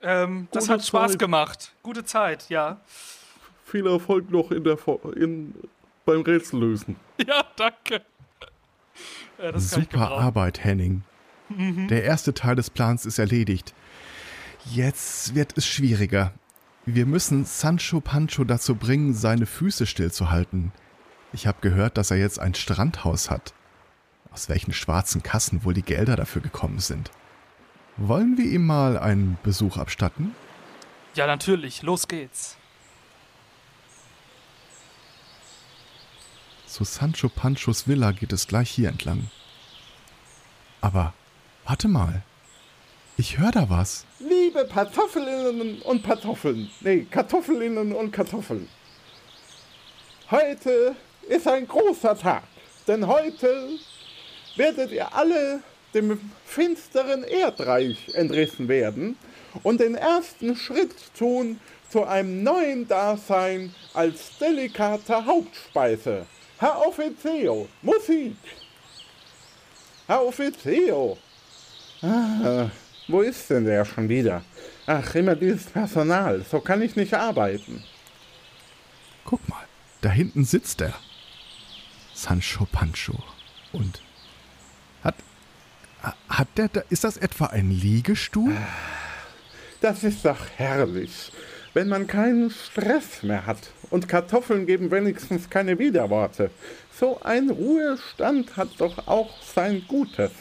Ähm, 0.00 0.48
das 0.50 0.68
hat 0.68 0.84
Spaß 0.84 1.12
Zeit. 1.12 1.20
gemacht. 1.20 1.76
Gute 1.84 2.04
Zeit, 2.04 2.48
ja. 2.48 2.80
Viel 3.72 3.86
Erfolg 3.86 4.30
noch 4.30 4.50
in 4.50 4.64
der 4.64 4.76
in, 5.16 5.54
beim 6.04 6.20
Rätsellösen. 6.20 6.96
Ja, 7.26 7.42
danke. 7.56 8.02
Ja, 9.42 9.58
Super. 9.58 10.10
Arbeit, 10.10 10.62
Henning. 10.62 11.04
Der 11.48 12.04
erste 12.04 12.34
Teil 12.34 12.54
des 12.54 12.68
Plans 12.68 13.06
ist 13.06 13.18
erledigt. 13.18 13.72
Jetzt 14.66 15.34
wird 15.34 15.56
es 15.56 15.66
schwieriger. 15.66 16.34
Wir 16.84 17.06
müssen 17.06 17.46
Sancho 17.46 18.00
Pancho 18.00 18.44
dazu 18.44 18.74
bringen, 18.74 19.14
seine 19.14 19.46
Füße 19.46 19.86
stillzuhalten. 19.86 20.72
Ich 21.32 21.46
habe 21.46 21.58
gehört, 21.62 21.96
dass 21.96 22.10
er 22.10 22.18
jetzt 22.18 22.40
ein 22.40 22.54
Strandhaus 22.54 23.30
hat. 23.30 23.54
Aus 24.32 24.50
welchen 24.50 24.74
schwarzen 24.74 25.22
Kassen 25.22 25.64
wohl 25.64 25.72
die 25.72 25.82
Gelder 25.82 26.16
dafür 26.16 26.42
gekommen 26.42 26.80
sind. 26.80 27.10
Wollen 27.96 28.36
wir 28.36 28.44
ihm 28.44 28.66
mal 28.66 28.98
einen 28.98 29.38
Besuch 29.42 29.78
abstatten? 29.78 30.34
Ja, 31.14 31.26
natürlich. 31.26 31.82
Los 31.82 32.06
geht's. 32.06 32.58
Zu 36.72 36.84
Sancho 36.84 37.28
Panchos 37.28 37.86
Villa 37.86 38.12
geht 38.12 38.32
es 38.32 38.48
gleich 38.48 38.70
hier 38.70 38.88
entlang. 38.88 39.28
Aber 40.80 41.12
warte 41.66 41.86
mal. 41.86 42.22
Ich 43.18 43.36
höre 43.36 43.50
da 43.50 43.68
was. 43.68 44.06
Liebe 44.18 44.66
Kartoffelinnen 44.66 45.82
und 45.82 46.02
Kartoffeln. 46.02 46.70
Nee, 46.80 47.06
Kartoffelinnen 47.10 47.92
und 47.92 48.10
Kartoffeln. 48.10 48.70
Heute 50.30 50.96
ist 51.28 51.46
ein 51.46 51.68
großer 51.68 52.16
Tag. 52.16 52.44
Denn 52.88 53.06
heute 53.06 53.68
werdet 54.56 54.92
ihr 54.92 55.14
alle 55.14 55.60
dem 55.92 56.18
finsteren 56.46 57.22
Erdreich 57.22 58.14
entrissen 58.14 58.68
werden 58.68 59.18
und 59.62 59.78
den 59.78 59.94
ersten 59.94 60.56
Schritt 60.56 60.94
tun 61.18 61.60
zu 61.90 62.04
einem 62.04 62.42
neuen 62.42 62.88
Dasein 62.88 63.74
als 63.92 64.38
delikate 64.38 65.26
Hauptspeise. 65.26 66.24
Herr 66.62 66.78
Offizio, 66.86 67.68
Musik! 67.82 68.36
Herr 70.06 70.22
Offizio! 70.22 71.18
Ah, 72.00 72.70
wo 73.08 73.20
ist 73.20 73.50
denn 73.50 73.64
der 73.64 73.84
schon 73.84 74.08
wieder? 74.08 74.44
Ach, 74.86 75.12
immer 75.16 75.34
dieses 75.34 75.64
Personal, 75.64 76.44
so 76.48 76.60
kann 76.60 76.80
ich 76.80 76.94
nicht 76.94 77.14
arbeiten. 77.14 77.82
Guck 79.24 79.48
mal, 79.48 79.66
da 80.02 80.10
hinten 80.10 80.44
sitzt 80.44 80.80
er. 80.82 80.94
Sancho 82.14 82.64
Pancho. 82.70 83.20
Und 83.72 84.00
hat 85.02 85.16
hat 86.28 86.48
der 86.56 86.68
da 86.68 86.82
ist 86.90 87.02
das 87.02 87.16
etwa 87.16 87.46
ein 87.46 87.72
Liegestuhl? 87.72 88.56
Das 89.80 90.04
ist 90.04 90.24
doch 90.24 90.46
herrlich, 90.54 91.32
wenn 91.74 91.88
man 91.88 92.06
keinen 92.06 92.50
Stress 92.50 93.22
mehr 93.22 93.46
hat. 93.46 93.70
Und 93.90 94.08
Kartoffeln 94.08 94.66
geben 94.66 94.90
wenigstens 94.90 95.50
keine 95.50 95.78
Widerworte. 95.78 96.50
So 96.98 97.20
ein 97.22 97.50
Ruhestand 97.50 98.56
hat 98.56 98.68
doch 98.78 99.06
auch 99.06 99.42
sein 99.42 99.84
Gutes. 99.88 100.32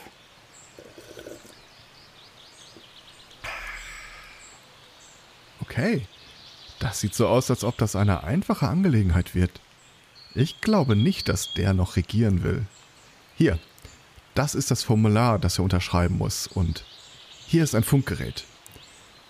Okay. 5.61 6.05
Das 6.79 6.99
sieht 6.99 7.13
so 7.13 7.27
aus, 7.27 7.51
als 7.51 7.63
ob 7.63 7.77
das 7.77 7.95
eine 7.95 8.23
einfache 8.23 8.67
Angelegenheit 8.67 9.35
wird. 9.35 9.61
Ich 10.33 10.59
glaube 10.59 10.95
nicht, 10.95 11.29
dass 11.29 11.53
der 11.53 11.73
noch 11.73 11.95
regieren 11.95 12.41
will. 12.41 12.65
Hier, 13.35 13.59
das 14.33 14.55
ist 14.55 14.71
das 14.71 14.83
Formular, 14.83 15.37
das 15.37 15.59
er 15.59 15.63
unterschreiben 15.63 16.17
muss. 16.17 16.47
Und 16.47 16.83
hier 17.45 17.63
ist 17.63 17.75
ein 17.75 17.83
Funkgerät. 17.83 18.45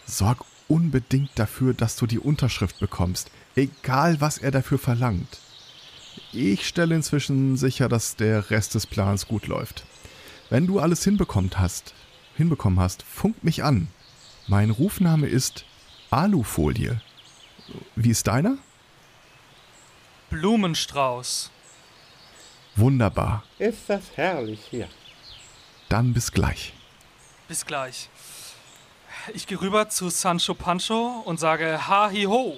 Sorg 0.06 0.46
unbedingt 0.72 1.32
dafür, 1.36 1.74
dass 1.74 1.98
du 1.98 2.08
die 2.08 2.18
Unterschrift 2.18 2.80
bekommst, 2.80 3.30
egal 3.58 4.22
was 4.22 4.38
er 4.38 4.52
dafür 4.52 4.80
verlangt. 4.80 5.40
Ich 6.32 6.66
stelle 6.66 6.96
inzwischen 6.96 7.58
sicher, 7.58 7.90
dass 7.90 8.16
der 8.16 8.50
Rest 8.50 8.74
des 8.76 8.88
Plans 8.88 9.28
gut 9.28 9.48
läuft. 9.48 9.84
Wenn 10.50 10.68
du 10.68 10.80
alles 10.80 11.04
hinbekommen 11.04 11.52
hast, 11.56 11.94
hinbekommen 12.38 12.80
hast, 12.80 13.04
funk 13.04 13.44
mich 13.44 13.66
an. 13.66 13.90
Mein 14.48 14.70
Rufname 14.70 15.28
ist 15.28 15.66
Alufolie. 16.10 17.02
Wie 17.98 18.12
ist 18.12 18.28
deiner? 18.28 18.58
Blumenstrauß. 20.30 21.52
Wunderbar. 22.78 23.44
Ist 23.60 23.90
das 23.90 24.04
herrlich 24.16 24.62
hier. 24.70 24.88
Dann 25.90 26.14
bis 26.14 26.32
gleich. 26.32 26.74
Bis 27.50 27.66
gleich. 27.66 28.10
Ich 29.34 29.46
gehe 29.46 29.62
rüber 29.62 29.88
zu 29.90 30.10
Sancho 30.10 30.54
Pancho 30.54 31.22
und 31.26 31.40
sage 31.40 31.88
Ha 31.88 32.10
hi 32.10 32.24
ho. 32.24 32.58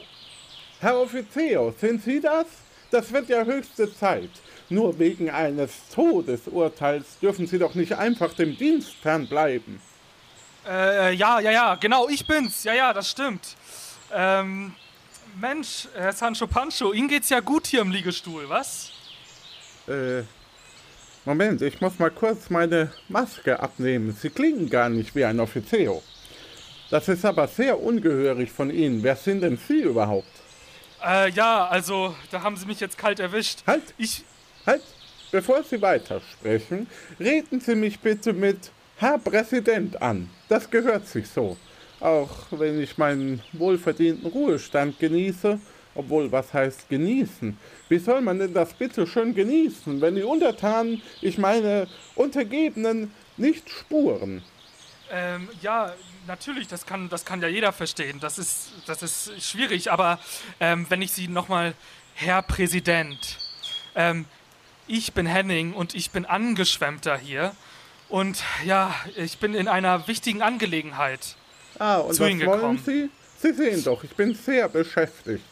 Herr 0.79 0.99
Offizier, 0.99 1.73
sind 1.79 2.03
Sie 2.03 2.21
das? 2.21 2.45
Das 2.89 3.11
wird 3.11 3.27
ja 3.29 3.43
höchste 3.43 3.93
Zeit. 3.93 4.29
Nur 4.69 4.97
wegen 4.97 5.29
eines 5.29 5.71
Todesurteils 5.93 7.19
dürfen 7.21 7.47
Sie 7.47 7.59
doch 7.59 7.75
nicht 7.75 7.93
einfach 7.93 8.33
dem 8.33 8.57
Dienst 8.57 8.93
fernbleiben. 8.95 9.81
Äh, 10.65 11.13
ja, 11.15 11.39
ja, 11.39 11.51
ja, 11.51 11.75
genau, 11.75 12.07
ich 12.07 12.25
bin's. 12.25 12.63
Ja, 12.63 12.73
ja, 12.73 12.93
das 12.93 13.09
stimmt. 13.09 13.55
Ähm, 14.13 14.73
Mensch, 15.39 15.87
Herr 15.95 16.13
Sancho 16.13 16.47
Pancho, 16.47 16.93
Ihnen 16.93 17.09
geht's 17.09 17.29
ja 17.29 17.41
gut 17.41 17.67
hier 17.67 17.81
im 17.81 17.91
Liegestuhl, 17.91 18.47
was? 18.47 18.91
Äh, 19.87 20.23
Moment, 21.25 21.61
ich 21.61 21.81
muss 21.81 21.99
mal 21.99 22.11
kurz 22.11 22.49
meine 22.49 22.91
Maske 23.09 23.59
abnehmen. 23.59 24.15
Sie 24.19 24.29
klingen 24.29 24.69
gar 24.69 24.89
nicht 24.89 25.15
wie 25.15 25.25
ein 25.25 25.39
Offizier. 25.39 26.01
Das 26.93 27.07
ist 27.07 27.25
aber 27.25 27.47
sehr 27.47 27.81
ungehörig 27.81 28.51
von 28.51 28.69
Ihnen. 28.69 29.01
Wer 29.01 29.15
sind 29.15 29.41
denn 29.41 29.57
Sie 29.57 29.81
überhaupt? 29.81 30.27
Äh, 31.03 31.31
ja, 31.31 31.65
also, 31.65 32.13
da 32.29 32.43
haben 32.43 32.55
Sie 32.55 32.67
mich 32.67 32.79
jetzt 32.79 32.99
kalt 32.99 33.19
erwischt. 33.19 33.63
Halt! 33.65 33.81
Ich. 33.97 34.23
Halt! 34.63 34.83
Bevor 35.31 35.63
Sie 35.63 35.81
weitersprechen, 35.81 36.85
reden 37.19 37.59
Sie 37.59 37.73
mich 37.73 37.99
bitte 37.99 38.31
mit 38.31 38.69
Herr 38.97 39.17
Präsident 39.17 39.99
an. 40.03 40.29
Das 40.49 40.69
gehört 40.69 41.07
sich 41.07 41.27
so. 41.27 41.57
Auch 41.99 42.29
wenn 42.51 42.79
ich 42.79 42.95
meinen 42.99 43.41
wohlverdienten 43.53 44.29
Ruhestand 44.29 44.99
genieße, 44.99 45.59
obwohl, 45.95 46.31
was 46.31 46.53
heißt 46.53 46.89
genießen? 46.89 47.57
Wie 47.89 47.97
soll 47.97 48.21
man 48.21 48.37
denn 48.37 48.53
das 48.53 48.71
bitte 48.71 49.07
schön 49.07 49.33
genießen, 49.33 49.99
wenn 49.99 50.13
die 50.13 50.21
Untertanen, 50.21 51.01
ich 51.21 51.39
meine 51.39 51.87
Untergebenen, 52.13 53.11
nicht 53.35 53.67
spuren? 53.67 54.43
Ähm, 55.13 55.47
ja, 55.61 55.93
natürlich, 56.25 56.67
das 56.67 56.87
kann, 56.87 57.07
das 57.07 57.23
kann 57.23 57.39
ja 57.39 57.47
jeder 57.47 57.71
verstehen. 57.71 58.19
Das 58.19 58.39
ist, 58.39 58.71
das 58.87 59.03
ist 59.03 59.31
schwierig, 59.43 59.91
aber 59.91 60.19
ähm, 60.59 60.87
wenn 60.89 61.03
ich 61.03 61.11
Sie 61.11 61.27
nochmal, 61.27 61.75
Herr 62.15 62.41
Präsident, 62.41 63.37
ähm, 63.95 64.25
ich 64.87 65.13
bin 65.13 65.27
Henning 65.27 65.73
und 65.73 65.93
ich 65.93 66.09
bin 66.09 66.25
Angeschwemmter 66.25 67.15
hier. 67.15 67.55
Und 68.09 68.43
ja, 68.65 68.93
ich 69.15 69.37
bin 69.37 69.53
in 69.53 69.67
einer 69.67 70.07
wichtigen 70.07 70.41
Angelegenheit. 70.41 71.35
Ah, 71.77 71.97
und 71.97 72.15
zu 72.15 72.23
was 72.23 72.29
Ihnen 72.29 72.45
wollen 72.45 72.77
gekommen. 72.77 72.83
Sie? 72.83 73.09
Sie 73.37 73.53
sehen 73.53 73.83
doch, 73.83 74.03
ich 74.03 74.15
bin 74.15 74.33
sehr 74.33 74.67
beschäftigt. 74.67 75.43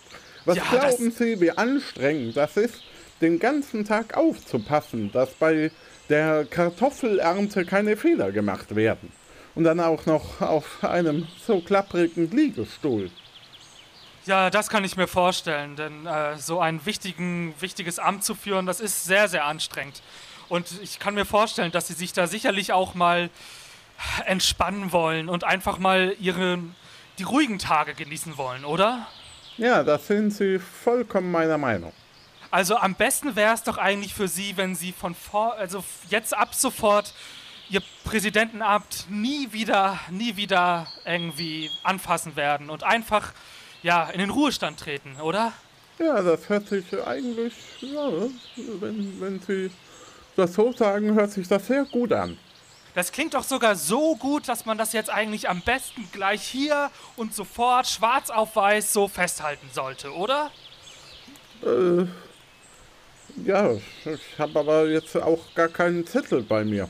Was 0.45 0.57
Ja, 0.57 0.63
glauben 0.71 1.11
Sie, 1.11 1.39
wie 1.39 1.51
anstrengend 1.51 2.35
das 2.35 2.57
ist, 2.57 2.81
den 3.21 3.37
ganzen 3.37 3.85
Tag 3.85 4.17
aufzupassen, 4.17 5.11
dass 5.11 5.31
bei 5.33 5.71
der 6.09 6.45
Kartoffelernte 6.45 7.65
keine 7.65 7.95
Fehler 7.95 8.31
gemacht 8.31 8.75
werden? 8.75 9.11
Und 9.53 9.65
dann 9.65 9.79
auch 9.79 10.05
noch 10.05 10.41
auf 10.41 10.83
einem 10.83 11.27
so 11.45 11.59
klapprigen 11.59 12.31
Liegestuhl. 12.31 13.11
Ja, 14.25 14.49
das 14.49 14.69
kann 14.69 14.83
ich 14.83 14.97
mir 14.97 15.07
vorstellen, 15.07 15.75
denn 15.75 16.05
äh, 16.05 16.37
so 16.37 16.59
ein 16.59 16.85
wichtigen, 16.85 17.53
wichtiges 17.59 17.97
Amt 17.97 18.23
zu 18.23 18.35
führen, 18.35 18.65
das 18.65 18.79
ist 18.79 19.05
sehr, 19.05 19.27
sehr 19.27 19.45
anstrengend. 19.45 20.01
Und 20.47 20.67
ich 20.83 20.99
kann 20.99 21.15
mir 21.15 21.25
vorstellen, 21.25 21.71
dass 21.71 21.87
Sie 21.87 21.93
sich 21.93 22.13
da 22.13 22.27
sicherlich 22.27 22.71
auch 22.71 22.93
mal 22.93 23.29
entspannen 24.25 24.91
wollen 24.91 25.27
und 25.29 25.43
einfach 25.43 25.79
mal 25.79 26.15
ihre, 26.19 26.59
die 27.17 27.23
ruhigen 27.23 27.57
Tage 27.57 27.93
genießen 27.93 28.37
wollen, 28.37 28.65
oder? 28.65 29.07
Ja, 29.57 29.83
da 29.83 29.97
sind 29.97 30.31
Sie 30.31 30.59
vollkommen 30.59 31.31
meiner 31.31 31.57
Meinung. 31.57 31.93
Also 32.51 32.75
am 32.75 32.95
besten 32.95 33.35
wäre 33.35 33.53
es 33.53 33.63
doch 33.63 33.77
eigentlich 33.77 34.13
für 34.13 34.27
Sie, 34.27 34.57
wenn 34.57 34.75
Sie 34.75 34.91
von 34.91 35.15
vor, 35.15 35.55
also 35.55 35.83
jetzt 36.09 36.35
ab 36.35 36.53
sofort 36.53 37.13
Ihr 37.71 37.81
Präsidentenamt 38.03 39.05
nie 39.09 39.53
wieder, 39.53 39.97
nie 40.09 40.35
wieder 40.35 40.87
irgendwie 41.05 41.71
anfassen 41.83 42.35
werden 42.35 42.69
und 42.69 42.83
einfach 42.83 43.31
ja 43.81 44.09
in 44.09 44.19
den 44.19 44.29
Ruhestand 44.29 44.77
treten, 44.77 45.15
oder? 45.21 45.53
Ja, 45.97 46.21
das 46.21 46.49
hört 46.49 46.67
sich 46.67 46.83
eigentlich, 47.07 47.53
ja, 47.79 48.11
wenn, 48.81 49.21
wenn 49.21 49.39
Sie 49.39 49.71
das 50.35 50.53
so 50.53 50.73
sagen, 50.73 51.13
hört 51.13 51.31
sich 51.31 51.47
das 51.47 51.65
sehr 51.65 51.85
gut 51.85 52.11
an. 52.11 52.37
Das 52.93 53.13
klingt 53.13 53.35
doch 53.35 53.43
sogar 53.45 53.77
so 53.77 54.17
gut, 54.17 54.49
dass 54.49 54.65
man 54.65 54.77
das 54.77 54.91
jetzt 54.91 55.09
eigentlich 55.09 55.47
am 55.47 55.61
besten 55.61 56.09
gleich 56.11 56.41
hier 56.41 56.91
und 57.15 57.33
sofort 57.33 57.87
schwarz 57.87 58.29
auf 58.29 58.57
weiß 58.57 58.91
so 58.91 59.07
festhalten 59.07 59.69
sollte, 59.71 60.11
oder? 60.11 60.51
Äh, 61.63 62.05
ja, 63.45 63.71
ich 64.03 64.37
habe 64.37 64.59
aber 64.59 64.89
jetzt 64.89 65.15
auch 65.15 65.39
gar 65.55 65.69
keinen 65.69 66.05
Zettel 66.05 66.43
bei 66.43 66.65
mir. 66.65 66.89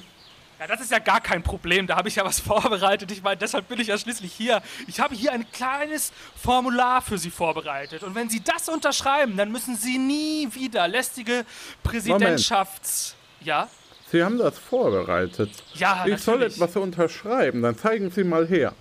Ja, 0.62 0.68
das 0.68 0.80
ist 0.80 0.92
ja 0.92 1.00
gar 1.00 1.20
kein 1.20 1.42
Problem. 1.42 1.88
Da 1.88 1.96
habe 1.96 2.08
ich 2.08 2.18
ja 2.18 2.24
was 2.24 2.40
vorbereitet. 2.40 3.12
Ich 3.12 3.24
meine, 3.24 3.38
deshalb 3.38 3.68
bin 3.68 3.80
ich 3.80 3.88
ja 3.88 3.98
schließlich 3.98 4.32
hier. 4.32 4.62
Ich 4.88 5.00
habe 5.00 5.16
hier 5.16 5.32
ein 5.32 5.52
kleines 5.52 6.12
Formular 6.36 7.02
für 7.02 7.18
Sie 7.18 7.32
vorbereitet. 7.32 8.04
Und 8.04 8.14
wenn 8.14 8.30
Sie 8.30 8.44
das 8.44 8.70
unterschreiben, 8.70 9.36
dann 9.38 9.52
müssen 9.52 9.76
Sie 9.76 9.98
nie 9.98 10.48
wieder 10.54 10.88
lästige 10.88 11.46
Präsidentschafts... 11.82 13.16
Ja? 13.44 13.70
Sie 14.12 14.24
haben 14.24 14.38
das 14.38 14.60
vorbereitet. 14.60 15.50
Ja, 15.74 16.06
ich 16.06 16.20
soll 16.20 16.36
natürlich. 16.36 16.62
etwas 16.62 16.76
unterschreiben, 16.76 17.64
dann 17.64 17.76
zeigen 17.76 18.12
Sie 18.12 18.24
mal 18.24 18.46
her. 18.46 18.76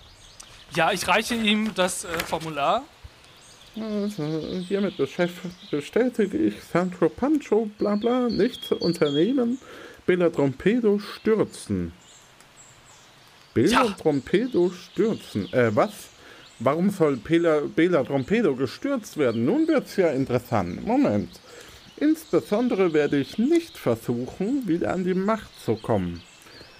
Ja, 0.75 0.91
ich 0.91 1.07
reiche 1.07 1.33
ihm 1.33 1.73
das 1.73 2.03
äh, 2.03 2.09
Formular. 2.27 2.83
Also, 3.75 4.23
hiermit 4.67 4.97
bestätige 4.97 6.37
ich 6.37 6.61
Sandro 6.61 7.09
Pancho, 7.09 7.71
bla 7.79 7.95
bla, 7.95 8.27
nichts 8.27 8.71
unternehmen, 8.71 9.57
Bella 10.05 10.29
Trompedo 10.29 10.99
stürzen. 10.99 11.93
Trompedo 13.97 14.71
stürzen. 14.71 15.51
Äh, 15.53 15.75
was? 15.75 16.09
Warum 16.59 16.89
soll 16.89 17.17
Bela, 17.17 17.61
Bela 17.61 18.03
Trompedo 18.03 18.55
gestürzt 18.55 19.17
werden? 19.17 19.45
Nun 19.45 19.67
wird's 19.67 19.95
ja 19.97 20.09
interessant. 20.09 20.85
Moment. 20.85 21.39
Insbesondere 21.97 22.93
werde 22.93 23.17
ich 23.17 23.37
nicht 23.37 23.77
versuchen, 23.77 24.67
wieder 24.67 24.93
an 24.93 25.03
die 25.03 25.13
Macht 25.13 25.51
zu 25.63 25.75
kommen. 25.75 26.21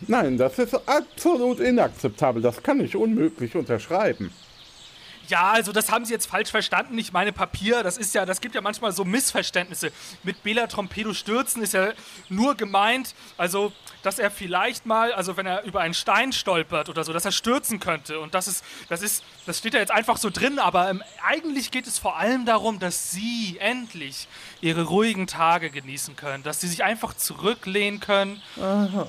Nein, 0.08 0.38
das 0.38 0.58
ist 0.58 0.74
absolut 0.88 1.60
inakzeptabel. 1.60 2.42
Das 2.42 2.64
kann 2.64 2.80
ich 2.80 2.96
unmöglich 2.96 3.56
unterschreiben. 3.56 4.32
Ja, 5.32 5.52
also 5.52 5.72
das 5.72 5.90
haben 5.90 6.04
Sie 6.04 6.12
jetzt 6.12 6.26
falsch 6.26 6.52
verstanden. 6.52 6.98
Ich 6.98 7.14
meine 7.14 7.32
Papier, 7.32 7.84
das 7.84 7.98
ist 7.98 8.14
ja, 8.14 8.26
das 8.26 8.42
gibt 8.42 8.54
ja 8.54 8.60
manchmal 8.60 8.92
so 8.92 9.06
Missverständnisse. 9.06 9.94
Mit 10.24 10.44
Bela 10.44 10.68
Trompedo 10.68 11.14
stürzen 11.14 11.64
ist 11.64 11.74
ja 11.74 11.94
nur 12.28 12.56
gemeint, 12.56 13.16
also 13.38 13.72
dass 14.04 14.20
er 14.20 14.30
vielleicht 14.30 14.86
mal, 14.86 15.14
also 15.14 15.38
wenn 15.38 15.46
er 15.46 15.64
über 15.64 15.80
einen 15.80 15.94
Stein 15.94 16.34
stolpert 16.34 16.90
oder 16.90 17.06
so, 17.06 17.14
dass 17.14 17.24
er 17.24 17.32
stürzen 17.32 17.80
könnte. 17.80 18.20
Und 18.20 18.34
das 18.34 18.50
ist, 18.50 18.66
das 18.90 19.02
ist, 19.02 19.24
das 19.46 19.60
steht 19.60 19.74
ja 19.74 19.80
jetzt 19.80 19.92
einfach 19.92 20.18
so 20.18 20.30
drin, 20.30 20.60
aber 20.60 20.90
ähm, 20.90 21.02
eigentlich 21.26 21.72
geht 21.72 21.88
es 21.88 21.98
vor 21.98 22.18
allem 22.18 22.46
darum, 22.46 22.80
dass 22.80 23.12
Sie 23.12 23.58
endlich 23.62 24.28
Ihre 24.60 24.84
ruhigen 24.84 25.28
Tage 25.28 25.70
genießen 25.70 26.18
können, 26.18 26.44
dass 26.44 26.60
Sie 26.60 26.68
sich 26.68 26.84
einfach 26.84 27.14
zurücklehnen 27.14 28.02
können. 28.02 28.42
Aha. 28.60 29.08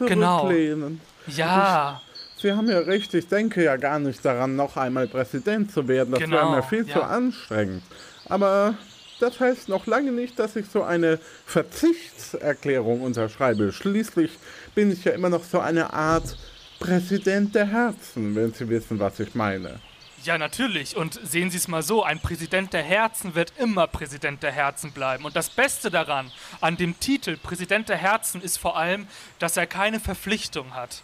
Genau. 0.00 0.40
Zurücklehnen. 0.40 1.00
Ja. 1.28 2.00
Sie 2.44 2.52
haben 2.52 2.68
ja 2.68 2.80
recht, 2.80 3.14
ich 3.14 3.26
denke 3.26 3.64
ja 3.64 3.78
gar 3.78 3.98
nicht 3.98 4.22
daran, 4.22 4.54
noch 4.54 4.76
einmal 4.76 5.08
Präsident 5.08 5.72
zu 5.72 5.88
werden. 5.88 6.10
Das 6.10 6.20
Genau, 6.20 6.36
wäre 6.36 6.50
mir 6.50 6.62
viel 6.62 6.84
zu 6.84 6.98
ja. 6.98 7.06
anstrengend. 7.06 7.82
Aber 8.28 8.76
das 9.18 9.40
heißt 9.40 9.70
noch 9.70 9.86
lange 9.86 10.12
nicht, 10.12 10.38
dass 10.38 10.54
ich 10.54 10.66
so 10.66 10.82
eine 10.82 11.18
Verzichtserklärung 11.46 13.00
unterschreibe. 13.00 13.72
Schließlich 13.72 14.32
bin 14.74 14.92
ich 14.92 15.04
ja 15.04 15.12
immer 15.12 15.30
noch 15.30 15.42
so 15.42 15.58
eine 15.58 15.94
Art 15.94 16.36
Präsident 16.80 17.54
der 17.54 17.64
Herzen, 17.64 18.34
wenn 18.34 18.52
Sie 18.52 18.68
wissen, 18.68 18.98
was 18.98 19.18
ich 19.20 19.34
meine. 19.34 19.80
Ja, 20.24 20.36
natürlich. 20.36 20.98
Und 20.98 21.18
sehen 21.26 21.48
Sie 21.50 21.56
es 21.56 21.66
mal 21.66 21.82
so, 21.82 22.02
ein 22.02 22.20
Präsident 22.20 22.74
der 22.74 22.82
Herzen 22.82 23.34
wird 23.34 23.54
immer 23.58 23.86
Präsident 23.86 24.42
der 24.42 24.52
Herzen 24.52 24.92
bleiben. 24.92 25.24
Und 25.24 25.34
das 25.34 25.48
Beste 25.48 25.90
daran, 25.90 26.30
an 26.60 26.76
dem 26.76 27.00
Titel 27.00 27.38
Präsident 27.38 27.88
der 27.88 27.96
Herzen, 27.96 28.42
ist 28.42 28.58
vor 28.58 28.76
allem, 28.76 29.06
dass 29.38 29.56
er 29.56 29.66
keine 29.66 29.98
Verpflichtung 29.98 30.74
hat. 30.74 31.00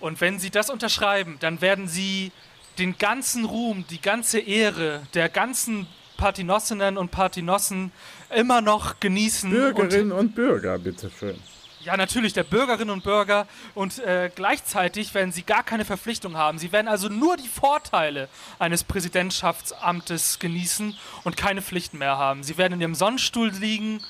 Und 0.00 0.20
wenn 0.20 0.38
Sie 0.38 0.50
das 0.50 0.70
unterschreiben, 0.70 1.36
dann 1.40 1.60
werden 1.60 1.88
Sie 1.88 2.32
den 2.78 2.96
ganzen 2.98 3.44
Ruhm, 3.44 3.84
die 3.90 4.00
ganze 4.00 4.38
Ehre 4.38 5.02
der 5.14 5.28
ganzen 5.28 5.86
Partinossinnen 6.16 6.96
und 6.96 7.10
Partinossen 7.10 7.92
immer 8.34 8.60
noch 8.60 9.00
genießen. 9.00 9.50
Bürgerinnen 9.50 10.12
und 10.12 10.18
und 10.18 10.34
Bürger, 10.34 10.78
bitteschön. 10.78 11.36
ja, 11.80 11.96
natürlich, 11.96 12.32
der 12.32 12.44
Bürgerinnen 12.44 12.90
und 12.90 13.04
Bürger. 13.04 13.46
Und 13.74 13.98
äh, 14.00 14.30
gleichzeitig 14.34 15.14
werden 15.14 15.32
sie 15.32 15.42
gar 15.42 15.62
keine 15.62 15.84
Verpflichtung 15.84 16.36
haben. 16.36 16.58
Sie 16.58 16.70
werden 16.72 16.88
also 16.88 17.08
nur 17.08 17.36
die 17.36 17.48
Vorteile 17.48 18.28
eines 18.58 18.84
Präsidentschaftsamtes 18.84 20.38
genießen 20.38 20.96
und 21.24 21.36
keine 21.36 21.62
Pflichten 21.62 21.98
mehr 21.98 22.18
haben. 22.18 22.42
Sie 22.42 22.58
werden 22.58 22.74
in 22.74 22.80
ihrem 22.80 22.94
Sonnenstuhl 22.94 23.50
liegen 23.50 24.00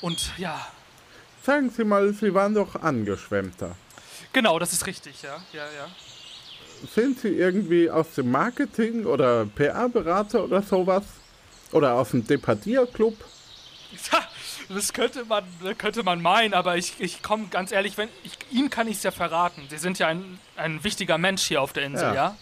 und 0.00 0.32
ja, 0.38 0.66
Sagen 1.44 1.70
Sie 1.70 1.82
mal, 1.84 2.12
Sie 2.12 2.32
waren 2.34 2.54
doch 2.54 2.76
Angeschwemmter. 2.76 3.74
Genau, 4.32 4.58
das 4.58 4.72
ist 4.72 4.86
richtig, 4.86 5.22
ja, 5.22 5.42
ja, 5.52 5.64
ja. 5.64 5.88
Sind 6.94 7.20
Sie 7.20 7.28
irgendwie 7.28 7.88
aus 7.90 8.14
dem 8.14 8.30
Marketing 8.30 9.04
oder 9.06 9.46
PR-Berater 9.46 10.44
oder 10.44 10.62
sowas? 10.62 11.04
Oder 11.70 11.94
aus 11.94 12.10
dem 12.10 12.26
Departierclub? 12.26 13.16
Das 14.68 14.92
könnte 14.94 15.24
man, 15.26 15.44
könnte 15.76 16.02
man 16.02 16.22
meinen, 16.22 16.54
aber 16.54 16.76
ich, 16.78 16.94
ich 16.98 17.20
komme 17.22 17.48
ganz 17.48 17.72
ehrlich, 17.72 17.98
wenn 17.98 18.08
ich, 18.24 18.32
Ihnen 18.50 18.70
kann 18.70 18.88
ich 18.88 18.96
es 18.98 19.02
ja 19.02 19.10
verraten. 19.10 19.66
Sie 19.68 19.76
sind 19.76 19.98
ja 19.98 20.06
ein, 20.06 20.38
ein 20.56 20.82
wichtiger 20.82 21.18
Mensch 21.18 21.42
hier 21.42 21.60
auf 21.60 21.72
der 21.74 21.84
Insel, 21.84 22.08
Ja. 22.08 22.14
ja? 22.14 22.36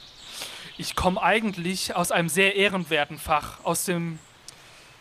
Ich 0.76 0.94
komme 0.94 1.20
eigentlich 1.20 1.96
aus 1.96 2.12
einem 2.12 2.28
sehr 2.28 2.54
ehrenwerten 2.54 3.18
Fach, 3.18 3.58
aus 3.64 3.84
dem, 3.84 4.18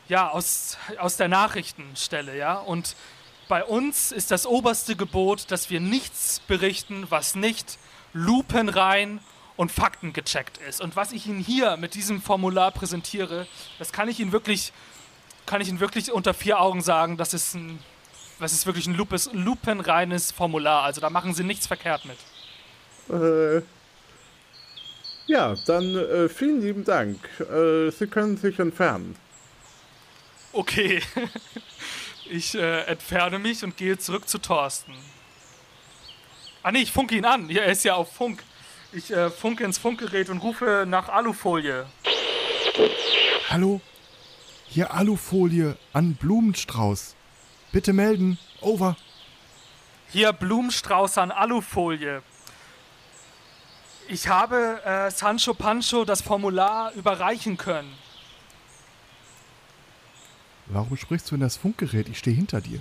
ja, 0.08 0.30
aus, 0.30 0.78
aus 0.98 1.18
der 1.18 1.28
Nachrichtenstelle, 1.28 2.36
ja? 2.36 2.56
Und 2.56 2.96
bei 3.50 3.66
uns 3.66 4.14
ist 4.14 4.32
das 4.32 4.46
oberste 4.46 4.96
Gebot, 4.96 5.52
dass 5.52 5.70
wir 5.70 5.82
nichts 5.82 6.40
berichten, 6.48 7.08
was 7.10 7.36
nicht 7.36 7.78
lupenrein 8.14 9.20
und 9.58 9.74
faktengecheckt 9.74 10.58
ist. 10.70 10.80
Und 10.80 10.96
was 10.96 11.12
ich 11.12 11.28
Ihnen 11.28 11.42
hier 11.42 11.76
mit 11.76 11.96
diesem 11.96 12.22
Formular 12.22 12.72
präsentiere, 12.72 13.46
das 13.78 13.92
kann 13.92 14.08
ich 14.08 14.22
Ihnen 14.22 14.32
wirklich 14.32 14.72
kann 15.50 15.62
ich 15.62 15.68
Ihnen 15.68 15.80
wirklich 15.80 16.12
unter 16.12 16.36
vier 16.36 16.62
Augen 16.62 16.82
sagen, 16.82 17.18
das 17.18 17.34
ist 17.34 17.56
ein, 17.56 17.80
das 18.40 18.54
ist 18.54 18.68
wirklich 18.68 18.86
ein 18.86 18.94
lupes, 18.94 19.32
lupenreines 19.34 20.32
Formular. 20.32 20.84
Also 20.84 21.02
da 21.02 21.10
machen 21.10 21.34
Sie 21.34 21.44
nichts 21.44 21.66
verkehrt 21.66 22.04
mit. 22.06 22.18
Äh, 23.20 23.64
ja, 25.26 25.56
dann 25.66 25.96
äh, 25.96 26.30
vielen 26.30 26.62
lieben 26.62 26.86
Dank. 26.86 27.18
Äh, 27.40 27.90
Sie 27.90 28.06
können 28.06 28.38
sich 28.38 28.60
entfernen. 28.60 29.16
Okay. 30.54 31.02
Ich 32.32 32.54
äh, 32.54 32.82
entferne 32.82 33.40
mich 33.40 33.64
und 33.64 33.76
gehe 33.76 33.98
zurück 33.98 34.30
zu 34.30 34.38
Thorsten. 34.38 34.94
Ah 36.62 36.72
nee, 36.72 36.82
ich 36.82 36.92
funke 36.92 37.16
ihn 37.16 37.26
an. 37.26 37.50
Ja, 37.50 37.64
er 37.64 37.72
ist 37.72 37.84
ja 37.84 37.96
auf 37.96 38.14
Funk. 38.14 38.44
Ich 38.94 39.10
äh, 39.10 39.32
funke 39.32 39.64
ins 39.64 39.80
Funkgerät 39.80 40.30
und 40.30 40.38
rufe 40.38 40.86
nach 40.88 41.10
Alufolie. 41.10 41.88
Hallo? 43.50 43.82
Hier 44.68 44.94
Alufolie 44.94 45.76
an 45.92 46.14
Blumenstrauß. 46.14 47.16
Bitte 47.72 47.94
melden. 47.94 48.38
Over. 48.62 48.96
Hier 50.12 50.32
Blumenstrauß 50.32 51.18
an 51.18 51.32
Alufolie. 51.32 52.22
Ich 54.08 54.28
habe 54.28 54.82
äh, 54.86 55.10
Sancho 55.10 55.56
Pancho 55.56 56.06
das 56.06 56.22
Formular 56.22 56.94
überreichen 56.94 57.58
können. 57.58 57.92
Warum 60.70 60.96
sprichst 60.98 61.30
du 61.32 61.36
in 61.36 61.42
das 61.42 61.58
Funkgerät? 61.58 62.08
Ich 62.10 62.20
stehe 62.20 62.36
hinter 62.36 62.62
dir. 62.62 62.80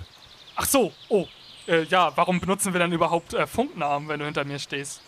Ach 0.55 0.65
so, 0.65 0.91
oh. 1.09 1.27
Äh, 1.67 1.83
ja, 1.83 2.11
warum 2.15 2.39
benutzen 2.39 2.73
wir 2.73 2.79
dann 2.79 2.91
überhaupt 2.91 3.33
äh, 3.33 3.45
Funknamen, 3.45 4.07
wenn 4.09 4.19
du 4.19 4.25
hinter 4.25 4.43
mir 4.45 4.59
stehst? 4.59 5.01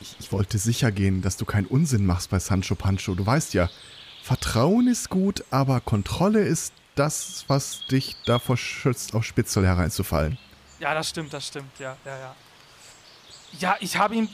Ich, 0.00 0.14
ich 0.20 0.32
wollte 0.32 0.58
sicher 0.58 0.92
gehen, 0.92 1.22
dass 1.22 1.36
du 1.36 1.44
keinen 1.44 1.66
Unsinn 1.66 2.06
machst 2.06 2.30
bei 2.30 2.38
Sancho 2.38 2.74
Pancho. 2.74 3.14
Du 3.14 3.26
weißt 3.26 3.54
ja, 3.54 3.68
Vertrauen 4.22 4.86
ist 4.86 5.10
gut, 5.10 5.44
aber 5.50 5.80
Kontrolle 5.80 6.40
ist 6.40 6.72
das, 6.94 7.44
was 7.48 7.86
dich 7.90 8.16
davor 8.26 8.56
schützt, 8.56 9.14
auf 9.14 9.24
Spitzel 9.24 9.66
hereinzufallen. 9.66 10.38
Ja, 10.80 10.94
das 10.94 11.08
stimmt, 11.08 11.32
das 11.32 11.46
stimmt, 11.46 11.70
ja, 11.78 11.96
ja, 12.04 12.18
ja. 12.18 12.34
Ja, 13.58 13.76
ich 13.80 13.96
habe 13.96 14.14
ihm, 14.14 14.28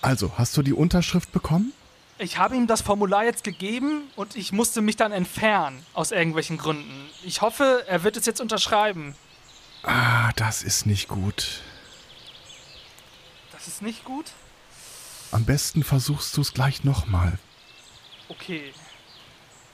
Also, 0.00 0.32
hast 0.36 0.56
du 0.56 0.62
die 0.62 0.72
Unterschrift 0.72 1.30
bekommen? 1.32 1.72
Ich 2.18 2.38
habe 2.38 2.56
ihm 2.56 2.66
das 2.66 2.82
Formular 2.82 3.24
jetzt 3.24 3.44
gegeben 3.44 4.10
und 4.16 4.36
ich 4.36 4.52
musste 4.52 4.80
mich 4.80 4.96
dann 4.96 5.12
entfernen, 5.12 5.84
aus 5.94 6.10
irgendwelchen 6.10 6.58
Gründen. 6.58 7.08
Ich 7.24 7.40
hoffe, 7.40 7.84
er 7.86 8.02
wird 8.02 8.16
es 8.16 8.26
jetzt 8.26 8.40
unterschreiben. 8.40 9.14
Ah, 9.84 10.32
das 10.36 10.62
ist 10.62 10.86
nicht 10.86 11.08
gut. 11.08 11.60
Das 13.52 13.68
ist 13.68 13.82
nicht 13.82 14.04
gut? 14.04 14.26
Am 15.30 15.44
besten 15.44 15.82
versuchst 15.84 16.36
du 16.36 16.40
es 16.40 16.52
gleich 16.52 16.84
nochmal. 16.84 17.38
Okay. 18.28 18.72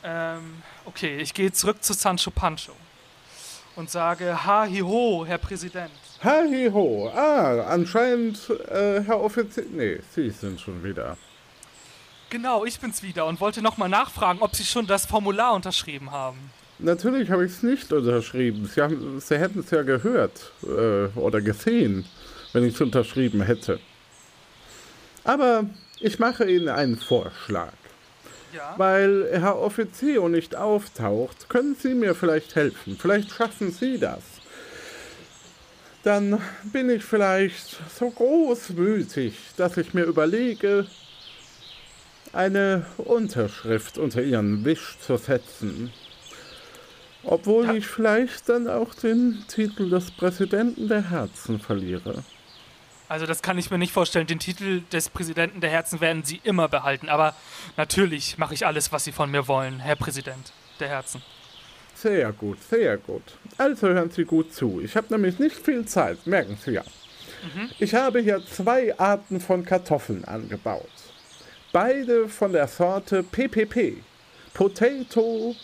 Ähm, 0.02 0.62
okay, 0.84 1.16
ich 1.18 1.32
gehe 1.32 1.52
zurück 1.52 1.82
zu 1.82 1.94
Sancho 1.94 2.30
Pancho 2.30 2.72
und 3.76 3.90
sage, 3.90 4.44
ha 4.44 4.62
hi 4.62 4.80
ho, 4.80 5.24
Herr 5.26 5.38
Präsident. 5.38 5.92
Hi 6.22 6.68
ho. 6.70 7.10
Ah, 7.14 7.62
anscheinend, 7.68 8.50
äh, 8.50 9.02
Herr 9.02 9.20
Offizier. 9.20 9.64
Nee, 9.70 10.00
Sie 10.14 10.30
sind 10.30 10.60
schon 10.60 10.82
wieder. 10.84 11.16
Genau, 12.34 12.64
ich 12.64 12.80
bin's 12.80 13.00
wieder 13.00 13.26
und 13.26 13.40
wollte 13.40 13.62
nochmal 13.62 13.88
nachfragen, 13.88 14.40
ob 14.42 14.56
Sie 14.56 14.64
schon 14.64 14.88
das 14.88 15.06
Formular 15.06 15.54
unterschrieben 15.54 16.10
haben. 16.10 16.50
Natürlich 16.80 17.30
habe 17.30 17.46
ich 17.46 17.52
es 17.52 17.62
nicht 17.62 17.92
unterschrieben. 17.92 18.66
Sie, 18.66 18.82
haben, 18.82 19.20
Sie 19.20 19.38
hätten 19.38 19.60
es 19.60 19.70
ja 19.70 19.82
gehört 19.82 20.50
äh, 20.64 21.16
oder 21.16 21.40
gesehen, 21.40 22.04
wenn 22.52 22.64
ich 22.64 22.74
es 22.74 22.80
unterschrieben 22.80 23.40
hätte. 23.40 23.78
Aber 25.22 25.66
ich 26.00 26.18
mache 26.18 26.50
Ihnen 26.50 26.68
einen 26.68 26.98
Vorschlag. 26.98 27.72
Ja. 28.52 28.74
Weil 28.78 29.28
Herr 29.30 29.56
Offizio 29.56 30.28
nicht 30.28 30.56
auftaucht, 30.56 31.48
können 31.48 31.76
Sie 31.76 31.94
mir 31.94 32.16
vielleicht 32.16 32.56
helfen. 32.56 32.98
Vielleicht 33.00 33.30
schaffen 33.30 33.70
Sie 33.70 33.96
das. 33.96 34.24
Dann 36.02 36.40
bin 36.72 36.90
ich 36.90 37.04
vielleicht 37.04 37.78
so 37.96 38.10
großmütig, 38.10 39.36
dass 39.56 39.76
ich 39.76 39.94
mir 39.94 40.02
überlege, 40.02 40.88
eine 42.34 42.84
Unterschrift 42.98 43.98
unter 43.98 44.22
Ihren 44.22 44.64
Wisch 44.64 44.96
zu 45.00 45.16
setzen. 45.16 45.92
Obwohl 47.22 47.66
Ja. 47.66 47.72
ich 47.74 47.86
vielleicht 47.86 48.48
dann 48.48 48.68
auch 48.68 48.94
den 48.94 49.44
Titel 49.48 49.88
des 49.88 50.10
Präsidenten 50.10 50.88
der 50.88 51.10
Herzen 51.10 51.58
verliere. 51.58 52.22
Also 53.08 53.26
das 53.26 53.42
kann 53.42 53.58
ich 53.58 53.70
mir 53.70 53.78
nicht 53.78 53.92
vorstellen. 53.92 54.26
Den 54.26 54.38
Titel 54.38 54.82
des 54.92 55.08
Präsidenten 55.08 55.60
der 55.60 55.70
Herzen 55.70 56.00
werden 56.00 56.22
Sie 56.24 56.40
immer 56.42 56.68
behalten. 56.68 57.08
Aber 57.08 57.34
natürlich 57.76 58.38
mache 58.38 58.54
ich 58.54 58.66
alles, 58.66 58.92
was 58.92 59.04
Sie 59.04 59.12
von 59.12 59.30
mir 59.30 59.46
wollen, 59.48 59.78
Herr 59.80 59.96
Präsident 59.96 60.52
der 60.80 60.88
Herzen. 60.88 61.22
Sehr 61.94 62.32
gut, 62.32 62.58
sehr 62.68 62.96
gut. 62.98 63.22
Also 63.56 63.88
hören 63.88 64.10
Sie 64.10 64.24
gut 64.24 64.52
zu. 64.52 64.80
Ich 64.82 64.96
habe 64.96 65.06
nämlich 65.10 65.38
nicht 65.38 65.56
viel 65.56 65.86
Zeit, 65.86 66.26
merken 66.26 66.58
Sie 66.62 66.72
ja. 66.72 66.82
Ich 67.78 67.94
habe 67.94 68.20
hier 68.20 68.44
zwei 68.46 68.98
Arten 68.98 69.38
von 69.38 69.64
Kartoffeln 69.64 70.24
angebaut. 70.24 70.88
Beide 71.74 72.28
von 72.28 72.52
der 72.52 72.68
Sorte 72.68 73.24
PPP. 73.24 73.96
Potato 74.54 75.56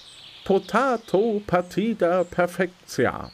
Potato 0.44 1.40
Partida 1.46 2.24
Perfectia. 2.24 3.30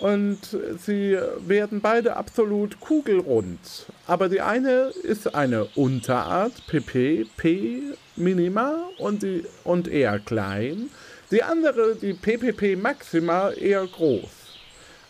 Und 0.00 0.38
sie 0.78 1.18
werden 1.40 1.82
beide 1.82 2.16
absolut 2.16 2.80
kugelrund. 2.80 3.58
Aber 4.06 4.30
die 4.30 4.40
eine 4.40 4.90
ist 5.02 5.34
eine 5.34 5.66
Unterart, 5.74 6.66
PP, 6.66 7.26
P 7.36 7.82
Minima 8.16 8.88
und, 8.96 9.22
die, 9.22 9.44
und 9.64 9.86
eher 9.86 10.20
klein. 10.20 10.88
Die 11.30 11.42
andere, 11.42 11.94
die 11.94 12.14
PPP 12.14 12.74
Maxima, 12.80 13.50
eher 13.50 13.86
groß. 13.86 14.30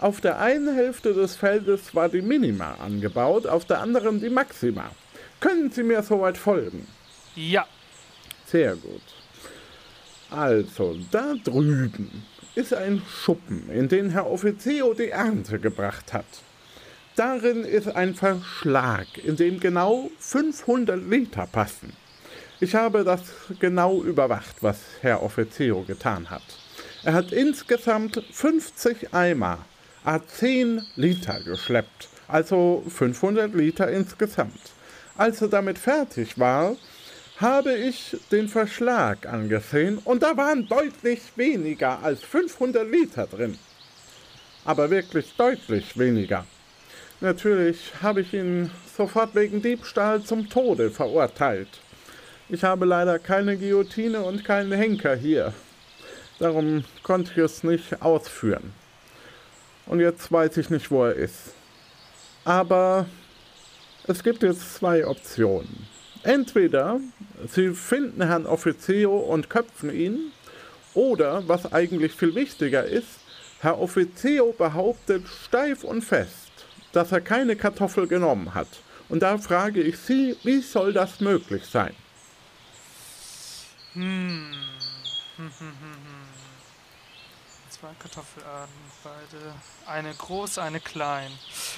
Auf 0.00 0.20
der 0.20 0.40
einen 0.40 0.74
Hälfte 0.74 1.14
des 1.14 1.36
Feldes 1.36 1.94
war 1.94 2.08
die 2.08 2.22
Minima 2.22 2.74
angebaut, 2.84 3.46
auf 3.46 3.64
der 3.66 3.78
anderen 3.78 4.20
die 4.20 4.30
Maxima. 4.30 4.90
Können 5.44 5.70
Sie 5.70 5.82
mir 5.82 6.02
soweit 6.02 6.38
folgen? 6.38 6.86
Ja. 7.36 7.66
Sehr 8.46 8.76
gut. 8.76 9.02
Also, 10.30 10.96
da 11.10 11.34
drüben 11.44 12.24
ist 12.54 12.72
ein 12.72 13.02
Schuppen, 13.06 13.68
in 13.68 13.90
den 13.90 14.08
Herr 14.08 14.26
Offizio 14.26 14.94
die 14.94 15.10
Ernte 15.10 15.58
gebracht 15.58 16.14
hat. 16.14 16.24
Darin 17.14 17.62
ist 17.62 17.88
ein 17.88 18.14
Verschlag, 18.14 19.06
in 19.22 19.36
dem 19.36 19.60
genau 19.60 20.10
500 20.18 21.06
Liter 21.10 21.46
passen. 21.46 21.92
Ich 22.58 22.74
habe 22.74 23.04
das 23.04 23.20
genau 23.60 24.02
überwacht, 24.02 24.62
was 24.62 24.78
Herr 25.02 25.22
Offizio 25.22 25.82
getan 25.82 26.30
hat. 26.30 26.58
Er 27.02 27.12
hat 27.12 27.32
insgesamt 27.32 28.24
50 28.32 29.12
Eimer, 29.12 29.58
a 30.04 30.26
10 30.26 30.80
Liter 30.96 31.38
geschleppt, 31.42 32.08
also 32.28 32.82
500 32.88 33.54
Liter 33.54 33.90
insgesamt. 33.90 34.72
Als 35.16 35.40
er 35.40 35.48
damit 35.48 35.78
fertig 35.78 36.38
war, 36.38 36.76
habe 37.36 37.74
ich 37.74 38.16
den 38.30 38.48
Verschlag 38.48 39.26
angesehen 39.26 39.98
und 40.04 40.22
da 40.22 40.36
waren 40.36 40.66
deutlich 40.66 41.20
weniger 41.36 42.02
als 42.02 42.22
500 42.22 42.88
Liter 42.90 43.26
drin. 43.26 43.58
Aber 44.64 44.90
wirklich 44.90 45.34
deutlich 45.36 45.98
weniger. 45.98 46.46
Natürlich 47.20 47.92
habe 48.02 48.22
ich 48.22 48.34
ihn 48.34 48.70
sofort 48.96 49.34
wegen 49.34 49.62
Diebstahl 49.62 50.22
zum 50.22 50.48
Tode 50.48 50.90
verurteilt. 50.90 51.68
Ich 52.48 52.64
habe 52.64 52.84
leider 52.84 53.18
keine 53.18 53.56
Guillotine 53.56 54.20
und 54.22 54.44
keinen 54.44 54.72
Henker 54.72 55.14
hier. 55.14 55.54
Darum 56.38 56.84
konnte 57.02 57.32
ich 57.32 57.38
es 57.38 57.62
nicht 57.62 58.02
ausführen. 58.02 58.72
Und 59.86 60.00
jetzt 60.00 60.30
weiß 60.30 60.56
ich 60.56 60.70
nicht, 60.70 60.90
wo 60.90 61.04
er 61.04 61.14
ist. 61.14 61.54
Aber 62.44 63.06
es 64.06 64.22
gibt 64.22 64.42
jetzt 64.42 64.74
zwei 64.74 65.06
Optionen. 65.06 65.86
Entweder 66.22 67.00
Sie 67.48 67.74
finden 67.74 68.22
Herrn 68.22 68.46
Offizio 68.46 69.16
und 69.16 69.50
köpfen 69.50 69.92
ihn, 69.92 70.32
oder, 70.94 71.46
was 71.48 71.72
eigentlich 71.72 72.12
viel 72.12 72.34
wichtiger 72.34 72.84
ist, 72.84 73.20
Herr 73.60 73.80
Offizio 73.80 74.52
behauptet 74.52 75.26
steif 75.26 75.84
und 75.84 76.02
fest, 76.02 76.50
dass 76.92 77.12
er 77.12 77.20
keine 77.20 77.56
Kartoffel 77.56 78.06
genommen 78.06 78.54
hat. 78.54 78.68
Und 79.08 79.22
da 79.22 79.38
frage 79.38 79.82
ich 79.82 79.98
Sie, 79.98 80.36
wie 80.44 80.60
soll 80.60 80.92
das 80.92 81.20
möglich 81.20 81.64
sein? 81.64 81.94
Hm. 83.94 84.52
Zwei 87.84 87.94
Kartoffelarten, 87.98 88.74
beide. 89.02 89.54
Eine 89.86 90.14
groß, 90.14 90.56
eine 90.56 90.80
klein. 90.80 91.30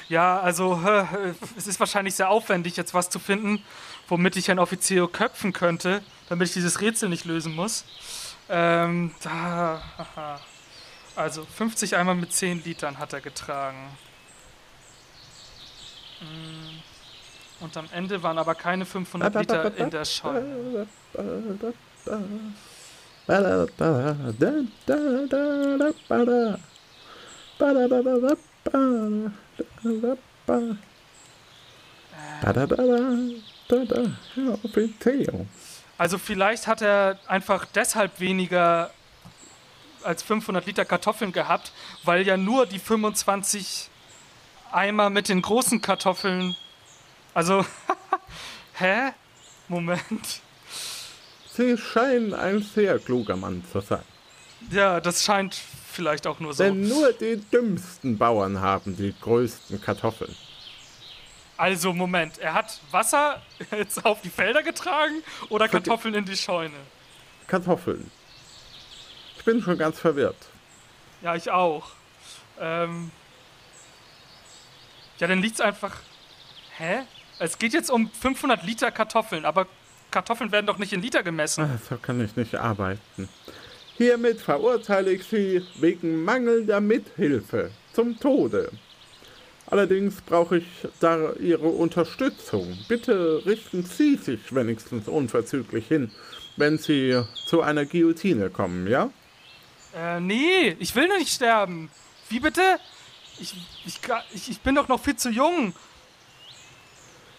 Ja, 0.09 0.39
also 0.39 0.81
äh, 0.87 1.35
es 1.57 1.67
ist 1.67 1.81
wahrscheinlich 1.81 2.15
sehr 2.15 2.29
aufwendig, 2.29 2.77
jetzt 2.77 2.95
was 2.95 3.11
zu 3.11 3.19
finden, 3.19 3.61
womit 4.07 4.37
ich 4.37 4.49
ein 4.49 4.61
Offizio 4.61 5.09
köpfen 5.09 5.53
könnte, 5.53 6.05
damit 6.29 6.47
ich 6.47 6.55
dieses 6.55 6.81
Rätsel 6.81 7.09
nicht 7.09 7.25
lösen 7.25 7.57
muss. 7.57 7.85
Ähm, 8.49 9.17
da, 9.21 9.83
aha. 9.99 10.41
Also 11.17 11.45
50 11.45 11.97
Eimer 11.97 12.15
mit 12.15 12.33
10 12.33 12.63
Litern 12.63 12.99
hat 12.99 13.13
er 13.13 13.21
getragen. 13.21 13.89
Mm. 16.21 17.65
Und 17.65 17.77
am 17.77 17.89
Ende 17.93 18.23
waren 18.23 18.39
aber 18.39 18.55
keine 18.55 18.87
500 18.87 19.35
Liter 19.35 19.77
in 19.77 19.91
der 19.91 20.05
Scheune. 20.05 20.87
Also 35.99 36.19
vielleicht 36.19 36.67
hat 36.67 36.83
er 36.83 37.19
einfach 37.27 37.65
deshalb 37.65 38.21
weniger 38.21 38.91
als 40.05 40.23
500 40.23 40.67
Liter 40.67 40.85
Kartoffeln 40.85 41.33
gehabt, 41.33 41.73
weil 42.05 42.27
ja 42.27 42.37
nur 42.37 42.67
die 42.67 42.79
25 42.79 43.91
Eimer 44.71 45.11
mit 45.11 45.29
den 45.29 45.43
großen 45.43 45.81
Kartoffeln. 45.81 46.55
Also, 47.35 47.65
hä? 48.75 49.13
Moment. 49.69 50.43
Sie 51.57 51.79
scheinen 51.79 52.35
ein 52.35 52.63
sehr 52.63 52.99
kluger 52.99 53.37
Mann 53.37 53.65
zu 53.73 53.81
sein. 53.81 54.03
Ja, 54.71 55.01
das 55.01 55.25
scheint 55.25 55.55
vielleicht 55.55 56.27
auch 56.27 56.39
nur 56.39 56.53
so. 56.53 56.65
Denn 56.65 56.87
nur 56.87 57.13
die 57.13 57.37
dümmsten 57.37 58.19
Bauern 58.19 58.61
haben 58.61 58.97
die 58.97 59.15
größten 59.21 59.81
Kartoffeln. 59.81 60.35
Also, 61.57 61.95
Moment, 61.95 62.39
er 62.39 62.53
hat 62.53 62.79
Wasser 62.91 63.41
jetzt 63.71 64.05
auf 64.05 64.21
die 64.21 64.29
Felder 64.29 64.63
getragen 64.63 65.23
oder 65.49 65.69
Kartoffeln 65.69 66.15
in 66.15 66.25
die 66.27 66.37
Scheune? 66.37 66.75
Kartoffeln. 67.47 68.11
Ich 69.39 69.45
bin 69.45 69.63
schon 69.63 69.79
ganz 69.79 69.99
verwirrt. 69.99 70.37
Ja, 71.23 71.35
ich 71.35 71.51
auch. 71.51 71.91
Ähm 72.61 73.11
ja, 75.19 75.27
dann 75.27 75.41
liegt's 75.41 75.61
einfach. 75.63 75.97
Hä? 76.77 77.05
Es 77.39 77.59
geht 77.59 77.73
jetzt 77.73 77.91
um 77.91 78.11
500 78.11 78.63
Liter 78.65 78.91
Kartoffeln, 78.91 79.47
aber 79.47 79.67
Kartoffeln 80.11 80.53
werden 80.53 80.67
doch 80.67 80.79
nicht 80.79 80.93
in 80.93 81.03
Liter 81.03 81.23
gemessen. 81.23 81.69
Ach, 81.69 81.89
so 81.89 81.97
kann 81.97 82.25
ich 82.25 82.37
nicht 82.37 82.55
arbeiten. 82.55 83.29
Hiermit 83.97 84.41
verurteile 84.41 85.11
ich 85.13 85.25
Sie 85.25 85.63
wegen 85.81 86.25
mangelnder 86.25 86.81
Mithilfe 86.81 87.71
zum 87.93 88.19
Tode. 88.19 88.71
Allerdings 89.69 90.21
brauche 90.21 90.59
ich 90.59 90.67
da 91.01 91.33
Ihre 91.41 91.69
Unterstützung. 91.69 92.77
Bitte 92.89 93.43
richten 93.47 93.85
Sie 93.85 94.17
sich 94.17 94.55
wenigstens 94.55 95.09
unverzüglich 95.09 95.89
hin, 95.89 96.11
wenn 96.57 96.79
Sie 96.79 97.21
zu 97.47 97.63
einer 97.63 97.85
Guillotine 97.85 98.51
kommen, 98.51 98.87
ja? 98.87 99.11
Äh, 99.97 100.21
nee, 100.21 100.77
ich 100.79 100.95
will 100.95 101.09
nicht 101.09 101.33
sterben. 101.33 101.91
Wie 102.29 102.41
bitte? 102.41 102.63
Ich, 103.41 103.55
ich, 103.85 103.99
ich, 104.35 104.51
ich 104.51 104.61
bin 104.61 104.75
doch 104.75 104.89
noch 104.89 105.01
viel 105.01 105.17
zu 105.17 105.31
jung. 105.31 105.75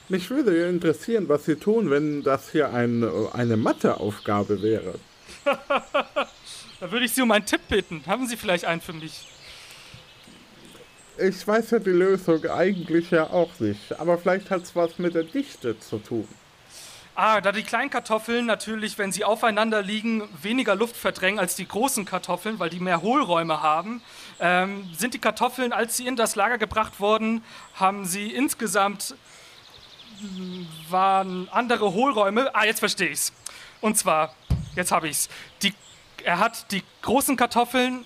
Mich 0.09 0.29
würde 0.29 0.67
interessieren, 0.69 1.27
was 1.27 1.45
Sie 1.45 1.55
tun, 1.55 1.89
wenn 1.89 2.23
das 2.23 2.51
hier 2.51 2.73
ein, 2.73 3.03
eine 3.33 3.57
Matheaufgabe 3.57 4.61
wäre. 4.61 4.95
da 5.43 6.91
würde 6.91 7.05
ich 7.05 7.11
Sie 7.11 7.21
um 7.21 7.31
einen 7.31 7.45
Tipp 7.45 7.61
bitten. 7.67 8.03
Haben 8.07 8.25
Sie 8.25 8.37
vielleicht 8.37 8.63
einen 8.63 8.79
für 8.79 8.93
mich? 8.93 9.27
Ich 11.17 11.45
weiß 11.45 11.71
ja 11.71 11.79
die 11.79 11.89
Lösung 11.89 12.45
eigentlich 12.45 13.11
ja 13.11 13.29
auch 13.31 13.59
nicht, 13.59 13.99
aber 13.99 14.17
vielleicht 14.17 14.49
hat 14.49 14.63
es 14.63 14.75
was 14.75 14.97
mit 14.99 15.15
der 15.15 15.23
Dichte 15.23 15.77
zu 15.79 15.97
tun. 15.97 16.27
Ah, 17.15 17.41
da 17.41 17.51
die 17.51 17.63
kleinen 17.63 17.89
Kartoffeln 17.89 18.45
natürlich, 18.45 18.99
wenn 18.99 19.11
sie 19.11 19.25
aufeinander 19.25 19.81
liegen, 19.81 20.29
weniger 20.39 20.75
Luft 20.75 20.95
verdrängen 20.95 21.39
als 21.39 21.55
die 21.55 21.67
großen 21.67 22.05
Kartoffeln, 22.05 22.59
weil 22.59 22.69
die 22.69 22.79
mehr 22.79 23.01
Hohlräume 23.01 23.63
haben, 23.63 24.03
ähm, 24.39 24.87
sind 24.95 25.15
die 25.15 25.19
Kartoffeln, 25.19 25.73
als 25.73 25.97
sie 25.97 26.05
in 26.05 26.15
das 26.15 26.35
Lager 26.35 26.59
gebracht 26.59 26.99
wurden, 26.99 27.43
haben 27.73 28.05
sie 28.05 28.27
insgesamt 28.31 29.15
waren 30.89 31.47
andere 31.49 31.93
Hohlräume. 31.93 32.53
Ah, 32.55 32.65
jetzt 32.65 32.79
verstehe 32.79 33.09
ich's. 33.09 33.33
Und 33.81 33.97
zwar, 33.97 34.33
jetzt 34.75 34.91
habe 34.91 35.07
ich's. 35.07 35.29
Die, 35.61 35.73
er 36.23 36.39
hat 36.39 36.71
die 36.71 36.83
großen 37.01 37.35
Kartoffeln 37.37 38.05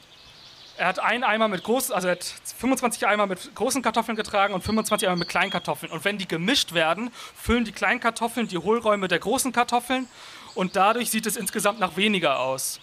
er 0.82 0.88
hat 0.88 0.98
einen 0.98 1.24
Eimer 1.24 1.48
mit 1.48 1.64
großen, 1.64 1.94
also 1.94 2.08
er 2.08 2.14
hat 2.14 2.24
25 2.24 3.06
Eimer 3.06 3.28
mit 3.28 3.54
großen 3.54 3.84
Kartoffeln 3.84 4.16
getragen 4.16 4.56
und 4.56 4.64
25 4.64 5.08
Eimer 5.08 5.18
mit 5.18 5.30
kleinen 5.30 5.52
Kartoffeln. 5.52 5.92
Und 5.92 6.04
wenn 6.06 6.18
die 6.18 6.28
gemischt 6.28 6.74
werden, 6.74 7.12
füllen 7.36 7.66
die 7.66 7.72
kleinen 7.72 8.00
Kartoffeln 8.00 8.48
die 8.48 8.58
Hohlräume 8.58 9.08
der 9.08 9.20
großen 9.20 9.52
Kartoffeln 9.52 10.08
und 10.56 10.76
dadurch 10.76 11.12
sieht 11.12 11.28
es 11.28 11.38
insgesamt 11.38 11.80
nach 11.80 11.98
weniger 11.98 12.40
aus. 12.40 12.80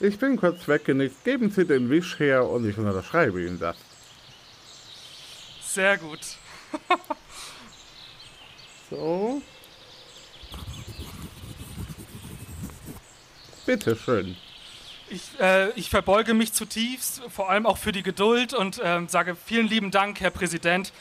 Ich 0.00 0.18
bin 0.18 0.38
kurz 0.38 0.66
weggenickt. 0.66 1.24
Geben 1.24 1.50
Sie 1.50 1.66
den 1.66 1.90
Wisch 1.90 2.18
her 2.20 2.48
und 2.48 2.66
ich 2.66 2.78
unterschreibe 2.78 3.44
Ihnen 3.44 3.58
das. 3.58 3.76
Sehr 5.60 5.98
gut. 5.98 6.20
so. 8.90 9.42
Bitteschön. 13.66 14.36
Ich, 15.10 15.22
äh, 15.40 15.70
ich, 15.70 15.88
verbeuge 15.88 16.34
mich 16.34 16.52
zutiefst, 16.52 17.22
vor 17.28 17.50
allem 17.50 17.66
auch 17.66 17.78
für 17.78 17.92
die 17.92 18.02
Geduld 18.02 18.52
und 18.52 18.78
äh, 18.78 19.00
sage 19.08 19.36
vielen 19.36 19.68
lieben 19.68 19.90
Dank, 19.90 20.20
Herr 20.20 20.30
Präsident. 20.30 20.92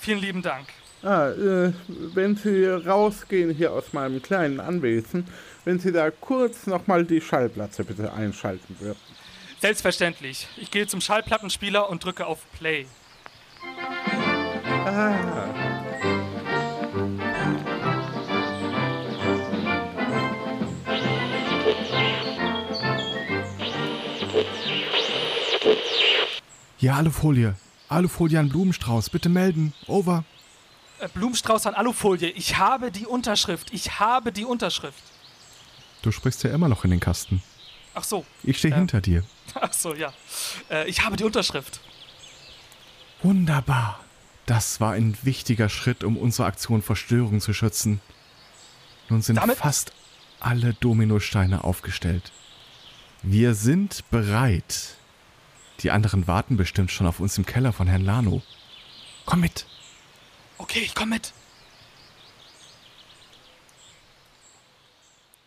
Vielen 0.00 0.20
lieben 0.20 0.42
Dank. 0.42 0.66
Ah, 1.02 1.28
äh, 1.28 1.72
wenn 2.14 2.36
Sie 2.36 2.64
rausgehen 2.64 3.54
hier 3.54 3.72
aus 3.72 3.92
meinem 3.92 4.22
kleinen 4.22 4.60
Anwesen, 4.60 5.26
wenn 5.66 5.78
Sie 5.78 5.92
da 5.92 6.10
kurz 6.10 6.66
nochmal 6.66 7.04
die 7.04 7.20
Schallplatte 7.20 7.84
bitte 7.84 8.12
einschalten 8.12 8.76
würden. 8.80 8.98
Selbstverständlich. 9.60 10.48
Ich 10.56 10.70
gehe 10.70 10.86
zum 10.86 11.02
Schallplattenspieler 11.02 11.90
und 11.90 12.04
drücke 12.04 12.26
auf 12.26 12.40
Play. 12.58 12.86
Ja, 26.84 26.96
Alufolie. 26.96 27.54
Alufolie 27.88 28.38
an 28.38 28.50
Blumenstrauß. 28.50 29.08
Bitte 29.08 29.30
melden. 29.30 29.72
Over. 29.86 30.24
Äh, 31.00 31.08
Blumenstrauß 31.08 31.66
an 31.66 31.74
Alufolie. 31.74 32.28
Ich 32.32 32.58
habe 32.58 32.90
die 32.90 33.06
Unterschrift. 33.06 33.72
Ich 33.72 33.98
habe 34.00 34.32
die 34.32 34.44
Unterschrift. 34.44 35.02
Du 36.02 36.12
sprichst 36.12 36.42
ja 36.44 36.50
immer 36.50 36.68
noch 36.68 36.84
in 36.84 36.90
den 36.90 37.00
Kasten. 37.00 37.42
Ach 37.94 38.04
so. 38.04 38.26
Ich 38.42 38.58
stehe 38.58 38.74
Äh. 38.74 38.76
hinter 38.76 39.00
dir. 39.00 39.24
Ach 39.54 39.72
so, 39.72 39.94
ja. 39.94 40.12
Äh, 40.70 40.86
ich 40.86 41.02
habe 41.06 41.16
die 41.16 41.24
Unterschrift. 41.24 41.80
Wunderbar. 43.22 43.98
Das 44.44 44.78
war 44.78 44.92
ein 44.92 45.16
wichtiger 45.22 45.70
Schritt, 45.70 46.04
um 46.04 46.18
unsere 46.18 46.46
Aktion 46.46 46.82
vor 46.82 46.96
Störung 46.96 47.40
zu 47.40 47.54
schützen. 47.54 48.02
Nun 49.08 49.22
sind 49.22 49.36
Damit- 49.36 49.56
fast 49.56 49.92
alle 50.38 50.74
Dominosteine 50.74 51.64
aufgestellt. 51.64 52.30
Wir 53.22 53.54
sind 53.54 54.04
bereit. 54.10 54.96
Die 55.80 55.90
anderen 55.90 56.26
warten 56.26 56.56
bestimmt 56.56 56.90
schon 56.90 57.06
auf 57.06 57.20
uns 57.20 57.36
im 57.38 57.46
Keller 57.46 57.72
von 57.72 57.86
Herrn 57.86 58.04
Lano. 58.04 58.42
Komm 59.26 59.40
mit. 59.40 59.66
Okay, 60.58 60.80
ich 60.80 60.94
komme 60.94 61.14
mit. 61.14 61.32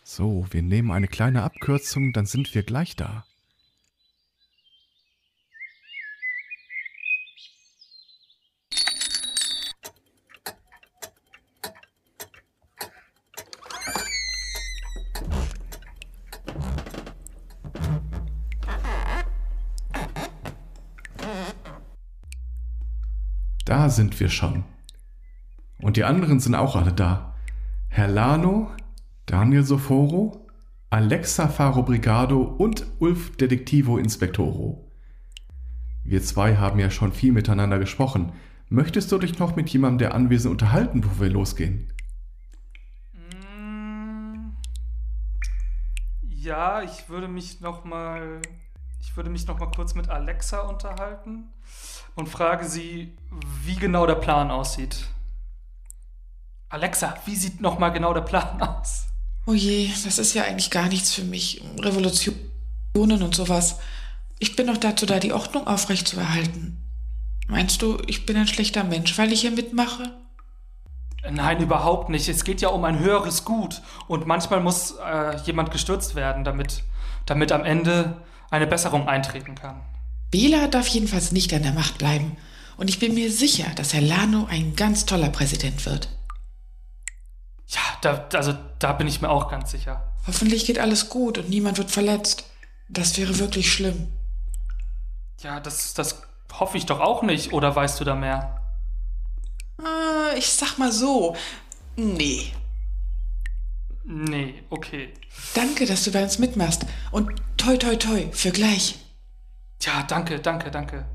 So, 0.03 0.47
wir 0.49 0.63
nehmen 0.63 0.91
eine 0.91 1.07
kleine 1.07 1.43
Abkürzung, 1.43 2.11
dann 2.11 2.25
sind 2.25 2.55
wir 2.55 2.63
gleich 2.63 2.95
da. 2.95 3.23
Da 23.67 23.89
sind 23.89 24.17
wir 24.21 24.29
schon. 24.29 24.63
Und 25.81 25.97
die 25.97 26.05
anderen 26.05 26.39
sind 26.39 26.55
auch 26.55 26.77
alle 26.77 26.93
da. 26.93 27.35
Herr 27.89 28.07
Lano, 28.07 28.71
Daniel 29.25 29.63
Soforo, 29.63 30.47
Alexa 30.89 31.49
Faro 31.49 31.83
Brigado 31.83 32.43
und 32.43 32.85
Ulf 32.99 33.35
Detektivo 33.35 33.97
Inspectoro. 33.97 34.89
Wir 36.05 36.23
zwei 36.23 36.55
haben 36.55 36.79
ja 36.79 36.89
schon 36.89 37.11
viel 37.11 37.33
miteinander 37.33 37.77
gesprochen. 37.77 38.31
Möchtest 38.69 39.11
du 39.11 39.17
dich 39.17 39.37
noch 39.37 39.57
mit 39.57 39.67
jemandem 39.67 39.97
der 39.97 40.15
Anwesen 40.15 40.49
unterhalten, 40.49 41.01
bevor 41.01 41.19
wir 41.25 41.29
losgehen? 41.29 41.91
Mm, 43.11 44.51
Ja, 46.21 46.83
ich 46.83 47.09
würde 47.09 47.27
mich 47.27 47.59
noch 47.59 47.83
mal, 47.83 48.41
ich 49.01 49.17
würde 49.17 49.29
mich 49.29 49.45
noch 49.45 49.59
mal 49.59 49.71
kurz 49.71 49.93
mit 49.93 50.07
Alexa 50.07 50.61
unterhalten 50.61 51.49
und 52.17 52.27
frage 52.27 52.65
sie, 52.67 53.15
wie 53.63 53.75
genau 53.75 54.05
der 54.05 54.15
Plan 54.15 54.51
aussieht. 54.51 55.07
Alexa, 56.69 57.15
wie 57.25 57.35
sieht 57.35 57.61
noch 57.61 57.79
mal 57.79 57.89
genau 57.89 58.13
der 58.13 58.21
Plan 58.21 58.61
aus? 58.61 59.05
Oh 59.45 59.53
je, 59.53 59.89
das 60.03 60.17
ist 60.17 60.33
ja 60.33 60.43
eigentlich 60.43 60.71
gar 60.71 60.89
nichts 60.89 61.13
für 61.13 61.23
mich. 61.23 61.61
Revolutionen 61.79 63.23
und 63.23 63.33
sowas. 63.33 63.79
Ich 64.39 64.55
bin 64.55 64.67
doch 64.67 64.77
dazu 64.77 65.05
da, 65.05 65.19
die 65.19 65.31
Ordnung 65.31 65.67
aufrechtzuerhalten. 65.67 66.83
Meinst 67.47 67.81
du, 67.81 67.97
ich 68.07 68.25
bin 68.25 68.35
ein 68.35 68.47
schlechter 68.47 68.83
Mensch, 68.83 69.17
weil 69.17 69.31
ich 69.31 69.41
hier 69.41 69.51
mitmache? 69.51 70.11
Nein, 71.29 71.61
überhaupt 71.61 72.09
nicht. 72.09 72.27
Es 72.27 72.43
geht 72.43 72.61
ja 72.61 72.69
um 72.69 72.83
ein 72.83 72.99
höheres 72.99 73.45
Gut 73.45 73.81
und 74.07 74.27
manchmal 74.27 74.59
muss 74.59 74.95
äh, 74.97 75.37
jemand 75.45 75.71
gestürzt 75.71 76.15
werden, 76.15 76.43
damit, 76.43 76.83
damit 77.25 77.51
am 77.51 77.63
Ende 77.63 78.21
eine 78.49 78.67
Besserung 78.67 79.07
eintreten 79.07 79.55
kann. 79.55 79.81
Bela 80.31 80.67
darf 80.67 80.87
jedenfalls 80.87 81.31
nicht 81.31 81.53
an 81.53 81.63
der 81.63 81.73
Macht 81.73 81.97
bleiben. 81.97 82.37
Und 82.77 82.89
ich 82.89 82.99
bin 82.99 83.13
mir 83.13 83.31
sicher, 83.31 83.71
dass 83.75 83.93
Herr 83.93 84.01
Lano 84.01 84.45
ein 84.49 84.75
ganz 84.75 85.05
toller 85.05 85.29
Präsident 85.29 85.85
wird. 85.85 86.09
Ja, 87.67 87.81
da, 88.01 88.27
also 88.33 88.53
da 88.79 88.93
bin 88.93 89.07
ich 89.07 89.21
mir 89.21 89.29
auch 89.29 89.49
ganz 89.49 89.71
sicher. 89.71 90.13
Hoffentlich 90.25 90.65
geht 90.65 90.79
alles 90.79 91.09
gut 91.09 91.37
und 91.37 91.49
niemand 91.49 91.77
wird 91.77 91.91
verletzt. 91.91 92.45
Das 92.89 93.17
wäre 93.17 93.39
wirklich 93.39 93.71
schlimm. 93.71 94.07
Ja, 95.41 95.59
das, 95.59 95.93
das 95.93 96.21
hoffe 96.53 96.77
ich 96.77 96.85
doch 96.85 96.99
auch 96.99 97.23
nicht. 97.23 97.53
Oder 97.53 97.75
weißt 97.75 97.99
du 97.99 98.03
da 98.03 98.15
mehr? 98.15 98.61
Äh, 99.79 100.37
ich 100.37 100.49
sag 100.49 100.77
mal 100.77 100.91
so. 100.91 101.35
Nee. 101.95 102.53
Nee, 104.03 104.63
okay. 104.69 105.13
Danke, 105.53 105.85
dass 105.85 106.03
du 106.03 106.11
bei 106.11 106.23
uns 106.23 106.39
mitmachst. 106.39 106.85
Und 107.11 107.31
toi 107.57 107.75
toi 107.77 107.95
toi 107.95 108.29
für 108.31 108.51
gleich. 108.51 108.99
Ja, 109.81 110.03
danke, 110.07 110.39
danke, 110.39 110.71
danke. 110.71 111.05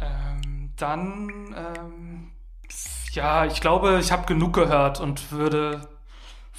Ähm, 0.00 0.70
dann, 0.76 1.54
ähm, 1.56 2.30
ja, 3.12 3.46
ich 3.46 3.60
glaube, 3.60 3.98
ich 4.00 4.12
habe 4.12 4.26
genug 4.26 4.54
gehört 4.54 5.00
und 5.00 5.32
würde, 5.32 5.88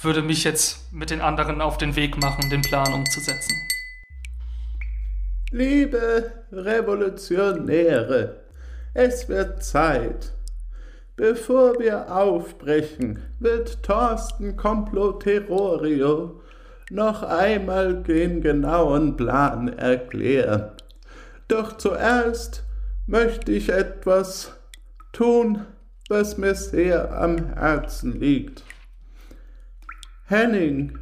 würde 0.00 0.22
mich 0.22 0.44
jetzt 0.44 0.92
mit 0.92 1.10
den 1.10 1.20
anderen 1.20 1.60
auf 1.60 1.78
den 1.78 1.94
Weg 1.96 2.20
machen, 2.20 2.50
den 2.50 2.62
Plan 2.62 2.92
umzusetzen. 2.92 3.54
Liebe 5.50 6.32
Revolutionäre, 6.52 8.40
es 8.92 9.28
wird 9.28 9.62
Zeit. 9.64 10.32
Bevor 11.16 11.78
wir 11.78 12.14
aufbrechen, 12.14 13.22
wird 13.38 13.82
Thorsten 13.82 14.56
Comploterorio 14.56 16.42
noch 16.90 17.22
einmal 17.22 18.02
den 18.02 18.40
genauen 18.40 19.16
Plan 19.16 19.68
erklären. 19.68 20.72
Doch 21.48 21.78
zuerst 21.78 22.64
möchte 23.06 23.52
ich 23.52 23.70
etwas 23.70 24.52
tun, 25.12 25.64
was 26.08 26.36
mir 26.36 26.54
sehr 26.54 27.18
am 27.18 27.54
Herzen 27.54 28.20
liegt. 28.20 28.62
Henning, 30.26 30.98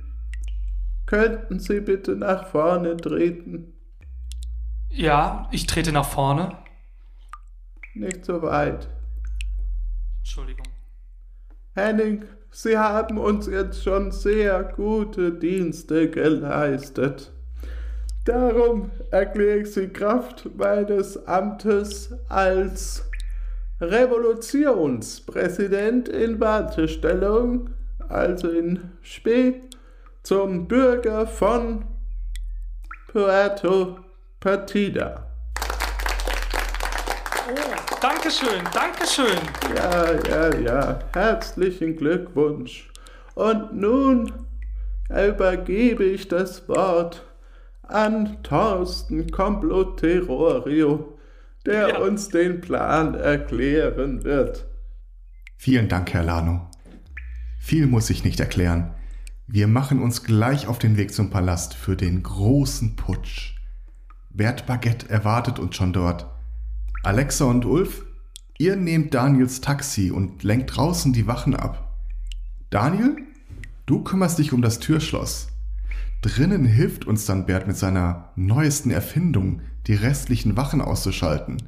könnten 1.04 1.58
Sie 1.58 1.80
bitte 1.80 2.16
nach 2.16 2.46
vorne 2.46 2.96
treten? 2.96 3.72
Ja, 4.88 5.48
ich 5.50 5.66
trete 5.66 5.92
nach 5.92 6.08
vorne. 6.08 6.56
Nicht 7.94 8.24
so 8.24 8.40
weit. 8.42 8.88
Entschuldigung. 10.18 10.66
Henning, 11.74 12.24
Sie 12.50 12.78
haben 12.78 13.18
uns 13.18 13.46
jetzt 13.46 13.82
schon 13.82 14.12
sehr 14.12 14.62
gute 14.64 15.32
Dienste 15.32 16.10
geleistet. 16.10 17.32
Darum 18.26 18.90
erkläre 19.12 19.58
ich 19.58 19.72
Sie 19.72 19.88
Kraft 19.88 20.50
meines 20.56 21.28
Amtes 21.28 22.12
als 22.28 23.08
Revolutionspräsident 23.80 26.08
in 26.08 26.40
Wartestellung, 26.40 27.70
also 28.08 28.50
in 28.50 28.90
Spee, 29.00 29.60
zum 30.24 30.66
Bürger 30.66 31.28
von 31.28 31.84
Puerto 33.12 34.00
Partida. 34.40 35.30
Dankeschön, 38.02 38.64
Dankeschön. 38.74 39.38
Ja, 39.76 40.14
ja, 40.28 40.52
ja. 40.56 40.98
Herzlichen 41.14 41.96
Glückwunsch. 41.96 42.90
Und 43.36 43.72
nun 43.72 44.32
übergebe 45.10 46.02
ich 46.02 46.26
das 46.26 46.68
Wort 46.68 47.22
an 47.88 48.38
Thorsten 48.42 49.30
Comploterorio, 49.30 51.18
der 51.64 51.88
Ja. 51.88 51.98
uns 51.98 52.28
den 52.28 52.60
Plan 52.60 53.14
erklären 53.14 54.24
wird. 54.24 54.66
Vielen 55.56 55.88
Dank, 55.88 56.12
Herr 56.12 56.22
Lano. 56.22 56.70
Viel 57.58 57.86
muss 57.86 58.10
ich 58.10 58.24
nicht 58.24 58.38
erklären. 58.40 58.94
Wir 59.48 59.66
machen 59.68 60.00
uns 60.02 60.24
gleich 60.24 60.66
auf 60.66 60.78
den 60.78 60.96
Weg 60.96 61.12
zum 61.12 61.30
Palast 61.30 61.74
für 61.74 61.96
den 61.96 62.22
großen 62.22 62.96
Putsch. 62.96 63.54
Bert 64.30 64.66
Baguette 64.66 65.08
erwartet 65.08 65.58
uns 65.58 65.76
schon 65.76 65.92
dort. 65.92 66.26
Alexa 67.04 67.44
und 67.44 67.64
Ulf, 67.64 68.04
ihr 68.58 68.76
nehmt 68.76 69.14
Daniels 69.14 69.60
Taxi 69.60 70.10
und 70.10 70.42
lenkt 70.42 70.76
draußen 70.76 71.12
die 71.12 71.26
Wachen 71.26 71.54
ab. 71.54 71.96
Daniel, 72.70 73.16
du 73.86 74.02
kümmerst 74.02 74.38
dich 74.38 74.52
um 74.52 74.62
das 74.62 74.80
Türschloss. 74.80 75.48
Drinnen 76.26 76.64
hilft 76.64 77.04
uns 77.04 77.24
dann 77.24 77.46
Bert 77.46 77.68
mit 77.68 77.76
seiner 77.76 78.32
neuesten 78.34 78.90
Erfindung, 78.90 79.60
die 79.86 79.94
restlichen 79.94 80.56
Wachen 80.56 80.80
auszuschalten. 80.80 81.62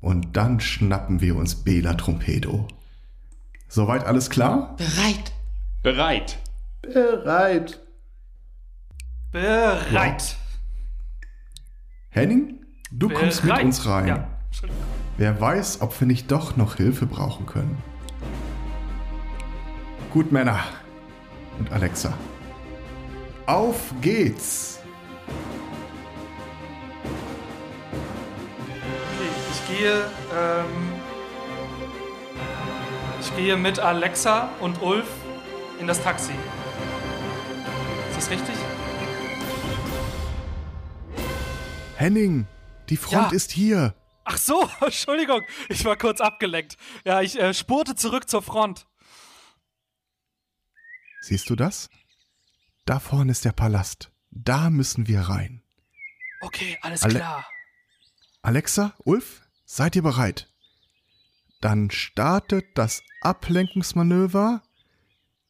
Und 0.00 0.36
dann 0.36 0.58
schnappen 0.58 1.20
wir 1.20 1.36
uns 1.36 1.54
Bela 1.54 1.94
Trompedo. 1.94 2.66
Soweit 3.68 4.04
alles 4.04 4.30
klar? 4.30 4.74
Bereit. 4.78 5.32
Bereit. 5.84 6.38
Bereit. 6.82 7.78
Bereit. 9.30 10.36
Henning, 12.08 12.64
du 12.90 13.08
kommst 13.08 13.44
mit 13.44 13.52
Bereit. 13.52 13.64
uns 13.64 13.86
rein. 13.86 14.08
Ja. 14.08 14.28
Wer 15.18 15.40
weiß, 15.40 15.82
ob 15.82 16.00
wir 16.00 16.08
nicht 16.08 16.32
doch 16.32 16.56
noch 16.56 16.74
Hilfe 16.74 17.06
brauchen 17.06 17.46
können. 17.46 17.78
Gut, 20.12 20.32
Männer 20.32 20.58
und 21.60 21.70
Alexa. 21.70 22.12
Auf 23.48 23.94
geht's! 24.02 24.78
Okay, 29.14 29.30
ich 29.52 29.78
gehe, 29.78 30.04
ähm, 30.36 30.92
ich 33.22 33.34
gehe 33.36 33.56
mit 33.56 33.78
Alexa 33.78 34.50
und 34.60 34.82
Ulf 34.82 35.06
in 35.80 35.86
das 35.86 36.02
Taxi. 36.02 36.32
Ist 38.10 38.18
das 38.18 38.28
richtig? 38.28 38.54
Henning, 41.96 42.46
die 42.90 42.98
Front 42.98 43.30
Ja. 43.30 43.34
ist 43.34 43.50
hier. 43.50 43.94
Ach 44.24 44.36
so, 44.36 44.68
Entschuldigung, 44.82 45.40
ich 45.70 45.86
war 45.86 45.96
kurz 45.96 46.20
abgelenkt. 46.20 46.76
Ja, 47.06 47.22
ich 47.22 47.40
äh, 47.40 47.54
spurte 47.54 47.94
zurück 47.94 48.28
zur 48.28 48.42
Front. 48.42 48.86
Siehst 51.22 51.48
du 51.48 51.56
das? 51.56 51.88
Da 52.88 53.00
vorne 53.00 53.32
ist 53.32 53.44
der 53.44 53.52
Palast. 53.52 54.10
Da 54.30 54.70
müssen 54.70 55.08
wir 55.08 55.20
rein. 55.20 55.62
Okay, 56.40 56.78
alles 56.80 57.02
Ale- 57.02 57.16
klar. 57.16 57.46
Alexa, 58.40 58.94
Ulf, 59.04 59.42
seid 59.66 59.94
ihr 59.94 60.00
bereit? 60.02 60.48
Dann 61.60 61.90
startet 61.90 62.64
das 62.78 63.02
Ablenkungsmanöver 63.20 64.62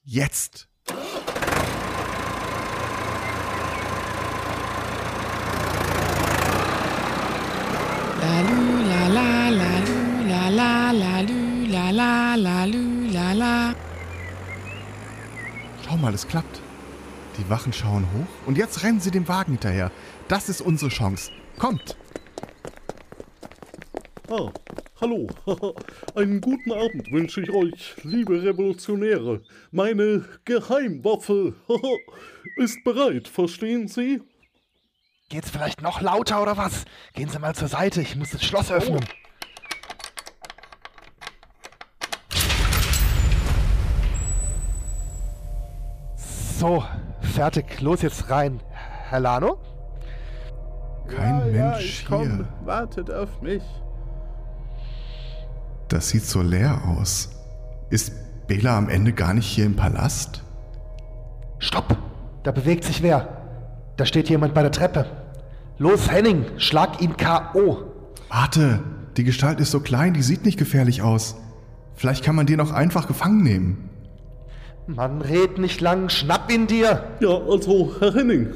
jetzt. 0.02 0.66
La 8.20 8.42
la 9.08 9.48
la 9.50 9.70
la 10.50 11.90
la 11.92 12.34
la 12.34 12.64
la 12.64 13.32
la. 13.32 13.74
Schau 15.84 15.96
mal, 15.98 16.12
es 16.14 16.26
klappt. 16.26 16.67
Die 17.38 17.48
Wachen 17.48 17.72
schauen 17.72 18.04
hoch 18.12 18.46
und 18.46 18.58
jetzt 18.58 18.82
rennen 18.82 19.00
sie 19.00 19.12
dem 19.12 19.28
Wagen 19.28 19.52
hinterher. 19.52 19.92
Das 20.26 20.48
ist 20.48 20.60
unsere 20.60 20.90
Chance. 20.90 21.30
Kommt! 21.56 21.96
Ah, 24.28 24.50
hallo. 25.00 25.28
Einen 26.16 26.40
guten 26.40 26.72
Abend 26.72 27.10
wünsche 27.12 27.40
ich 27.40 27.50
euch, 27.50 27.94
liebe 28.02 28.42
Revolutionäre. 28.42 29.40
Meine 29.70 30.24
Geheimwaffe 30.44 31.54
ist 32.56 32.82
bereit, 32.82 33.28
verstehen 33.28 33.86
Sie? 33.86 34.20
Geht's 35.28 35.50
vielleicht 35.50 35.80
noch 35.80 36.00
lauter 36.00 36.42
oder 36.42 36.56
was? 36.56 36.86
Gehen 37.14 37.28
Sie 37.28 37.38
mal 37.38 37.54
zur 37.54 37.68
Seite, 37.68 38.00
ich 38.02 38.16
muss 38.16 38.30
das 38.30 38.44
Schloss 38.44 38.72
öffnen. 38.72 39.04
So, 46.58 46.84
fertig. 47.20 47.80
Los 47.80 48.02
jetzt 48.02 48.30
rein. 48.30 48.60
Herr 49.08 49.20
Lano? 49.20 49.58
Kein 51.08 51.52
Mensch 51.52 51.84
ich 51.84 51.98
hier. 52.00 52.08
komm. 52.08 52.48
Wartet 52.64 53.10
auf 53.10 53.40
mich. 53.40 53.62
Das 55.88 56.10
sieht 56.10 56.24
so 56.24 56.42
leer 56.42 56.82
aus. 56.86 57.30
Ist 57.90 58.12
Bela 58.46 58.76
am 58.76 58.88
Ende 58.88 59.12
gar 59.12 59.32
nicht 59.32 59.46
hier 59.46 59.64
im 59.64 59.76
Palast? 59.76 60.42
Stopp! 61.58 61.96
Da 62.42 62.52
bewegt 62.52 62.84
sich 62.84 63.02
wer. 63.02 63.28
Da 63.96 64.04
steht 64.04 64.28
jemand 64.28 64.54
bei 64.54 64.62
der 64.62 64.70
Treppe. 64.70 65.06
Los, 65.78 66.10
Henning, 66.10 66.44
schlag 66.58 67.00
ihn 67.00 67.16
K.O. 67.16 67.84
Warte, 68.28 68.80
die 69.16 69.24
Gestalt 69.24 69.60
ist 69.60 69.70
so 69.70 69.80
klein, 69.80 70.14
die 70.14 70.22
sieht 70.22 70.44
nicht 70.44 70.58
gefährlich 70.58 71.02
aus. 71.02 71.36
Vielleicht 71.94 72.24
kann 72.24 72.36
man 72.36 72.46
den 72.46 72.60
auch 72.60 72.72
einfach 72.72 73.06
gefangen 73.06 73.42
nehmen. 73.42 73.90
Mann, 74.88 75.20
red 75.20 75.58
nicht 75.58 75.82
lang, 75.82 76.08
schnapp 76.08 76.50
ihn 76.50 76.66
dir! 76.66 77.04
Ja, 77.20 77.28
also, 77.28 77.94
Herr 78.00 78.14
Henning, 78.14 78.54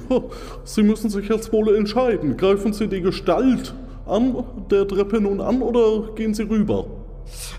Sie 0.64 0.82
müssen 0.82 1.10
sich 1.10 1.28
jetzt 1.28 1.52
wohl 1.52 1.76
entscheiden. 1.76 2.38
Greifen 2.38 2.72
Sie 2.72 2.88
die 2.88 3.02
Gestalt 3.02 3.74
an 4.06 4.42
der 4.70 4.88
Treppe 4.88 5.20
nun 5.20 5.42
an 5.42 5.60
oder 5.60 6.14
gehen 6.14 6.32
Sie 6.32 6.44
rüber? 6.44 6.86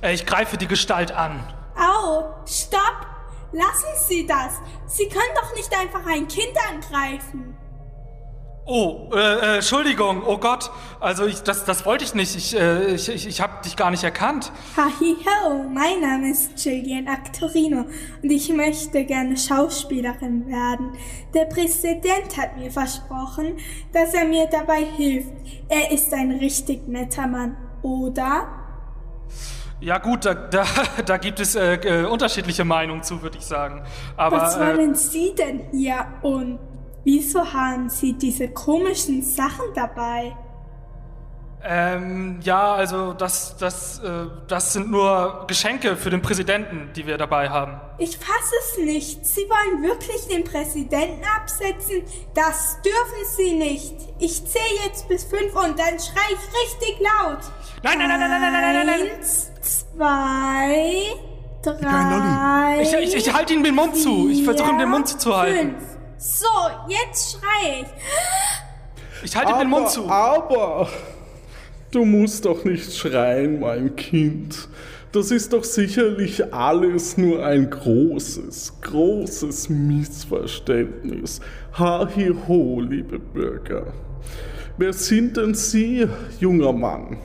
Äh, 0.01 0.15
ich 0.15 0.25
greife 0.25 0.57
die 0.57 0.67
Gestalt 0.67 1.11
an. 1.11 1.39
Au, 1.75 2.33
stopp! 2.47 3.05
Lassen 3.51 4.07
Sie 4.07 4.25
das! 4.25 4.59
Sie 4.87 5.07
können 5.07 5.35
doch 5.35 5.55
nicht 5.55 5.71
einfach 5.79 6.07
ein 6.07 6.27
Kind 6.27 6.53
angreifen. 6.71 7.52
Oh, 8.65 9.09
äh, 9.13 9.17
äh, 9.17 9.55
Entschuldigung, 9.55 10.23
oh 10.25 10.37
Gott. 10.37 10.71
Also 11.01 11.25
ich, 11.25 11.43
das, 11.43 11.65
das 11.65 11.85
wollte 11.85 12.05
ich 12.05 12.15
nicht. 12.15 12.33
Ich, 12.37 12.57
äh, 12.57 12.93
ich, 12.93 13.09
ich, 13.09 13.27
ich 13.27 13.41
habe 13.41 13.61
dich 13.65 13.75
gar 13.75 13.91
nicht 13.91 14.05
erkannt. 14.05 14.53
Hi-ho, 14.77 15.63
mein 15.69 15.99
Name 15.99 16.31
ist 16.31 16.63
Gillian 16.63 17.09
Actorino 17.09 17.85
und 18.21 18.31
ich 18.31 18.47
möchte 18.53 19.03
gerne 19.03 19.35
Schauspielerin 19.35 20.47
werden. 20.47 20.93
Der 21.33 21.43
Präsident 21.45 22.37
hat 22.37 22.57
mir 22.57 22.71
versprochen, 22.71 23.57
dass 23.91 24.13
er 24.13 24.25
mir 24.25 24.47
dabei 24.49 24.85
hilft. 24.95 25.33
Er 25.67 25.91
ist 25.91 26.13
ein 26.13 26.31
richtig 26.31 26.87
netter 26.87 27.27
Mann, 27.27 27.57
oder? 27.81 28.47
Ja 29.81 29.97
gut, 29.97 30.23
da, 30.23 30.35
da, 30.35 30.63
da 31.05 31.17
gibt 31.17 31.41
es 31.41 31.55
äh, 31.55 31.73
äh, 31.73 32.05
unterschiedliche 32.05 32.63
Meinungen 32.63 33.03
zu, 33.03 33.21
würde 33.21 33.37
ich 33.37 33.45
sagen. 33.45 33.83
Aber 34.15 34.37
Was 34.37 34.55
äh, 34.55 34.59
wollen 34.61 34.95
Sie 34.95 35.35
denn 35.35 35.63
hier 35.73 36.05
und 36.21 36.59
wieso 37.03 37.53
haben 37.53 37.89
Sie 37.89 38.13
diese 38.13 38.49
komischen 38.49 39.21
Sachen 39.21 39.65
dabei? 39.73 40.35
ähm, 41.65 42.39
ja, 42.43 42.73
also 42.73 43.13
das, 43.13 43.55
das, 43.57 43.99
äh, 43.99 44.27
das 44.47 44.73
sind 44.73 44.91
nur 44.91 45.45
Geschenke 45.47 45.95
für 45.95 46.09
den 46.09 46.21
Präsidenten, 46.21 46.89
die 46.93 47.07
wir 47.07 47.17
dabei 47.17 47.49
haben. 47.49 47.79
Ich 47.99 48.17
fasse 48.17 48.55
es 48.59 48.77
nicht. 48.83 49.25
Sie 49.25 49.41
wollen 49.41 49.81
wirklich 49.81 50.27
den 50.27 50.43
Präsidenten 50.43 51.23
absetzen? 51.23 52.03
Das 52.33 52.77
dürfen 52.81 53.37
Sie 53.37 53.53
nicht. 53.53 53.95
Ich 54.19 54.45
zähle 54.45 54.85
jetzt 54.85 55.07
bis 55.07 55.23
fünf 55.23 55.55
und 55.55 55.79
dann 55.79 55.97
schrei 55.99 56.27
ich 56.31 56.39
richtig 56.63 56.99
laut. 56.99 57.39
Nein, 57.81 57.97
nein, 57.97 58.09
nein, 58.09 58.19
nein, 58.19 58.29
nein, 58.29 58.41
nein, 58.41 58.51
nein, 58.51 58.75
nein, 58.75 58.85
nein. 58.85 59.17
Eins, 59.17 59.51
zwei, 59.61 61.03
drei. 61.61 62.81
Ich, 62.81 62.93
ich, 62.93 63.15
ich 63.15 63.33
halte 63.33 63.53
ihm 63.53 63.63
den 63.63 63.75
Mund 63.75 63.95
zu. 63.95 64.29
Ich 64.29 64.43
versuche 64.43 64.69
ihm 64.69 64.79
den 64.79 64.89
Mund 64.89 65.07
vier, 65.07 65.17
zuzuhalten. 65.17 65.75
Fünf. 65.75 65.92
So, 66.25 66.47
jetzt 66.87 67.33
schreie 67.33 67.81
ich. 67.81 69.25
Ich 69.25 69.35
halte 69.35 69.51
ihm 69.51 69.59
den 69.59 69.69
Mund 69.69 69.89
zu. 69.89 70.07
Aber 70.07 70.87
du 71.91 72.05
musst 72.05 72.45
doch 72.45 72.63
nicht 72.63 72.95
schreien, 72.95 73.59
mein 73.59 73.93
Kind. 73.97 74.69
Das 75.11 75.31
ist 75.31 75.51
doch 75.51 75.65
sicherlich 75.65 76.53
alles 76.53 77.17
nur 77.17 77.45
ein 77.45 77.69
großes, 77.69 78.79
großes 78.79 79.67
Missverständnis. 79.67 81.41
Ha 81.77 82.07
hi 82.15 82.33
ho, 82.47 82.79
liebe 82.79 83.19
Bürger. 83.19 83.91
Wer 84.77 84.93
sind 84.93 85.35
denn 85.35 85.53
Sie, 85.53 86.07
junger 86.39 86.71
Mann? 86.71 87.17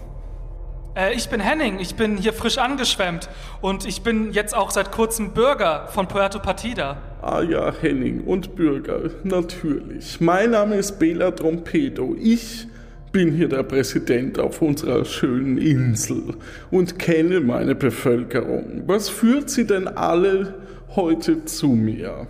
Äh, 0.98 1.14
ich 1.14 1.28
bin 1.28 1.40
Henning, 1.40 1.78
ich 1.78 1.94
bin 1.94 2.16
hier 2.16 2.32
frisch 2.32 2.58
angeschwemmt 2.58 3.28
und 3.60 3.86
ich 3.86 4.02
bin 4.02 4.32
jetzt 4.32 4.56
auch 4.56 4.72
seit 4.72 4.90
kurzem 4.90 5.30
Bürger 5.30 5.86
von 5.92 6.08
Puerto 6.08 6.40
Partida. 6.40 6.96
Ah 7.22 7.42
ja, 7.42 7.72
Henning 7.80 8.24
und 8.24 8.56
Bürger, 8.56 9.10
natürlich. 9.22 10.20
Mein 10.20 10.50
Name 10.50 10.74
ist 10.74 10.98
Bela 10.98 11.30
Trompedo. 11.30 12.16
Ich 12.18 12.66
bin 13.12 13.32
hier 13.32 13.48
der 13.48 13.62
Präsident 13.62 14.40
auf 14.40 14.60
unserer 14.60 15.04
schönen 15.04 15.56
Insel 15.56 16.34
und 16.70 16.98
kenne 16.98 17.40
meine 17.40 17.76
Bevölkerung. 17.76 18.82
Was 18.86 19.08
führt 19.08 19.50
sie 19.50 19.66
denn 19.66 19.86
alle 19.86 20.54
heute 20.96 21.44
zu 21.44 21.68
mir? 21.68 22.26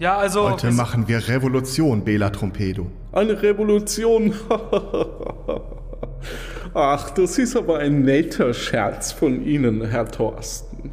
Ja, 0.00 0.16
also. 0.16 0.50
Heute 0.50 0.72
machen 0.72 1.08
wir 1.08 1.28
Revolution, 1.28 2.04
Bela 2.04 2.30
Trompedo. 2.30 2.88
Eine 3.12 3.40
Revolution? 3.40 4.34
Ach, 6.74 7.10
das 7.10 7.38
ist 7.38 7.56
aber 7.56 7.78
ein 7.78 8.02
netter 8.02 8.52
Scherz 8.52 9.12
von 9.12 9.44
Ihnen, 9.44 9.86
Herr 9.86 10.06
Thorsten. 10.06 10.92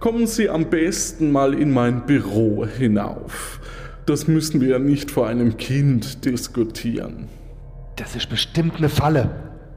Kommen 0.00 0.26
Sie 0.26 0.48
am 0.50 0.70
besten 0.70 1.30
mal 1.30 1.54
in 1.54 1.72
mein 1.72 2.04
Büro 2.04 2.66
hinauf. 2.66 3.60
Das 4.06 4.26
müssen 4.26 4.60
wir 4.60 4.68
ja 4.68 4.78
nicht 4.78 5.10
vor 5.10 5.28
einem 5.28 5.56
Kind 5.56 6.24
diskutieren. 6.24 7.28
Das 7.96 8.16
ist 8.16 8.28
bestimmt 8.28 8.76
eine 8.76 8.88
Falle. 8.88 9.30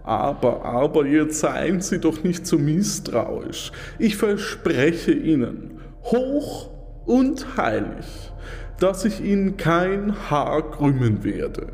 Aber, 0.04 0.66
aber, 0.66 1.06
jetzt 1.06 1.40
seien 1.40 1.82
Sie 1.82 2.00
doch 2.00 2.24
nicht 2.24 2.48
so 2.48 2.58
misstrauisch. 2.58 3.72
Ich 4.00 4.16
verspreche 4.16 5.12
Ihnen, 5.12 5.82
hoch 6.04 6.70
und 7.06 7.58
heilig, 7.58 8.06
dass 8.80 9.06
ich 9.06 9.22
Ihnen 9.22 9.58
kein 9.58 10.30
Haar 10.30 10.72
krümmen 10.72 11.24
werde. 11.24 11.68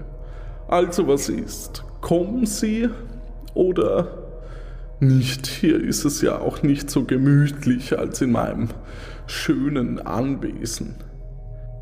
Also 0.67 1.07
was 1.07 1.29
ist? 1.29 1.83
Kommen 2.01 2.45
Sie 2.45 2.89
oder 3.53 4.07
nicht. 4.99 5.47
Hier 5.47 5.81
ist 5.81 6.05
es 6.05 6.21
ja 6.21 6.39
auch 6.39 6.63
nicht 6.63 6.89
so 6.89 7.03
gemütlich 7.03 7.97
als 7.97 8.21
in 8.21 8.31
meinem 8.31 8.69
schönen 9.27 9.99
Anwesen. 9.99 10.95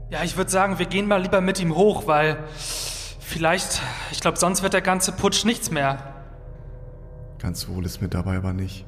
Ja, 0.10 0.24
ich 0.24 0.36
würde 0.38 0.52
sagen, 0.52 0.80
wir 0.80 0.86
gehen 0.86 1.08
mal 1.08 1.22
lieber 1.22 1.42
mit 1.42 1.60
ihm 1.62 1.76
hoch, 1.76 2.08
weil 2.08 2.38
vielleicht, 3.20 3.82
ich 4.12 4.20
glaube, 4.20 4.38
sonst 4.38 4.62
wird 4.64 4.74
der 4.74 4.82
ganze 4.82 5.12
Putsch 5.14 5.46
nichts 5.46 5.72
mehr. 5.72 5.98
Ganz 7.40 7.68
wohl 7.70 7.86
ist 7.86 8.02
mir 8.02 8.10
dabei 8.10 8.38
aber 8.38 8.54
nicht. 8.54 8.86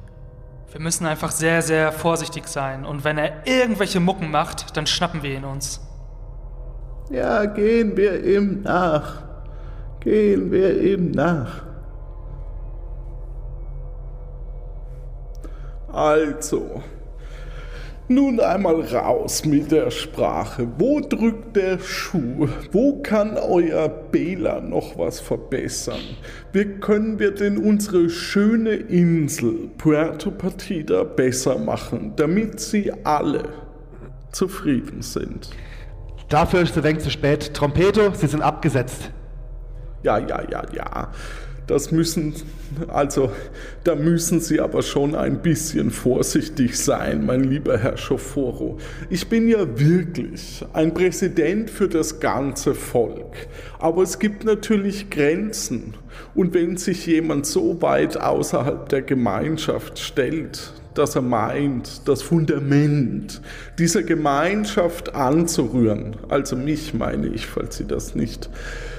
Wir 0.70 0.80
müssen 0.80 1.06
einfach 1.06 1.30
sehr, 1.30 1.62
sehr 1.62 1.92
vorsichtig 1.92 2.46
sein. 2.48 2.84
Und 2.84 3.04
wenn 3.04 3.16
er 3.16 3.46
irgendwelche 3.46 4.00
Mucken 4.00 4.30
macht, 4.30 4.76
dann 4.76 4.86
schnappen 4.86 5.22
wir 5.22 5.36
ihn 5.36 5.44
uns. 5.44 5.80
Ja, 7.10 7.44
gehen 7.44 7.96
wir 7.96 8.24
ihm 8.24 8.62
nach. 8.62 9.22
Gehen 10.00 10.50
wir 10.50 10.80
ihm 10.82 11.12
nach. 11.12 11.62
Also, 15.94 16.82
nun 18.08 18.40
einmal 18.40 18.80
raus 18.80 19.44
mit 19.44 19.70
der 19.70 19.92
Sprache. 19.92 20.66
Wo 20.76 20.98
drückt 20.98 21.54
der 21.54 21.78
Schuh? 21.78 22.48
Wo 22.72 23.00
kann 23.00 23.38
euer 23.38 23.88
Bela 23.88 24.60
noch 24.60 24.98
was 24.98 25.20
verbessern? 25.20 26.00
Wie 26.52 26.64
können 26.64 27.20
wir 27.20 27.30
denn 27.30 27.58
unsere 27.58 28.10
schöne 28.10 28.72
Insel 28.72 29.70
Puerto 29.78 30.32
Partida 30.32 31.04
besser 31.04 31.58
machen, 31.58 32.12
damit 32.16 32.58
sie 32.58 32.92
alle 33.04 33.44
zufrieden 34.32 35.00
sind? 35.00 35.50
Dafür 36.28 36.62
ist 36.62 36.76
es 36.76 36.82
wenig 36.82 37.04
zu 37.04 37.10
spät. 37.10 37.54
Trompeto, 37.54 38.12
Sie 38.14 38.26
sind 38.26 38.42
abgesetzt. 38.42 39.12
Ja, 40.02 40.18
ja, 40.18 40.42
ja, 40.50 40.62
ja. 40.74 41.12
Das 41.66 41.90
müssen, 41.90 42.34
also, 42.88 43.32
da 43.84 43.94
müssen 43.94 44.40
Sie 44.40 44.60
aber 44.60 44.82
schon 44.82 45.14
ein 45.14 45.40
bisschen 45.40 45.90
vorsichtig 45.90 46.78
sein, 46.78 47.24
mein 47.24 47.44
lieber 47.44 47.78
Herr 47.78 47.96
Schoforo. 47.96 48.78
Ich 49.08 49.28
bin 49.28 49.48
ja 49.48 49.78
wirklich 49.78 50.62
ein 50.74 50.92
Präsident 50.92 51.70
für 51.70 51.88
das 51.88 52.20
ganze 52.20 52.74
Volk. 52.74 53.34
Aber 53.78 54.02
es 54.02 54.18
gibt 54.18 54.44
natürlich 54.44 55.08
Grenzen. 55.08 55.94
Und 56.34 56.52
wenn 56.52 56.76
sich 56.76 57.06
jemand 57.06 57.46
so 57.46 57.80
weit 57.80 58.18
außerhalb 58.18 58.88
der 58.90 59.02
Gemeinschaft 59.02 59.98
stellt, 59.98 60.74
dass 60.94 61.16
er 61.16 61.22
meint, 61.22 62.06
das 62.06 62.22
Fundament 62.22 63.40
dieser 63.78 64.02
Gemeinschaft 64.02 65.14
anzurühren, 65.14 66.16
also 66.28 66.56
mich 66.56 66.94
meine 66.94 67.28
ich, 67.28 67.46
falls 67.46 67.78
Sie 67.78 67.86
das 67.86 68.14
nicht 68.14 68.46
äh, 68.46 68.93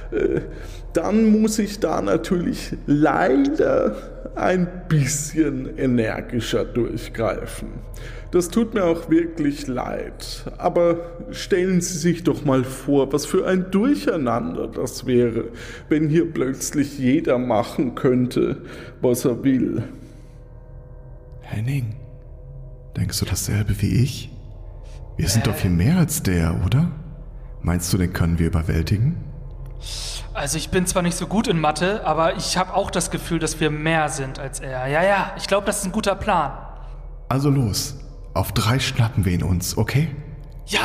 dann 0.93 1.25
muss 1.25 1.59
ich 1.59 1.79
da 1.79 2.01
natürlich 2.01 2.75
leider 2.85 3.95
ein 4.35 4.67
bisschen 4.87 5.77
energischer 5.77 6.65
durchgreifen. 6.65 7.69
Das 8.31 8.49
tut 8.49 8.73
mir 8.73 8.83
auch 8.83 9.09
wirklich 9.09 9.67
leid. 9.67 10.51
Aber 10.57 10.99
stellen 11.31 11.79
Sie 11.79 11.97
sich 11.97 12.23
doch 12.23 12.43
mal 12.43 12.63
vor, 12.63 13.13
was 13.13 13.25
für 13.25 13.47
ein 13.47 13.71
Durcheinander 13.71 14.67
das 14.67 15.05
wäre, 15.05 15.45
wenn 15.87 16.09
hier 16.09 16.29
plötzlich 16.31 16.99
jeder 16.99 17.37
machen 17.37 17.95
könnte, 17.95 18.57
was 19.01 19.23
er 19.23 19.43
will. 19.43 19.83
Henning, 21.41 21.95
denkst 22.97 23.19
du 23.19 23.25
dasselbe 23.25 23.81
wie 23.81 24.03
ich? 24.03 24.29
Wir 25.15 25.29
sind 25.29 25.47
doch 25.47 25.55
viel 25.55 25.71
mehr 25.71 25.97
als 25.97 26.23
der, 26.23 26.61
oder? 26.65 26.91
Meinst 27.61 27.93
du, 27.93 27.97
den 27.97 28.11
können 28.11 28.37
wir 28.37 28.47
überwältigen? 28.47 29.15
Also 30.33 30.57
ich 30.57 30.69
bin 30.69 30.85
zwar 30.85 31.01
nicht 31.01 31.15
so 31.15 31.27
gut 31.27 31.47
in 31.47 31.59
Mathe, 31.59 32.05
aber 32.05 32.35
ich 32.35 32.57
habe 32.57 32.73
auch 32.73 32.91
das 32.91 33.09
Gefühl, 33.09 33.39
dass 33.39 33.59
wir 33.59 33.69
mehr 33.71 34.09
sind 34.09 34.37
als 34.37 34.59
er. 34.59 34.87
Ja, 34.87 35.01
ja, 35.01 35.31
ich 35.37 35.47
glaube, 35.47 35.65
das 35.65 35.79
ist 35.79 35.85
ein 35.85 35.91
guter 35.91 36.15
Plan. 36.15 36.51
Also 37.29 37.49
los, 37.49 37.95
auf 38.33 38.51
drei 38.51 38.79
schnappen 38.79 39.25
wir 39.25 39.31
ihn 39.31 39.43
uns, 39.43 39.77
okay? 39.77 40.13
Ja, 40.65 40.81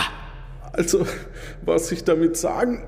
Also, 0.72 1.04
was 1.64 1.90
ich 1.90 2.04
damit 2.04 2.36
sagen 2.36 2.82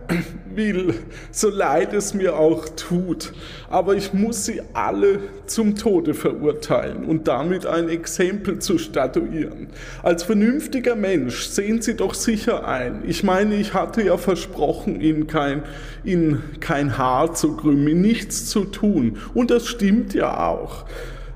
will, 0.55 0.95
so 1.33 1.51
leid 1.51 1.93
es 1.93 2.15
mir 2.15 2.37
auch 2.37 2.69
tut, 2.69 3.33
aber 3.69 3.97
ich 3.97 4.13
muss 4.13 4.45
sie 4.45 4.63
alle 4.73 5.19
zum 5.47 5.75
Tode 5.75 6.15
verurteilen 6.15 7.05
und 7.05 7.27
damit 7.27 7.67
ein 7.67 7.89
Exempel 7.89 8.61
zu 8.61 8.79
statuieren. 8.79 9.69
Als 10.03 10.23
vernünftiger 10.23 10.95
Mensch 10.95 11.47
sehen 11.47 11.83
Sie 11.83 11.97
doch 11.97 12.15
sicher 12.15 12.67
ein. 12.69 13.03
Ich 13.07 13.25
meine, 13.25 13.57
ich 13.57 13.75
hatte 13.75 14.03
ja 14.03 14.17
versprochen, 14.17 15.01
Ihnen 15.01 15.27
kein, 15.27 15.65
Ihnen 16.05 16.43
kein 16.61 16.99
Haar 16.99 17.35
zu 17.35 17.57
krümmen, 17.57 18.01
nichts 18.01 18.47
zu 18.47 18.65
tun. 18.65 19.19
Und 19.35 19.51
das 19.51 19.67
stimmt 19.67 20.15
ja 20.15 20.47
auch. 20.47 20.85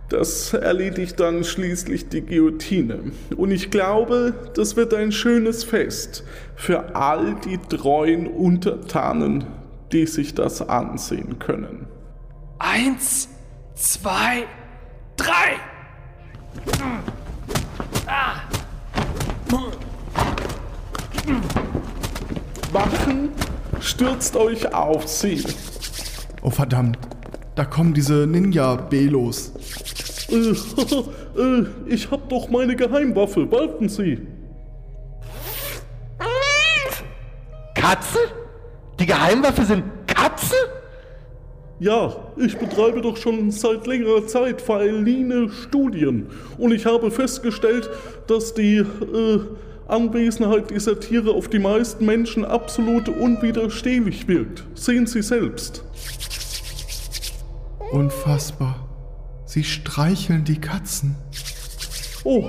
Das 0.09 0.53
erledigt 0.53 1.19
dann 1.19 1.43
schließlich 1.43 2.09
die 2.09 2.23
Guillotine. 2.23 3.11
Und 3.37 3.51
ich 3.51 3.71
glaube, 3.73 4.35
das 4.55 4.77
wird 4.77 4.95
ein 4.95 5.11
schönes 5.11 5.65
Fest 5.65 6.23
für 6.55 6.95
all 6.95 7.35
die 7.45 7.59
treuen 7.59 8.29
Untertanen, 8.29 9.45
die 9.93 10.07
sich 10.07 10.35
das 10.35 10.63
ansehen 10.63 11.39
können. 11.41 11.87
eins, 12.59 13.29
zwei, 13.75 14.45
drei. 15.17 15.57
Wachen, 22.73 23.31
stürzt 23.81 24.37
euch 24.37 24.73
auf 24.73 25.09
sie. 25.09 25.45
Oh 26.43 26.51
verdammt, 26.51 26.99
da 27.57 27.65
kommen 27.65 27.95
diese 27.95 28.27
Ninja-Belos. 28.27 29.53
Äh, 30.29 30.35
äh, 31.41 31.67
ich 31.87 32.11
hab 32.11 32.29
doch 32.29 32.49
meine 32.51 32.77
Geheimwaffe, 32.77 33.51
warten 33.51 33.89
Sie. 33.89 34.21
Katze? 37.75 38.19
Die 39.01 39.07
Geheimwaffe 39.07 39.65
sind 39.65 39.85
Katze? 40.07 40.57
Ja, 41.79 42.17
ich 42.37 42.57
betreibe 42.57 43.01
doch 43.03 43.17
schon 43.17 43.51
seit 43.51 43.87
längerer 43.87 44.27
Zeit 44.27 44.63
feline 44.63 45.51
Studien 45.51 46.27
und 46.57 46.73
ich 46.73 46.87
habe 46.87 47.11
festgestellt, 47.11 47.91
dass 48.27 48.55
die 48.55 48.79
äh, 48.79 49.41
Anwesenheit 49.87 50.71
dieser 50.71 50.99
Tiere 50.99 51.33
auf 51.33 51.49
die 51.49 51.59
meisten 51.59 52.07
Menschen 52.07 52.45
absolut 52.45 53.09
unwiderstehlich 53.09 54.27
wirkt. 54.27 54.65
Sehen 54.75 55.07
Sie 55.07 55.23
selbst. 55.23 55.85
Unfassbar. 57.93 58.89
Sie 59.45 59.65
streicheln 59.65 60.45
die 60.45 60.61
Katzen. 60.61 61.17
Oh, 62.25 62.45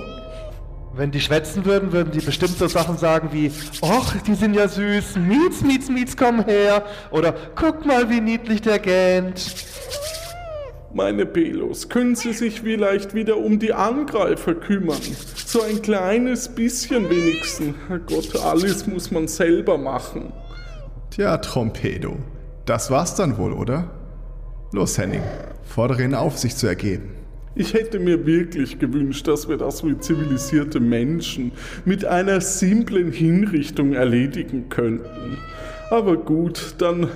Wenn 0.96 1.12
die 1.12 1.22
schwätzen 1.22 1.64
würden, 1.66 1.92
würden 1.92 2.12
die 2.12 2.22
bestimmt 2.26 2.58
so 2.58 2.68
Sachen 2.68 2.98
sagen 2.98 3.30
wie, 3.32 3.52
Och, 3.84 4.14
die 4.26 4.34
sind 4.34 4.56
ja 4.56 4.68
süß, 4.68 5.18
Mietz, 5.18 5.62
Mietz, 5.62 5.90
Mietz, 5.90 6.18
komm 6.18 6.44
her. 6.44 6.84
Oder 7.12 7.36
guck 7.56 7.86
mal, 7.86 8.10
wie 8.10 8.20
niedlich 8.20 8.62
der 8.62 8.80
gähnt. 8.80 9.54
meine 10.92 11.28
Belos, 11.28 11.88
können 11.90 12.16
Sie 12.16 12.34
sich 12.34 12.62
vielleicht 12.62 13.14
wieder 13.14 13.38
um 13.38 13.60
die 13.60 13.74
Angreifer 13.74 14.56
kümmern? 14.56 14.98
So 15.46 15.62
ein 15.62 15.84
kleines 15.84 16.50
bisschen 16.50 17.08
wenigstens. 17.12 17.76
Herrgott, 17.88 18.36
alles 18.44 18.88
muss 18.88 19.12
man 19.12 19.28
selber 19.28 19.78
machen. 19.78 20.34
Tja, 21.12 21.38
Trompedo. 21.38 22.18
Das 22.66 22.90
war's 22.90 23.14
dann 23.14 23.38
wohl, 23.38 23.54
oder? 23.54 23.92
Los, 24.72 24.98
Henning. 24.98 25.22
Fordere 25.64 26.04
ihn 26.04 26.14
auf, 26.14 26.38
sich 26.38 26.56
zu 26.56 26.68
ergeben. 26.68 27.12
Ich 27.56 27.74
hätte 27.74 28.00
mir 28.00 28.26
wirklich 28.26 28.78
gewünscht, 28.78 29.28
dass 29.28 29.48
wir 29.50 29.58
das 29.58 29.84
wie 29.84 29.98
zivilisierte 29.98 30.80
Menschen 30.80 31.54
mit 31.86 32.06
einer 32.06 32.42
simplen 32.42 33.12
Hinrichtung 33.12 33.94
erledigen 33.94 34.70
könnten. 34.70 35.38
Aber 35.90 36.18
gut, 36.18 36.76
dann 36.78 37.10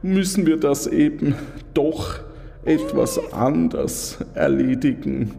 müssen 0.00 0.46
wir 0.46 0.58
das 0.58 0.86
eben 0.86 1.34
doch 1.74 2.20
etwas 2.64 3.32
anders 3.32 4.18
erledigen. 4.34 5.34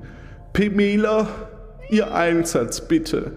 Pemela, 0.52 1.28
Ihr 1.90 2.14
Einsatz 2.14 2.82
bitte. 2.82 3.32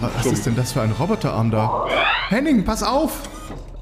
Was 0.00 0.26
ist 0.26 0.46
denn 0.46 0.56
das 0.56 0.72
für 0.72 0.82
ein 0.82 0.92
Roboterarm 0.92 1.50
da? 1.50 1.86
Henning, 2.28 2.64
pass 2.64 2.82
auf! 2.82 3.28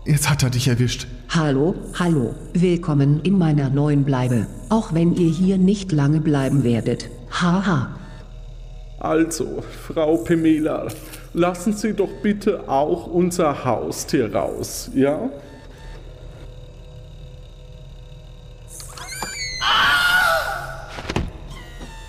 Jetzt 0.06 0.28
hat 0.28 0.42
er 0.42 0.50
dich 0.50 0.68
erwischt. 0.68 1.06
Hallo, 1.30 1.74
hallo, 1.98 2.34
willkommen 2.52 3.22
in 3.22 3.38
meiner 3.38 3.70
neuen 3.70 4.04
Bleibe, 4.04 4.46
auch 4.68 4.92
wenn 4.92 5.14
ihr 5.14 5.30
hier 5.30 5.56
nicht 5.56 5.92
lange 5.92 6.20
bleiben 6.20 6.62
werdet. 6.62 7.08
Haha. 7.30 7.96
Also, 8.98 9.64
Frau 9.86 10.18
Pemela, 10.18 10.88
lassen 11.32 11.72
Sie 11.72 11.94
doch 11.94 12.10
bitte 12.22 12.68
auch 12.68 13.06
unser 13.06 13.64
Haustier 13.64 14.34
raus, 14.34 14.90
ja? 14.94 15.30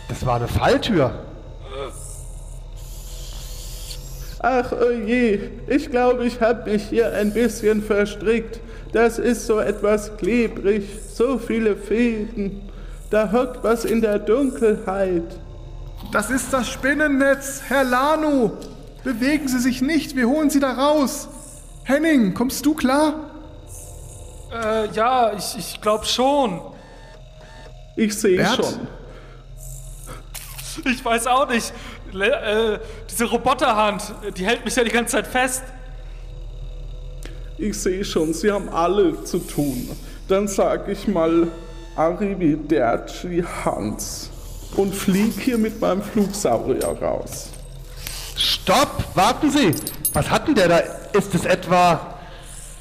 Das 0.10 0.26
war 0.26 0.36
eine 0.36 0.50
Falltür. 0.50 1.14
Ach 4.48 4.72
oje, 4.74 5.50
ich 5.66 5.90
glaube, 5.90 6.24
ich 6.24 6.40
habe 6.40 6.70
mich 6.70 6.84
hier 6.90 7.12
ein 7.14 7.34
bisschen 7.34 7.82
verstrickt. 7.82 8.60
Das 8.94 9.18
ist 9.18 9.48
so 9.48 9.58
etwas 9.58 10.16
klebrig, 10.18 10.84
so 11.16 11.40
viele 11.40 11.76
Fäden. 11.76 12.62
Da 13.10 13.32
hockt 13.32 13.64
was 13.64 13.86
in 13.86 14.02
der 14.02 14.20
Dunkelheit. 14.20 15.24
Das 16.12 16.30
ist 16.30 16.54
das 16.54 16.70
Spinnennetz, 16.70 17.64
Herr 17.70 17.86
Lanu. 17.86 18.52
Bewegen 19.04 19.48
Sie 19.48 19.58
sich 19.58 19.82
nicht, 19.82 20.16
wir 20.16 20.30
holen 20.30 20.52
Sie 20.52 20.60
da 20.60 20.74
raus. 20.74 21.28
Henning, 21.84 22.36
kommst 22.36 22.64
du 22.68 22.76
klar? 22.76 23.32
Äh, 24.54 24.92
ja, 24.92 25.34
ich, 25.34 25.58
ich 25.58 25.82
glaube 25.82 26.06
schon. 26.06 26.62
Ich 27.96 28.16
sehe 28.16 28.46
schon. 28.46 28.88
Ich 30.86 31.04
weiß 31.04 31.26
auch 31.28 31.50
nicht. 31.50 31.74
Le 32.16 32.32
äh, 32.32 32.80
diese 33.10 33.26
Roboterhand, 33.26 34.14
die 34.38 34.46
hält 34.46 34.64
mich 34.64 34.76
ja 34.76 34.84
die 34.84 34.90
ganze 34.90 35.14
Zeit 35.14 35.28
fest. 35.28 35.64
Ich 37.58 37.78
sehe 37.78 38.04
schon, 38.04 38.34
Sie 38.34 38.52
haben 38.52 38.70
alle 38.70 39.24
zu 39.24 39.40
tun. 39.40 39.90
Dann 40.28 40.48
sag 40.48 40.88
ich 40.88 41.08
mal 41.08 41.48
Arrivederci 41.96 43.44
Hans 43.64 44.30
und 44.76 44.94
flieg 44.94 45.34
hier 45.40 45.58
mit 45.58 45.80
meinem 45.80 46.02
Flugsaurier 46.02 46.88
raus. 47.02 47.50
Stopp! 48.38 49.04
Warten 49.14 49.52
Sie! 49.52 49.72
Was 50.14 50.30
hat 50.30 50.48
denn 50.48 50.56
der 50.56 50.68
da? 50.68 50.78
Ist 51.14 51.36
es 51.36 51.46
etwa. 51.46 52.15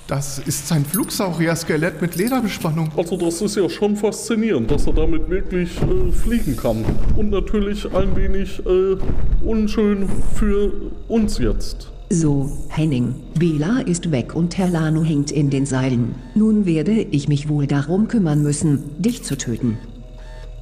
Das 0.07 0.39
ist 0.39 0.69
sein 0.69 0.85
Flugsaurier-Skelett 0.85 2.03
mit 2.03 2.17
Lederbespannung. 2.17 2.91
Also 2.95 3.17
das 3.17 3.41
ist 3.41 3.57
ja 3.57 3.71
schon 3.71 3.97
faszinierend, 3.97 4.71
dass 4.71 4.87
er 4.87 4.93
damit 4.93 5.31
wirklich 5.31 5.71
äh, 5.81 6.13
fliegen 6.13 6.59
kann. 6.59 6.85
Und 7.17 7.31
natürlich 7.31 7.91
ein 7.95 8.15
wenig 8.15 8.61
äh, 8.67 8.97
unschön 9.43 10.07
für 10.35 10.73
uns 11.09 11.39
jetzt. 11.39 11.91
So, 12.11 12.53
Henning, 12.69 13.15
Bela 13.39 13.81
ist 13.81 14.11
weg 14.11 14.35
und 14.35 14.59
Herr 14.59 14.69
Lano 14.69 15.03
hängt 15.03 15.31
in 15.31 15.49
den 15.49 15.65
Seilen. 15.65 16.15
Nun 16.35 16.67
werde 16.67 16.93
ich 16.93 17.27
mich 17.27 17.49
wohl 17.49 17.67
darum 17.67 18.07
kümmern 18.07 18.43
müssen, 18.43 19.01
dich 19.01 19.25
zu 19.25 19.39
töten. 19.39 19.79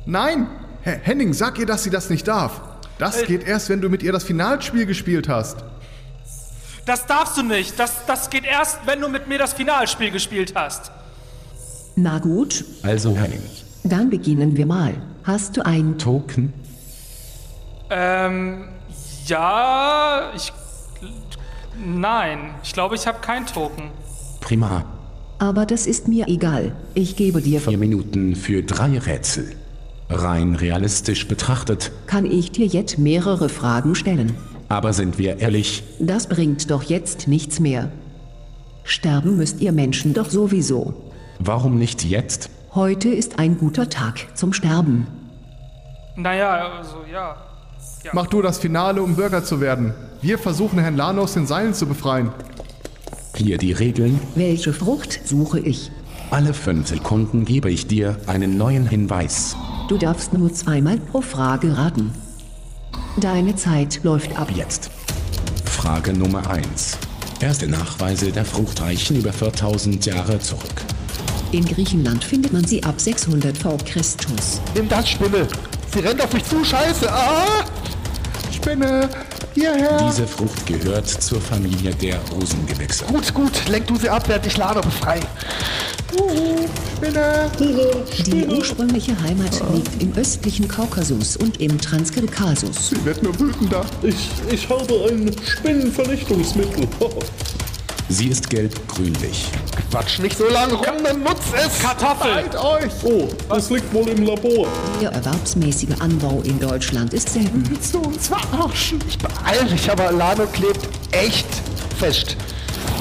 Nein! 0.07 0.47
Herr 0.83 0.99
Henning, 0.99 1.33
sag 1.33 1.59
ihr, 1.59 1.67
dass 1.67 1.83
sie 1.83 1.91
das 1.91 2.11
nicht 2.11 2.29
darf. 2.29 2.61
Das 2.99 3.25
geht 3.25 3.47
erst, 3.47 3.69
wenn 3.69 3.81
du 3.81 3.89
mit 3.89 4.05
ihr 4.05 4.13
das 4.13 4.23
Finalspiel 4.23 4.87
gespielt 4.87 5.29
hast. 5.29 5.65
Das 6.87 7.07
darfst 7.07 7.37
du 7.37 7.43
nicht. 7.43 7.79
Das, 7.79 8.07
das 8.07 8.29
geht 8.31 8.45
erst, 8.45 8.81
wenn 8.87 9.01
du 9.01 9.09
mit 9.09 9.29
mir 9.29 9.39
das 9.39 9.53
Finalspiel 9.53 10.11
gespielt 10.11 10.55
hast. 10.57 10.91
Na 11.95 12.19
gut, 12.19 12.65
Also 12.83 13.15
Henning, 13.17 13.43
dann 13.85 14.11
beginnen 14.11 14.57
wir 14.57 14.67
mal. 14.67 14.95
Hast 15.25 15.57
du 15.57 15.65
ein 15.65 15.99
Token? 15.99 16.53
Ähm, 17.91 18.65
ja, 19.27 20.33
ich. 20.35 20.53
Nein, 21.85 22.55
ich 22.63 22.73
glaube, 22.73 22.95
ich 22.97 23.07
habe 23.07 23.19
kein 23.21 23.47
Token. 23.47 23.91
Prima. 24.41 24.85
Aber 25.39 25.67
das 25.67 25.87
ist 25.87 26.09
mir 26.09 26.29
egal. 26.29 26.73
Ich 26.95 27.17
gebe 27.17 27.41
dir. 27.43 27.61
Vier 27.61 27.79
Minuten 27.79 28.37
für 28.37 28.63
drei 28.63 28.99
Rätsel. 28.99 29.57
Rein 30.09 30.55
realistisch 30.55 31.27
betrachtet, 31.27 31.91
Kann 32.07 32.27
ich 32.27 32.53
dir 32.53 32.67
jetzt 32.67 32.99
mehrere 32.99 33.49
Fragen 33.49 33.95
stellen? 33.95 34.35
Aber 34.73 34.93
sind 34.95 35.19
wir 35.19 35.39
ehrlich, 35.39 35.83
Das 35.99 36.27
bringt 36.27 36.71
doch 36.71 36.83
jetzt 36.83 37.29
nichts 37.29 37.61
mehr. 37.61 37.91
Sterben 38.85 39.37
müsst 39.37 39.61
ihr 39.61 39.71
Menschen 39.73 40.15
doch 40.15 40.31
sowieso. 40.31 40.95
warum 41.39 41.79
nicht 41.79 42.05
jetzt? 42.05 42.49
Heute 42.75 43.11
ist 43.11 43.39
ein 43.39 43.59
guter 43.59 43.91
Tag 43.91 44.29
zum 44.35 44.53
Sterben. 44.55 45.07
Naja, 46.17 46.71
also 46.79 46.97
ja. 47.13 47.37
Mach 48.13 48.27
du 48.29 48.41
das 48.41 48.59
Finale, 48.59 49.03
um 49.03 49.15
Bürger 49.15 49.45
zu 49.45 49.61
werden. 49.61 49.93
Wir 50.23 50.39
versuchen, 50.39 50.79
Herrn 50.79 50.97
Lano 50.97 51.23
aus 51.23 51.35
den 51.35 51.47
Seilen 51.47 51.75
zu 51.75 51.87
befreien. 51.87 52.31
Hier 53.37 53.59
die 53.59 53.73
Regeln. 53.73 54.21
Welche 54.35 54.73
Frucht 54.73 55.21
suche 55.27 55.61
ich? 55.61 55.91
Alle 56.31 56.55
fünf 56.55 56.89
Sekunden 56.89 57.45
gebe 57.45 57.71
ich 57.71 57.87
dir 57.89 58.17
einen 58.27 58.57
neuen 58.57 58.87
Hinweis. 58.89 59.55
Du 59.89 59.99
darfst 59.99 60.33
nur 60.33 60.53
zweimal 60.53 60.97
pro 60.99 61.21
Frage 61.21 61.77
raten. 61.77 62.13
Deine 63.19 63.55
Zeit 63.55 64.01
läuft 64.05 64.37
ab. 64.39 64.51
Jetzt. 64.55 64.91
Frage 65.67 66.15
Nummer 66.15 66.49
1. 66.49 66.97
Erste 67.41 67.69
Nachweise 67.69 68.33
der 68.33 68.45
Frucht 68.45 68.81
reichen 68.81 69.17
über 69.17 69.33
4000 69.33 70.07
Jahre 70.07 70.39
zurück. 70.39 70.83
In 71.51 71.67
Griechenland 71.67 72.25
findet 72.25 72.55
man 72.55 72.65
sie 72.65 72.83
ab 72.83 72.99
600 72.99 73.57
v. 73.59 73.77
Christus. 73.85 74.63
Nimm 74.75 74.89
das, 74.89 75.11
Spinne! 75.11 75.47
Sie 75.93 76.01
rennt 76.01 76.23
auf 76.23 76.33
mich 76.33 76.45
zu, 76.45 76.65
Scheiße! 76.65 77.13
Ah! 77.13 77.65
Spinne, 78.51 79.11
hierher! 79.55 79.99
Diese 80.09 80.27
Frucht 80.27 80.67
gehört 80.67 81.09
zur 81.09 81.41
Familie 81.41 81.95
der 81.95 82.19
Rosengewächse. 82.33 83.05
Gut, 83.05 83.33
gut, 83.35 83.69
lenk 83.69 83.87
du 83.87 83.97
sie 83.97 84.09
ab, 84.09 84.29
während 84.29 84.47
ich 84.47 84.57
Lano 84.57 84.81
befrei. 84.81 85.21
Uhu, 86.19 86.69
Spinne! 86.97 87.51
Die 88.27 88.47
ursprüngliche 88.47 89.21
Heimat 89.23 89.61
liegt 89.75 90.03
im 90.03 90.13
östlichen 90.15 90.69
Kaukasus 90.69 91.37
und 91.37 91.61
im 91.61 91.81
Transkaukasus. 91.81 92.91
Sie 92.91 93.05
wird 93.05 93.23
nur 93.23 93.39
wütender. 93.39 93.85
Ich, 94.03 94.31
ich 94.51 94.69
habe 94.69 95.09
ein 95.11 95.35
Spinnenvernichtungsmittel. 95.45 96.87
Sie 98.09 98.29
ist 98.29 98.51
gelb-grünlich. 98.51 99.47
Quatsch 99.91 100.19
nicht 100.19 100.37
so 100.37 100.49
lange 100.49 100.75
rum, 100.75 100.97
dann 101.03 101.23
nutz 101.23 101.41
es! 101.55 101.79
Kartoffeln! 101.81 102.35
Halt 102.35 102.57
euch! 102.57 102.93
Oh, 103.05 103.29
das 103.49 103.71
liegt 103.71 103.93
wohl 103.95 104.09
im 104.09 104.25
Labor. 104.25 104.67
Der 105.01 105.13
erwerbsmäßige 105.13 105.99
Anbau 106.01 106.43
in 106.45 106.59
Deutschland 106.61 107.15
ist 107.15 107.31
selten. 107.31 107.63
Willst 107.69 107.95
du 107.95 108.01
uns 108.01 108.29
verarschen? 108.29 108.99
Ich 109.09 109.19
beeil 109.19 109.65
dich, 109.67 109.91
aber 109.91 110.13
Lano 110.13 110.47
klebt 110.47 110.89
echt 111.13 111.47
fest. 111.99 112.37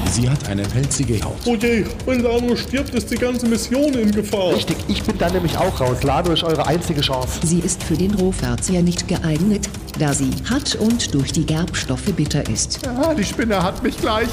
Sie 0.10 0.30
hat 0.30 0.48
eine 0.49 0.64
pelzige 0.64 1.22
Haut. 1.23 1.38
Oh 1.45 1.56
je, 1.56 1.86
wenn 2.06 2.22
Lano 2.22 2.56
stirbt, 2.56 2.94
ist 2.94 3.10
die 3.11 3.15
ganze 3.15 3.45
Mission 3.48 3.94
in 3.94 4.11
Gefahr. 4.11 4.53
Richtig, 4.56 4.78
ich 4.88 5.03
bin 5.03 5.18
dann 5.18 5.34
nämlich 5.34 5.57
auch 5.57 5.80
raus. 5.80 6.03
Lano 6.03 6.32
ist 6.32 6.44
eure 6.44 6.68
einzige 6.68 7.02
Chance. 7.02 7.40
Sie 7.44 7.60
ist 7.60 7.84
für 7.84 7.95
den 7.95 8.14
Rohverzehr 8.15 8.82
nicht 8.82 9.07
geeignet, 9.07 9.69
da 9.99 10.14
sie 10.14 10.32
hart 10.49 10.76
und 10.76 11.14
durch 11.14 11.32
die 11.32 11.45
Gerbstoffe 11.45 12.11
bitter 12.15 12.48
ist. 12.49 12.80
Ah, 12.88 13.14
die 13.14 13.23
Spinne 13.23 13.61
hat 13.61 13.82
mich 13.84 13.98
gleich. 13.98 14.30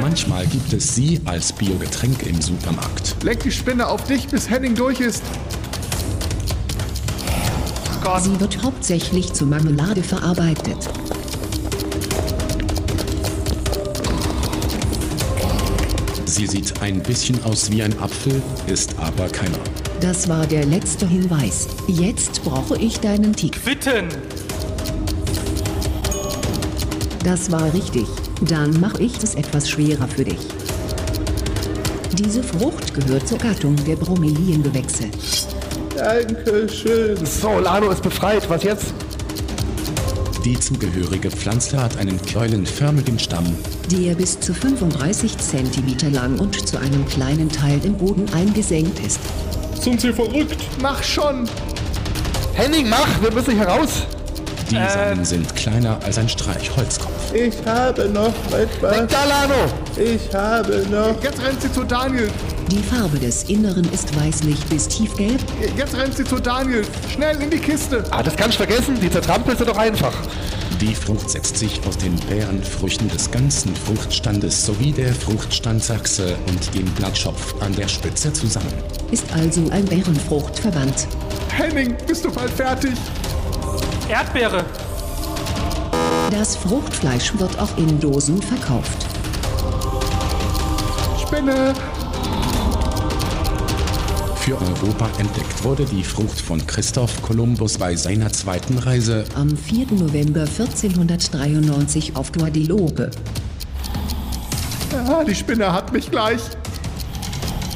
Manchmal 0.00 0.46
gibt 0.46 0.72
es 0.72 0.94
sie 0.94 1.20
als 1.24 1.52
Biogetränk 1.52 2.26
im 2.26 2.40
Supermarkt. 2.40 3.16
Lenk 3.22 3.40
die 3.42 3.50
Spinne 3.50 3.86
auf 3.86 4.04
dich, 4.04 4.28
bis 4.28 4.48
Henning 4.48 4.74
durch 4.74 5.00
ist. 5.00 5.22
Sie 8.20 8.40
wird 8.40 8.62
hauptsächlich 8.62 9.32
zu 9.32 9.44
Marmelade 9.44 10.02
verarbeitet. 10.02 10.78
Sie 16.24 16.46
sieht 16.46 16.80
ein 16.80 17.02
bisschen 17.02 17.42
aus 17.44 17.70
wie 17.70 17.82
ein 17.82 17.98
Apfel, 17.98 18.40
ist 18.66 18.96
aber 18.98 19.28
keiner. 19.28 19.58
Das 20.00 20.28
war 20.28 20.46
der 20.46 20.64
letzte 20.64 21.06
Hinweis. 21.08 21.66
Jetzt 21.88 22.44
brauche 22.44 22.78
ich 22.78 23.00
deinen 23.00 23.34
Tick. 23.34 23.60
Quitten! 23.62 24.08
Das 27.24 27.50
war 27.50 27.72
richtig. 27.74 28.06
Dann 28.42 28.78
mache 28.80 29.02
ich 29.02 29.22
es 29.22 29.34
etwas 29.34 29.68
schwerer 29.68 30.06
für 30.08 30.24
dich. 30.24 30.38
Diese 32.12 32.42
Frucht 32.42 32.94
gehört 32.94 33.26
zur 33.28 33.38
Gattung 33.38 33.76
der 33.84 33.96
Bromeliengewächse. 33.96 35.04
Dankeschön. 35.96 37.16
So, 37.24 37.58
Lano 37.58 37.90
ist 37.90 38.02
befreit. 38.02 38.48
Was 38.48 38.62
jetzt? 38.62 38.92
Die 40.44 40.58
zugehörige 40.58 41.30
Pflanze 41.30 41.82
hat 41.82 41.96
einen 41.98 42.20
keulenförmigen 42.32 43.18
Stamm. 43.18 43.46
der 43.90 44.14
bis 44.14 44.38
zu 44.38 44.54
35 44.54 45.36
cm 45.38 46.12
lang 46.12 46.38
und 46.38 46.68
zu 46.68 46.78
einem 46.78 47.06
kleinen 47.06 47.48
Teil 47.48 47.80
im 47.84 47.94
Boden 47.94 48.26
eingesenkt 48.32 48.98
ist. 49.04 49.18
Sind 49.80 50.00
Sie 50.00 50.12
verrückt? 50.12 50.58
Mach 50.80 51.02
schon! 51.02 51.48
Henning, 52.54 52.88
mach! 52.88 53.08
Wir 53.22 53.32
müssen 53.32 53.54
hier 53.54 53.66
raus! 53.66 54.06
Die 54.70 54.74
Samen 54.74 55.24
sind 55.24 55.54
kleiner 55.54 55.98
als 56.04 56.18
ein 56.18 56.28
Streichholzkopf. 56.28 57.32
Ich 57.32 57.54
habe 57.64 58.08
noch 58.08 58.34
etwas. 58.52 58.96
Lenk 58.96 59.10
da, 59.10 59.24
Lano! 59.24 59.54
Ich 59.96 60.34
habe 60.34 60.84
noch. 60.90 61.22
Jetzt 61.22 61.40
rennt 61.40 61.62
sie 61.62 61.70
zu 61.70 61.84
Daniel! 61.84 62.28
Die 62.70 62.82
Farbe 62.82 63.18
des 63.18 63.44
Inneren 63.44 63.84
ist 63.92 64.18
weißlich 64.20 64.58
bis 64.64 64.88
tiefgelb. 64.88 65.40
Jetzt 65.76 65.96
rennt 65.96 66.16
sie 66.16 66.24
zu 66.24 66.40
Daniel! 66.40 66.84
Schnell 67.12 67.40
in 67.40 67.50
die 67.50 67.58
Kiste! 67.58 68.02
Ah, 68.10 68.24
das 68.24 68.34
kannst 68.34 68.58
du 68.58 68.64
vergessen. 68.64 68.98
Die 69.00 69.10
zertrampelst 69.10 69.60
du 69.60 69.66
doch 69.66 69.78
einfach. 69.78 70.12
Die 70.80 70.94
Frucht 70.94 71.30
setzt 71.30 71.56
sich 71.56 71.80
aus 71.86 71.96
den 71.96 72.16
Beerenfrüchten 72.28 73.08
des 73.08 73.30
ganzen 73.30 73.74
Fruchtstandes 73.74 74.66
sowie 74.66 74.92
der 74.92 75.14
Fruchtstandsachse 75.14 76.36
und 76.48 76.74
dem 76.74 76.84
Blattschopf 76.94 77.54
an 77.62 77.74
der 77.76 77.88
Spitze 77.88 78.32
zusammen. 78.32 78.72
Ist 79.10 79.24
also 79.32 79.62
ein 79.70 79.84
Bärenfruchtverband. 79.84 81.06
Henning, 81.56 81.96
bist 82.06 82.24
du 82.24 82.30
bald 82.32 82.50
fertig? 82.50 82.92
Erdbeere! 84.08 84.64
Das 86.30 86.56
Fruchtfleisch 86.56 87.36
wird 87.38 87.58
auch 87.58 87.76
in 87.76 87.98
Dosen 87.98 88.40
verkauft. 88.40 89.06
Spinne! 91.20 91.74
Für 94.36 94.60
Europa 94.60 95.08
entdeckt 95.18 95.64
wurde 95.64 95.84
die 95.84 96.04
Frucht 96.04 96.40
von 96.40 96.64
Christoph 96.68 97.20
Kolumbus 97.20 97.78
bei 97.78 97.96
seiner 97.96 98.32
zweiten 98.32 98.78
Reise. 98.78 99.24
Am 99.34 99.56
4. 99.56 99.86
November 99.90 100.42
1493 100.42 102.14
auf 102.14 102.30
Guadeloupe. 102.30 103.10
Ah, 105.08 105.24
die 105.24 105.34
Spinne 105.34 105.72
hat 105.72 105.92
mich 105.92 106.12
gleich. 106.12 106.40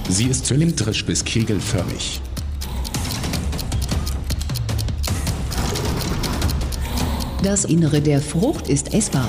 Sie 0.08 0.26
ist 0.26 0.46
zylindrisch 0.46 1.04
bis 1.04 1.24
kegelförmig. 1.24 2.20
Das 7.42 7.64
Innere 7.64 8.02
der 8.02 8.20
Frucht 8.20 8.68
ist 8.68 8.92
essbar. 8.92 9.26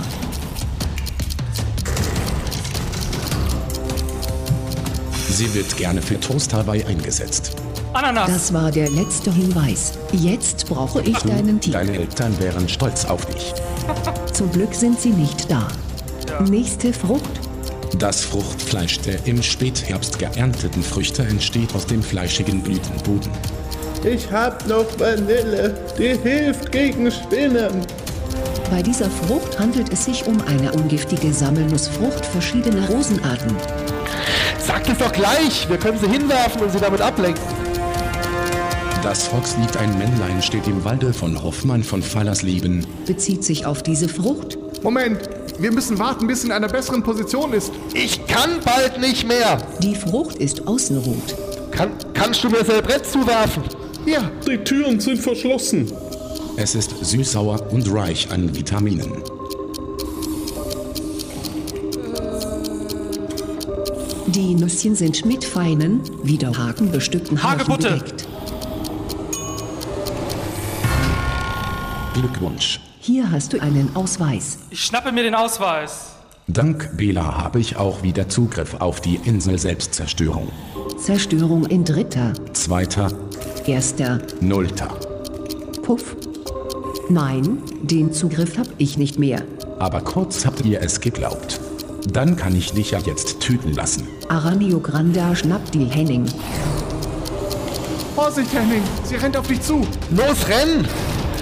Sie 5.30 5.54
wird 5.54 5.78
gerne 5.78 6.02
für 6.02 6.20
Toast 6.20 6.54
Hawaii 6.54 6.84
eingesetzt. 6.84 7.56
Ananas. 7.94 8.28
Das 8.28 8.54
war 8.54 8.70
der 8.70 8.90
letzte 8.90 9.32
Hinweis. 9.32 9.94
Jetzt 10.12 10.68
brauche 10.68 11.02
ich 11.04 11.18
deinen 11.20 11.62
Tipp. 11.62 11.72
Deine 11.72 11.98
Eltern 11.98 12.38
wären 12.40 12.68
stolz 12.68 13.06
auf 13.06 13.26
dich. 13.28 13.54
Zum 14.34 14.52
Glück 14.52 14.74
sind 14.74 15.00
sie 15.00 15.12
nicht 15.12 15.50
da. 15.50 15.70
Nächste 16.50 16.92
Frucht. 16.92 17.40
Das 17.98 18.26
Fruchtfleisch 18.26 19.00
der 19.00 19.26
im 19.26 19.42
Spätherbst 19.42 20.20
geernteten 20.20 20.84
Früchte 20.84 21.24
entsteht 21.24 21.74
aus 21.74 21.86
dem 21.86 22.04
fleischigen 22.04 22.62
Blütenboden. 22.62 23.32
Ich 24.04 24.32
hab 24.32 24.68
noch 24.68 24.88
Vanille, 25.00 25.76
die 25.98 26.18
hilft 26.18 26.72
gegen 26.72 27.12
Spinnen. 27.12 27.86
Bei 28.72 28.81
dieser 28.81 29.11
Frucht 29.11 29.60
handelt 29.60 29.91
es 29.91 30.06
sich 30.06 30.26
um 30.26 30.39
eine 30.48 30.72
ungiftige 30.72 31.34
Sammelnussfrucht 31.34 32.26
verschiedener 32.26 32.88
Rosenarten. 32.88 33.53
Sagt 34.65 34.88
es 34.88 34.98
doch 34.98 35.11
gleich! 35.11 35.68
Wir 35.68 35.77
können 35.77 35.99
sie 35.99 36.07
hinwerfen 36.07 36.61
und 36.61 36.72
sie 36.72 36.80
damit 36.80 37.02
ablenken. 37.02 37.43
Das 39.03 39.27
Volkslied 39.27 39.76
Ein 39.76 39.98
Männlein 39.98 40.41
steht 40.41 40.68
im 40.68 40.85
Walde 40.85 41.11
von 41.11 41.43
Hoffmann 41.43 41.84
von 41.84 42.02
Fallersleben. 42.02 42.88
Bezieht 43.06 43.43
sich 43.43 43.65
auf 43.65 43.84
diese 43.84 44.07
Frucht. 44.07 44.57
Moment, 44.81 45.19
wir 45.60 45.73
müssen 45.73 45.99
warten, 45.99 46.27
bis 46.27 46.41
sie 46.41 46.48
in 46.48 46.53
einer 46.53 46.69
besseren 46.69 47.03
Position 47.03 47.52
ist. 47.52 47.73
Ich 47.93 48.26
kann 48.26 48.61
bald 48.64 49.02
nicht 49.02 49.27
mehr! 49.27 49.57
Die 49.84 49.95
Frucht 49.95 50.38
ist 50.38 50.65
außenrot. 50.65 51.35
Kann, 51.72 51.89
kannst 52.14 52.41
du 52.45 52.49
mir 52.49 52.64
das 52.64 52.81
Brett 52.81 53.06
zuwerfen? 53.06 53.64
Ja, 54.06 54.31
Die 54.48 54.57
Türen 54.57 55.02
sind 55.02 55.19
verschlossen. 55.19 55.91
Es 56.57 56.76
ist 56.76 56.94
süß-sauer 57.03 57.72
und 57.72 57.91
reich 57.94 58.30
an 58.32 58.56
Vitaminen. 58.56 59.11
Die 64.28 64.56
Nüsschen 64.56 64.95
sind 64.95 65.26
mit 65.26 65.44
feinen, 65.44 66.02
wieder 66.23 66.56
hakenbestückten 66.57 67.41
Haaren 67.41 67.65
bedeckt. 67.68 68.28
Glückwunsch. 72.14 72.80
Hier 72.99 73.32
hast 73.32 73.53
du 73.53 73.60
einen 73.61 73.95
Ausweis. 73.95 74.60
Ich 74.69 74.84
schnappe 74.86 75.11
mir 75.11 75.23
den 75.23 75.36
Ausweis. 75.36 76.11
Dank 76.48 76.98
Bela 76.98 77.38
habe 77.38 77.60
ich 77.60 77.78
auch 77.78 78.03
wieder 78.03 78.28
Zugriff 78.30 78.76
auf 78.76 78.99
die 79.02 79.15
Insel 79.23 79.57
Selbstzerstörung. 79.57 80.49
Zerstörung 80.98 81.65
in 81.65 81.84
dritter, 81.86 82.34
Zweiter, 82.53 83.11
erster, 83.65 84.19
Nullter. 84.41 84.90
Puff. 85.82 86.15
Nein, 87.12 87.58
den 87.82 88.14
Zugriff 88.14 88.58
hab 88.58 88.68
ich 88.78 88.98
nicht 88.98 89.20
mehr. 89.20 89.44
Aber 89.80 90.00
kurz 90.00 90.46
habt 90.46 90.64
ihr 90.64 90.82
es 90.82 91.02
geglaubt. 91.02 91.60
Dann 92.14 92.38
kann 92.38 92.56
ich 92.56 92.72
dich 92.72 92.92
ja 92.92 93.00
jetzt 93.00 93.42
töten 93.42 93.74
lassen. 93.74 94.08
Aranio 94.30 94.80
Granda 94.80 95.36
schnappt 95.36 95.74
die 95.74 95.84
Henning. 95.84 96.26
Vorsicht, 98.16 98.54
Henning, 98.54 98.82
sie 99.04 99.16
rennt 99.16 99.36
auf 99.36 99.46
dich 99.46 99.62
zu. 99.62 99.86
Los, 100.16 100.48
renn! 100.48 100.88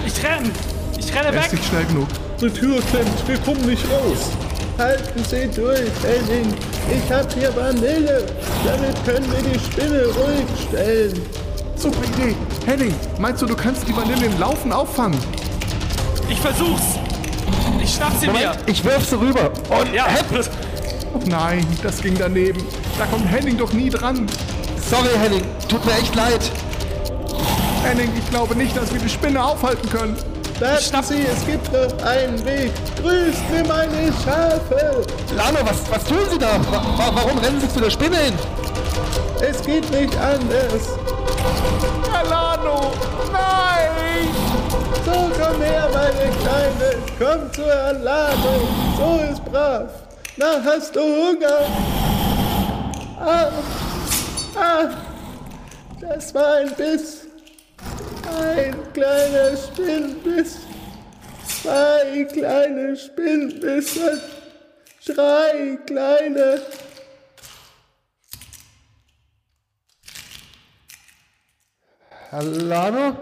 Ich 0.04 0.24
renn. 0.24 0.50
Ich 0.98 1.14
renne 1.14 1.32
weg. 1.32 1.52
nicht 1.52 1.64
schnell 1.64 1.84
genug. 1.84 2.08
Die 2.40 2.50
Tür 2.50 2.80
klemmt, 2.90 3.28
wir 3.28 3.38
kommen 3.38 3.64
nicht 3.64 3.84
raus. 3.84 4.30
Halten 4.76 5.22
Sie 5.22 5.48
durch, 5.54 5.92
Henning. 6.02 6.52
Ich 6.92 7.12
hab 7.12 7.32
hier 7.32 7.54
Vanille. 7.54 8.26
Damit 8.64 9.04
können 9.04 9.26
wir 9.30 9.52
die 9.52 9.58
Spinne 9.60 10.02
ruhig 10.06 10.68
stellen. 10.68 11.20
Super 11.76 12.02
Idee. 12.18 12.34
Henning, 12.66 12.94
meinst 13.20 13.40
du, 13.40 13.46
du 13.46 13.54
kannst 13.54 13.86
die 13.86 13.96
Vanille 13.96 14.26
im 14.26 14.40
Laufen 14.40 14.72
auffangen? 14.72 15.18
Ich 16.30 16.40
versuch's. 16.40 16.98
Ich 17.82 17.94
schnapp 17.94 18.12
sie 18.20 18.26
mir. 18.26 18.32
Moment, 18.32 18.58
ich 18.66 18.84
wirf 18.84 19.04
sie 19.08 19.18
rüber. 19.18 19.50
Und 19.68 19.92
Ja. 19.92 20.06
Oh 21.12 21.18
nein, 21.26 21.66
das 21.82 22.00
ging 22.00 22.16
daneben. 22.16 22.64
Da 22.98 23.04
kommt 23.06 23.28
Henning 23.28 23.58
doch 23.58 23.72
nie 23.72 23.90
dran. 23.90 24.26
sorry, 24.88 25.08
Henning, 25.20 25.42
tut 25.68 25.84
mir 25.84 25.92
echt 25.92 26.14
leid. 26.14 26.40
Henning, 27.82 28.10
ich 28.16 28.30
glaube 28.30 28.54
nicht, 28.54 28.76
dass 28.76 28.92
wir 28.92 29.00
die 29.00 29.08
Spinne 29.08 29.44
aufhalten 29.44 29.88
können. 29.90 30.16
Warten 30.60 31.02
Sie, 31.02 31.22
es 31.22 31.46
gibt 31.46 31.72
noch 31.72 32.06
einen 32.06 32.44
Weg. 32.44 32.70
Grüßt 33.02 33.50
mir 33.50 33.64
meine 33.66 34.12
Schafe. 34.24 35.02
Lano, 35.34 35.58
was, 35.64 35.90
was 35.90 36.04
tun 36.04 36.18
Sie 36.30 36.38
da? 36.38 36.60
Wa 36.70 36.82
wa 36.98 37.10
warum 37.14 37.38
rennen 37.38 37.60
Sie 37.60 37.68
zu 37.68 37.80
der 37.80 37.90
Spinne 37.90 38.18
hin? 38.18 38.34
Es 39.40 39.62
geht 39.62 39.90
nicht 39.90 40.14
anders. 40.18 40.98
Alano, 42.12 42.92
nein! 43.32 44.49
So, 45.04 45.30
komm 45.38 45.62
her, 45.62 45.88
meine 45.92 46.30
Kleine. 46.38 46.98
Komm 47.18 47.52
zur 47.52 47.72
Alane. 47.72 48.60
So 48.96 49.20
ist 49.32 49.44
brav. 49.44 49.90
Na, 50.36 50.62
hast 50.64 50.94
du 50.94 51.00
Hunger? 51.00 51.66
Ah, 53.18 53.50
ah, 54.56 54.88
das 56.00 56.34
war 56.34 56.56
ein 56.56 56.74
Biss. 56.74 57.26
Ein 58.38 58.92
kleiner 58.92 59.56
Spinnbiss. 59.56 60.58
Zwei 61.62 62.24
kleine 62.32 62.96
Spinnbisse. 62.96 64.20
Drei 65.06 65.78
kleine. 65.86 66.60
Herr 72.30 72.42
Lano? 72.42 73.16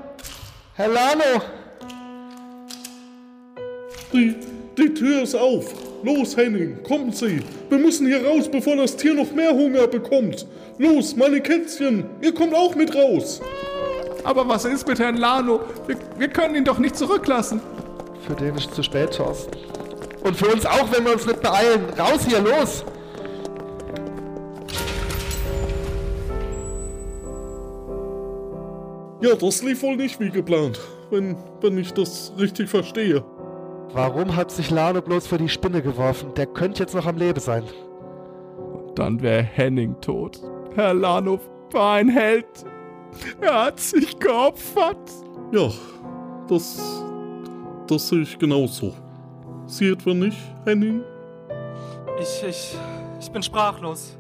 Die, 4.12 4.35
die 4.78 4.94
Tür 4.94 5.22
ist 5.22 5.35
auf. 5.35 5.74
Los, 6.02 6.36
Henning, 6.36 6.82
kommen 6.82 7.12
Sie. 7.12 7.40
Wir 7.68 7.78
müssen 7.78 8.06
hier 8.06 8.24
raus, 8.24 8.48
bevor 8.51 8.76
das 8.76 8.97
Tier 8.97 9.14
noch 9.14 9.30
mehr 9.32 9.52
Hunger 9.52 9.86
bekommt. 9.86 10.47
Los, 10.78 11.14
meine 11.14 11.40
Kätzchen, 11.40 12.05
ihr 12.22 12.32
kommt 12.32 12.55
auch 12.55 12.74
mit 12.74 12.94
raus. 12.94 13.40
Aber 14.24 14.48
was 14.48 14.64
ist 14.64 14.86
mit 14.86 14.98
Herrn 14.98 15.16
Lano? 15.16 15.60
Wir, 15.86 15.97
wir 16.16 16.28
können 16.28 16.55
ihn 16.55 16.64
doch 16.64 16.78
nicht 16.78 16.97
zurücklassen. 16.97 17.60
Für 18.26 18.35
den 18.35 18.55
ist 18.56 18.74
zu 18.74 18.82
spät, 18.82 19.12
Thorsten. 19.14 19.56
Und 20.22 20.36
für 20.36 20.47
uns 20.47 20.64
auch, 20.64 20.90
wenn 20.93 21.05
wir 21.05 21.12
uns 21.12 21.26
nicht 21.26 21.43
beeilen. 21.43 21.85
Raus 21.98 22.26
hier, 22.26 22.40
los! 22.40 22.85
Ja, 29.20 29.35
das 29.35 29.62
lief 29.62 29.82
wohl 29.82 29.97
nicht 29.97 30.20
wie 30.20 30.30
geplant, 30.30 30.78
wenn, 31.10 31.36
wenn 31.60 31.76
ich 31.76 31.93
das 31.93 32.32
richtig 32.39 32.68
verstehe. 32.68 33.24
Warum 33.93 34.36
hat 34.36 34.51
sich 34.51 34.70
Lano 34.70 35.01
bloß 35.01 35.27
für 35.27 35.39
die 35.39 35.48
Spinne 35.48 35.82
geworfen? 35.82 36.35
Der 36.35 36.47
könnte 36.47 36.82
jetzt 36.82 36.94
noch 36.94 37.06
am 37.06 37.16
Leben 37.16 37.40
sein. 37.40 37.65
Dann 38.94 39.23
wäre 39.23 39.43
Henning 39.43 39.98
tot. 40.01 40.40
Herr 40.74 40.94
Lano 40.94 41.40
war 41.73 41.94
ein 41.94 42.09
Held. 42.09 42.47
Er 43.40 43.65
hat 43.66 43.81
sich 43.81 44.19
geopfert. 44.19 45.10
Ja, 45.52 45.70
das, 46.48 47.02
das 47.86 48.09
sehe 48.09 48.23
ich 48.23 48.39
genauso. 48.39 48.93
Sie 49.66 49.89
etwa 49.89 50.15
nicht, 50.15 50.39
Henning? 50.65 51.02
Ich, 52.20 52.43
ich, 52.47 52.77
ich 53.20 53.31
bin 53.31 53.43
sprachlos. 53.43 54.16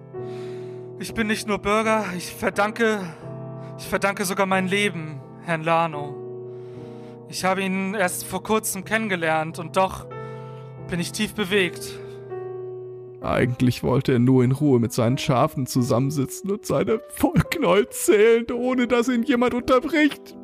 Ich 0.98 1.14
bin 1.14 1.26
nicht 1.28 1.46
nur 1.46 1.58
Bürger, 1.58 2.04
ich 2.16 2.34
verdanke, 2.34 3.00
ich 3.78 3.86
verdanke 3.86 4.24
sogar 4.24 4.46
mein 4.46 4.66
Leben 4.66 5.20
Herrn 5.44 5.62
Lano. 5.62 6.17
Ich 7.28 7.44
habe 7.44 7.62
ihn 7.62 7.94
erst 7.94 8.24
vor 8.24 8.42
kurzem 8.42 8.84
kennengelernt 8.84 9.58
und 9.58 9.76
doch 9.76 10.06
bin 10.88 10.98
ich 10.98 11.12
tief 11.12 11.34
bewegt. 11.34 11.98
Eigentlich 13.20 13.82
wollte 13.82 14.12
er 14.12 14.18
nur 14.18 14.44
in 14.44 14.52
Ruhe 14.52 14.78
mit 14.78 14.92
seinen 14.92 15.18
Schafen 15.18 15.66
zusammensitzen 15.66 16.50
und 16.50 16.64
seine 16.64 17.00
Vollknäuel 17.10 17.88
zählen, 17.90 18.46
ohne 18.52 18.86
dass 18.86 19.08
ihn 19.08 19.24
jemand 19.24 19.54
unterbricht. 19.54 20.36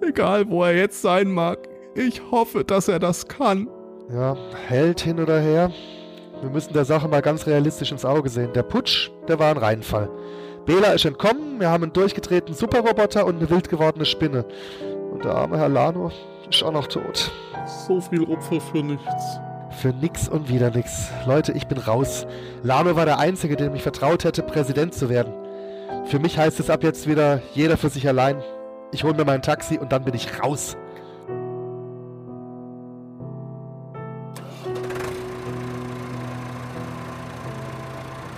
Egal, 0.00 0.48
wo 0.50 0.62
er 0.62 0.76
jetzt 0.76 1.00
sein 1.02 1.30
mag, 1.32 1.68
ich 1.94 2.22
hoffe, 2.30 2.64
dass 2.64 2.88
er 2.88 2.98
das 2.98 3.26
kann. 3.26 3.68
Ja, 4.12 4.36
Held 4.68 5.00
hin 5.00 5.18
oder 5.18 5.40
her. 5.40 5.72
Wir 6.42 6.50
müssen 6.50 6.74
der 6.74 6.84
Sache 6.84 7.08
mal 7.08 7.22
ganz 7.22 7.46
realistisch 7.46 7.90
ins 7.90 8.04
Auge 8.04 8.28
sehen. 8.28 8.52
Der 8.52 8.62
Putsch, 8.62 9.10
der 9.28 9.38
war 9.38 9.50
ein 9.50 9.56
Reinfall. 9.56 10.10
Bela 10.66 10.92
ist 10.92 11.04
entkommen, 11.04 11.60
wir 11.60 11.70
haben 11.70 11.84
einen 11.84 11.92
durchgedrehten 11.92 12.54
Superroboter 12.54 13.26
und 13.26 13.36
eine 13.36 13.50
wild 13.50 13.68
gewordene 13.68 14.04
Spinne. 14.04 14.44
Und 15.14 15.24
der 15.24 15.32
arme 15.32 15.56
Herr 15.56 15.68
Lano 15.68 16.10
ist 16.50 16.64
auch 16.64 16.72
noch 16.72 16.88
tot. 16.88 17.30
So 17.86 18.00
viel 18.00 18.24
Opfer 18.24 18.60
für 18.60 18.82
nichts. 18.82 19.38
Für 19.70 19.90
nix 19.90 20.28
und 20.28 20.48
wieder 20.48 20.70
nix. 20.70 21.08
Leute, 21.24 21.52
ich 21.52 21.68
bin 21.68 21.78
raus. 21.78 22.26
Lano 22.64 22.96
war 22.96 23.04
der 23.04 23.20
Einzige, 23.20 23.54
dem 23.54 23.76
ich 23.76 23.82
vertraut 23.82 24.24
hätte, 24.24 24.42
Präsident 24.42 24.92
zu 24.92 25.08
werden. 25.08 25.32
Für 26.06 26.18
mich 26.18 26.36
heißt 26.36 26.58
es 26.58 26.68
ab 26.68 26.82
jetzt 26.82 27.06
wieder 27.08 27.40
jeder 27.54 27.76
für 27.76 27.90
sich 27.90 28.08
allein. 28.08 28.42
Ich 28.90 29.04
hole 29.04 29.14
mir 29.14 29.24
mein 29.24 29.40
Taxi 29.40 29.78
und 29.78 29.92
dann 29.92 30.04
bin 30.04 30.14
ich 30.14 30.42
raus. 30.42 30.76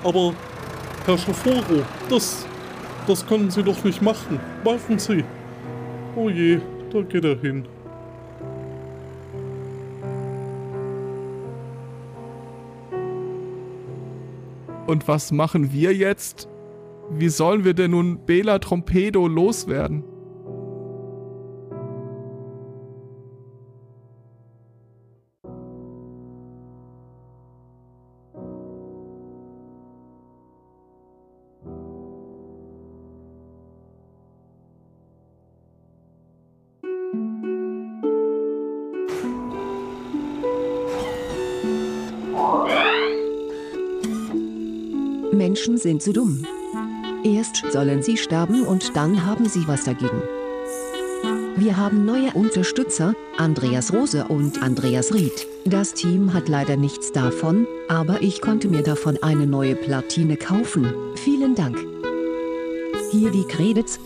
Aber 0.05 0.35
Herr 1.07 1.17
Schoforo, 1.17 1.83
das, 2.11 2.45
das 3.07 3.27
können 3.27 3.51
Sie 3.51 3.63
doch 3.63 3.83
nicht 3.83 4.03
machen. 4.03 4.39
Warten 4.63 4.99
Sie. 4.99 5.25
Oh 6.19 6.31
je, 6.31 6.61
da 6.91 7.03
geht 7.03 7.25
er 7.25 7.39
hin. 7.39 7.67
Und 14.87 15.07
was 15.07 15.31
machen 15.31 15.73
wir 15.73 15.93
jetzt? 15.93 16.49
Wie 17.11 17.29
sollen 17.29 17.65
wir 17.65 17.75
denn 17.75 17.91
nun 17.91 18.21
Bela 18.25 18.59
Trompedo 18.59 19.29
loswerden? 19.29 20.05
Sind 45.87 46.03
so 46.03 46.13
dumm. 46.13 46.45
Erst 47.23 47.63
sollen 47.71 48.03
sie 48.03 48.17
sterben 48.17 48.63
und 48.63 48.97
dann 48.97 49.25
haben 49.25 49.49
sie 49.49 49.69
was 49.69 49.85
dagegen. 49.85 50.21
Wir 51.57 51.77
haben 51.77 52.05
neue 52.05 52.33
Unterstützer, 52.33 53.15
Andreas 53.39 53.93
Rose 53.93 54.25
und 54.25 54.61
Andreas 54.63 55.15
Ried. 55.15 55.47
Das 55.65 55.95
Team 55.95 56.35
hat 56.35 56.49
leider 56.49 56.77
nichts 56.77 57.13
davon, 57.13 57.69
aber 57.89 58.21
ich 58.21 58.41
konnte 58.41 58.69
mir 58.69 58.83
davon 58.83 59.17
eine 59.23 59.47
neue 59.47 59.77
Platine 59.77 60.37
kaufen. 60.37 60.93
Vielen 61.15 61.55
Dank. 61.55 61.79
Hier 63.13 63.31
die 63.31 63.45
Credits. 63.45 64.01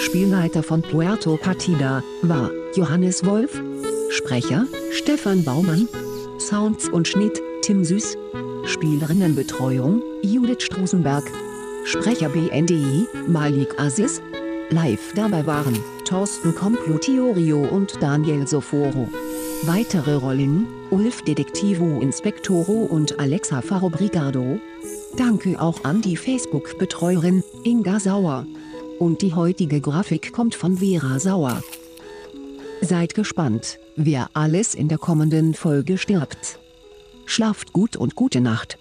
Spielleiter 0.00 0.62
von 0.62 0.80
Puerto 0.80 1.36
Partida 1.36 2.02
war 2.22 2.50
Johannes 2.74 3.26
Wolf. 3.26 3.62
Sprecher 4.08 4.66
Stefan 4.90 5.44
Baumann. 5.44 5.86
Sounds 6.38 6.88
und 6.88 7.06
Schnitt 7.06 7.42
Tim 7.60 7.84
Süß. 7.84 8.16
Spielerinnenbetreuung 8.66 10.02
Judith 10.22 10.62
Strusenberg. 10.62 11.24
Sprecher 11.84 12.28
BNDI 12.28 13.06
Malik 13.28 13.78
Aziz. 13.78 14.20
Live 14.70 15.12
dabei 15.14 15.46
waren 15.46 15.78
Thorsten 16.04 16.52
Complotiorio 16.52 17.62
und 17.64 18.02
Daniel 18.02 18.46
Soforo. 18.48 19.08
Weitere 19.62 20.14
Rollen 20.14 20.66
Ulf 20.90 21.22
Detektivo 21.22 22.00
Inspektoro 22.00 22.72
und 22.72 23.20
Alexa 23.20 23.62
Farobrigado. 23.62 24.58
Danke 25.16 25.60
auch 25.60 25.84
an 25.84 26.02
die 26.02 26.16
Facebook-Betreuerin 26.16 27.44
Inga 27.62 28.00
Sauer. 28.00 28.46
Und 28.98 29.22
die 29.22 29.34
heutige 29.34 29.80
Grafik 29.80 30.32
kommt 30.32 30.56
von 30.56 30.78
Vera 30.78 31.20
Sauer. 31.20 31.62
Seid 32.80 33.14
gespannt, 33.14 33.78
wer 33.94 34.28
alles 34.34 34.74
in 34.74 34.88
der 34.88 34.98
kommenden 34.98 35.54
Folge 35.54 35.98
stirbt. 35.98 36.58
Schlaft 37.26 37.72
gut 37.72 37.96
und 37.96 38.14
gute 38.14 38.40
Nacht. 38.40 38.78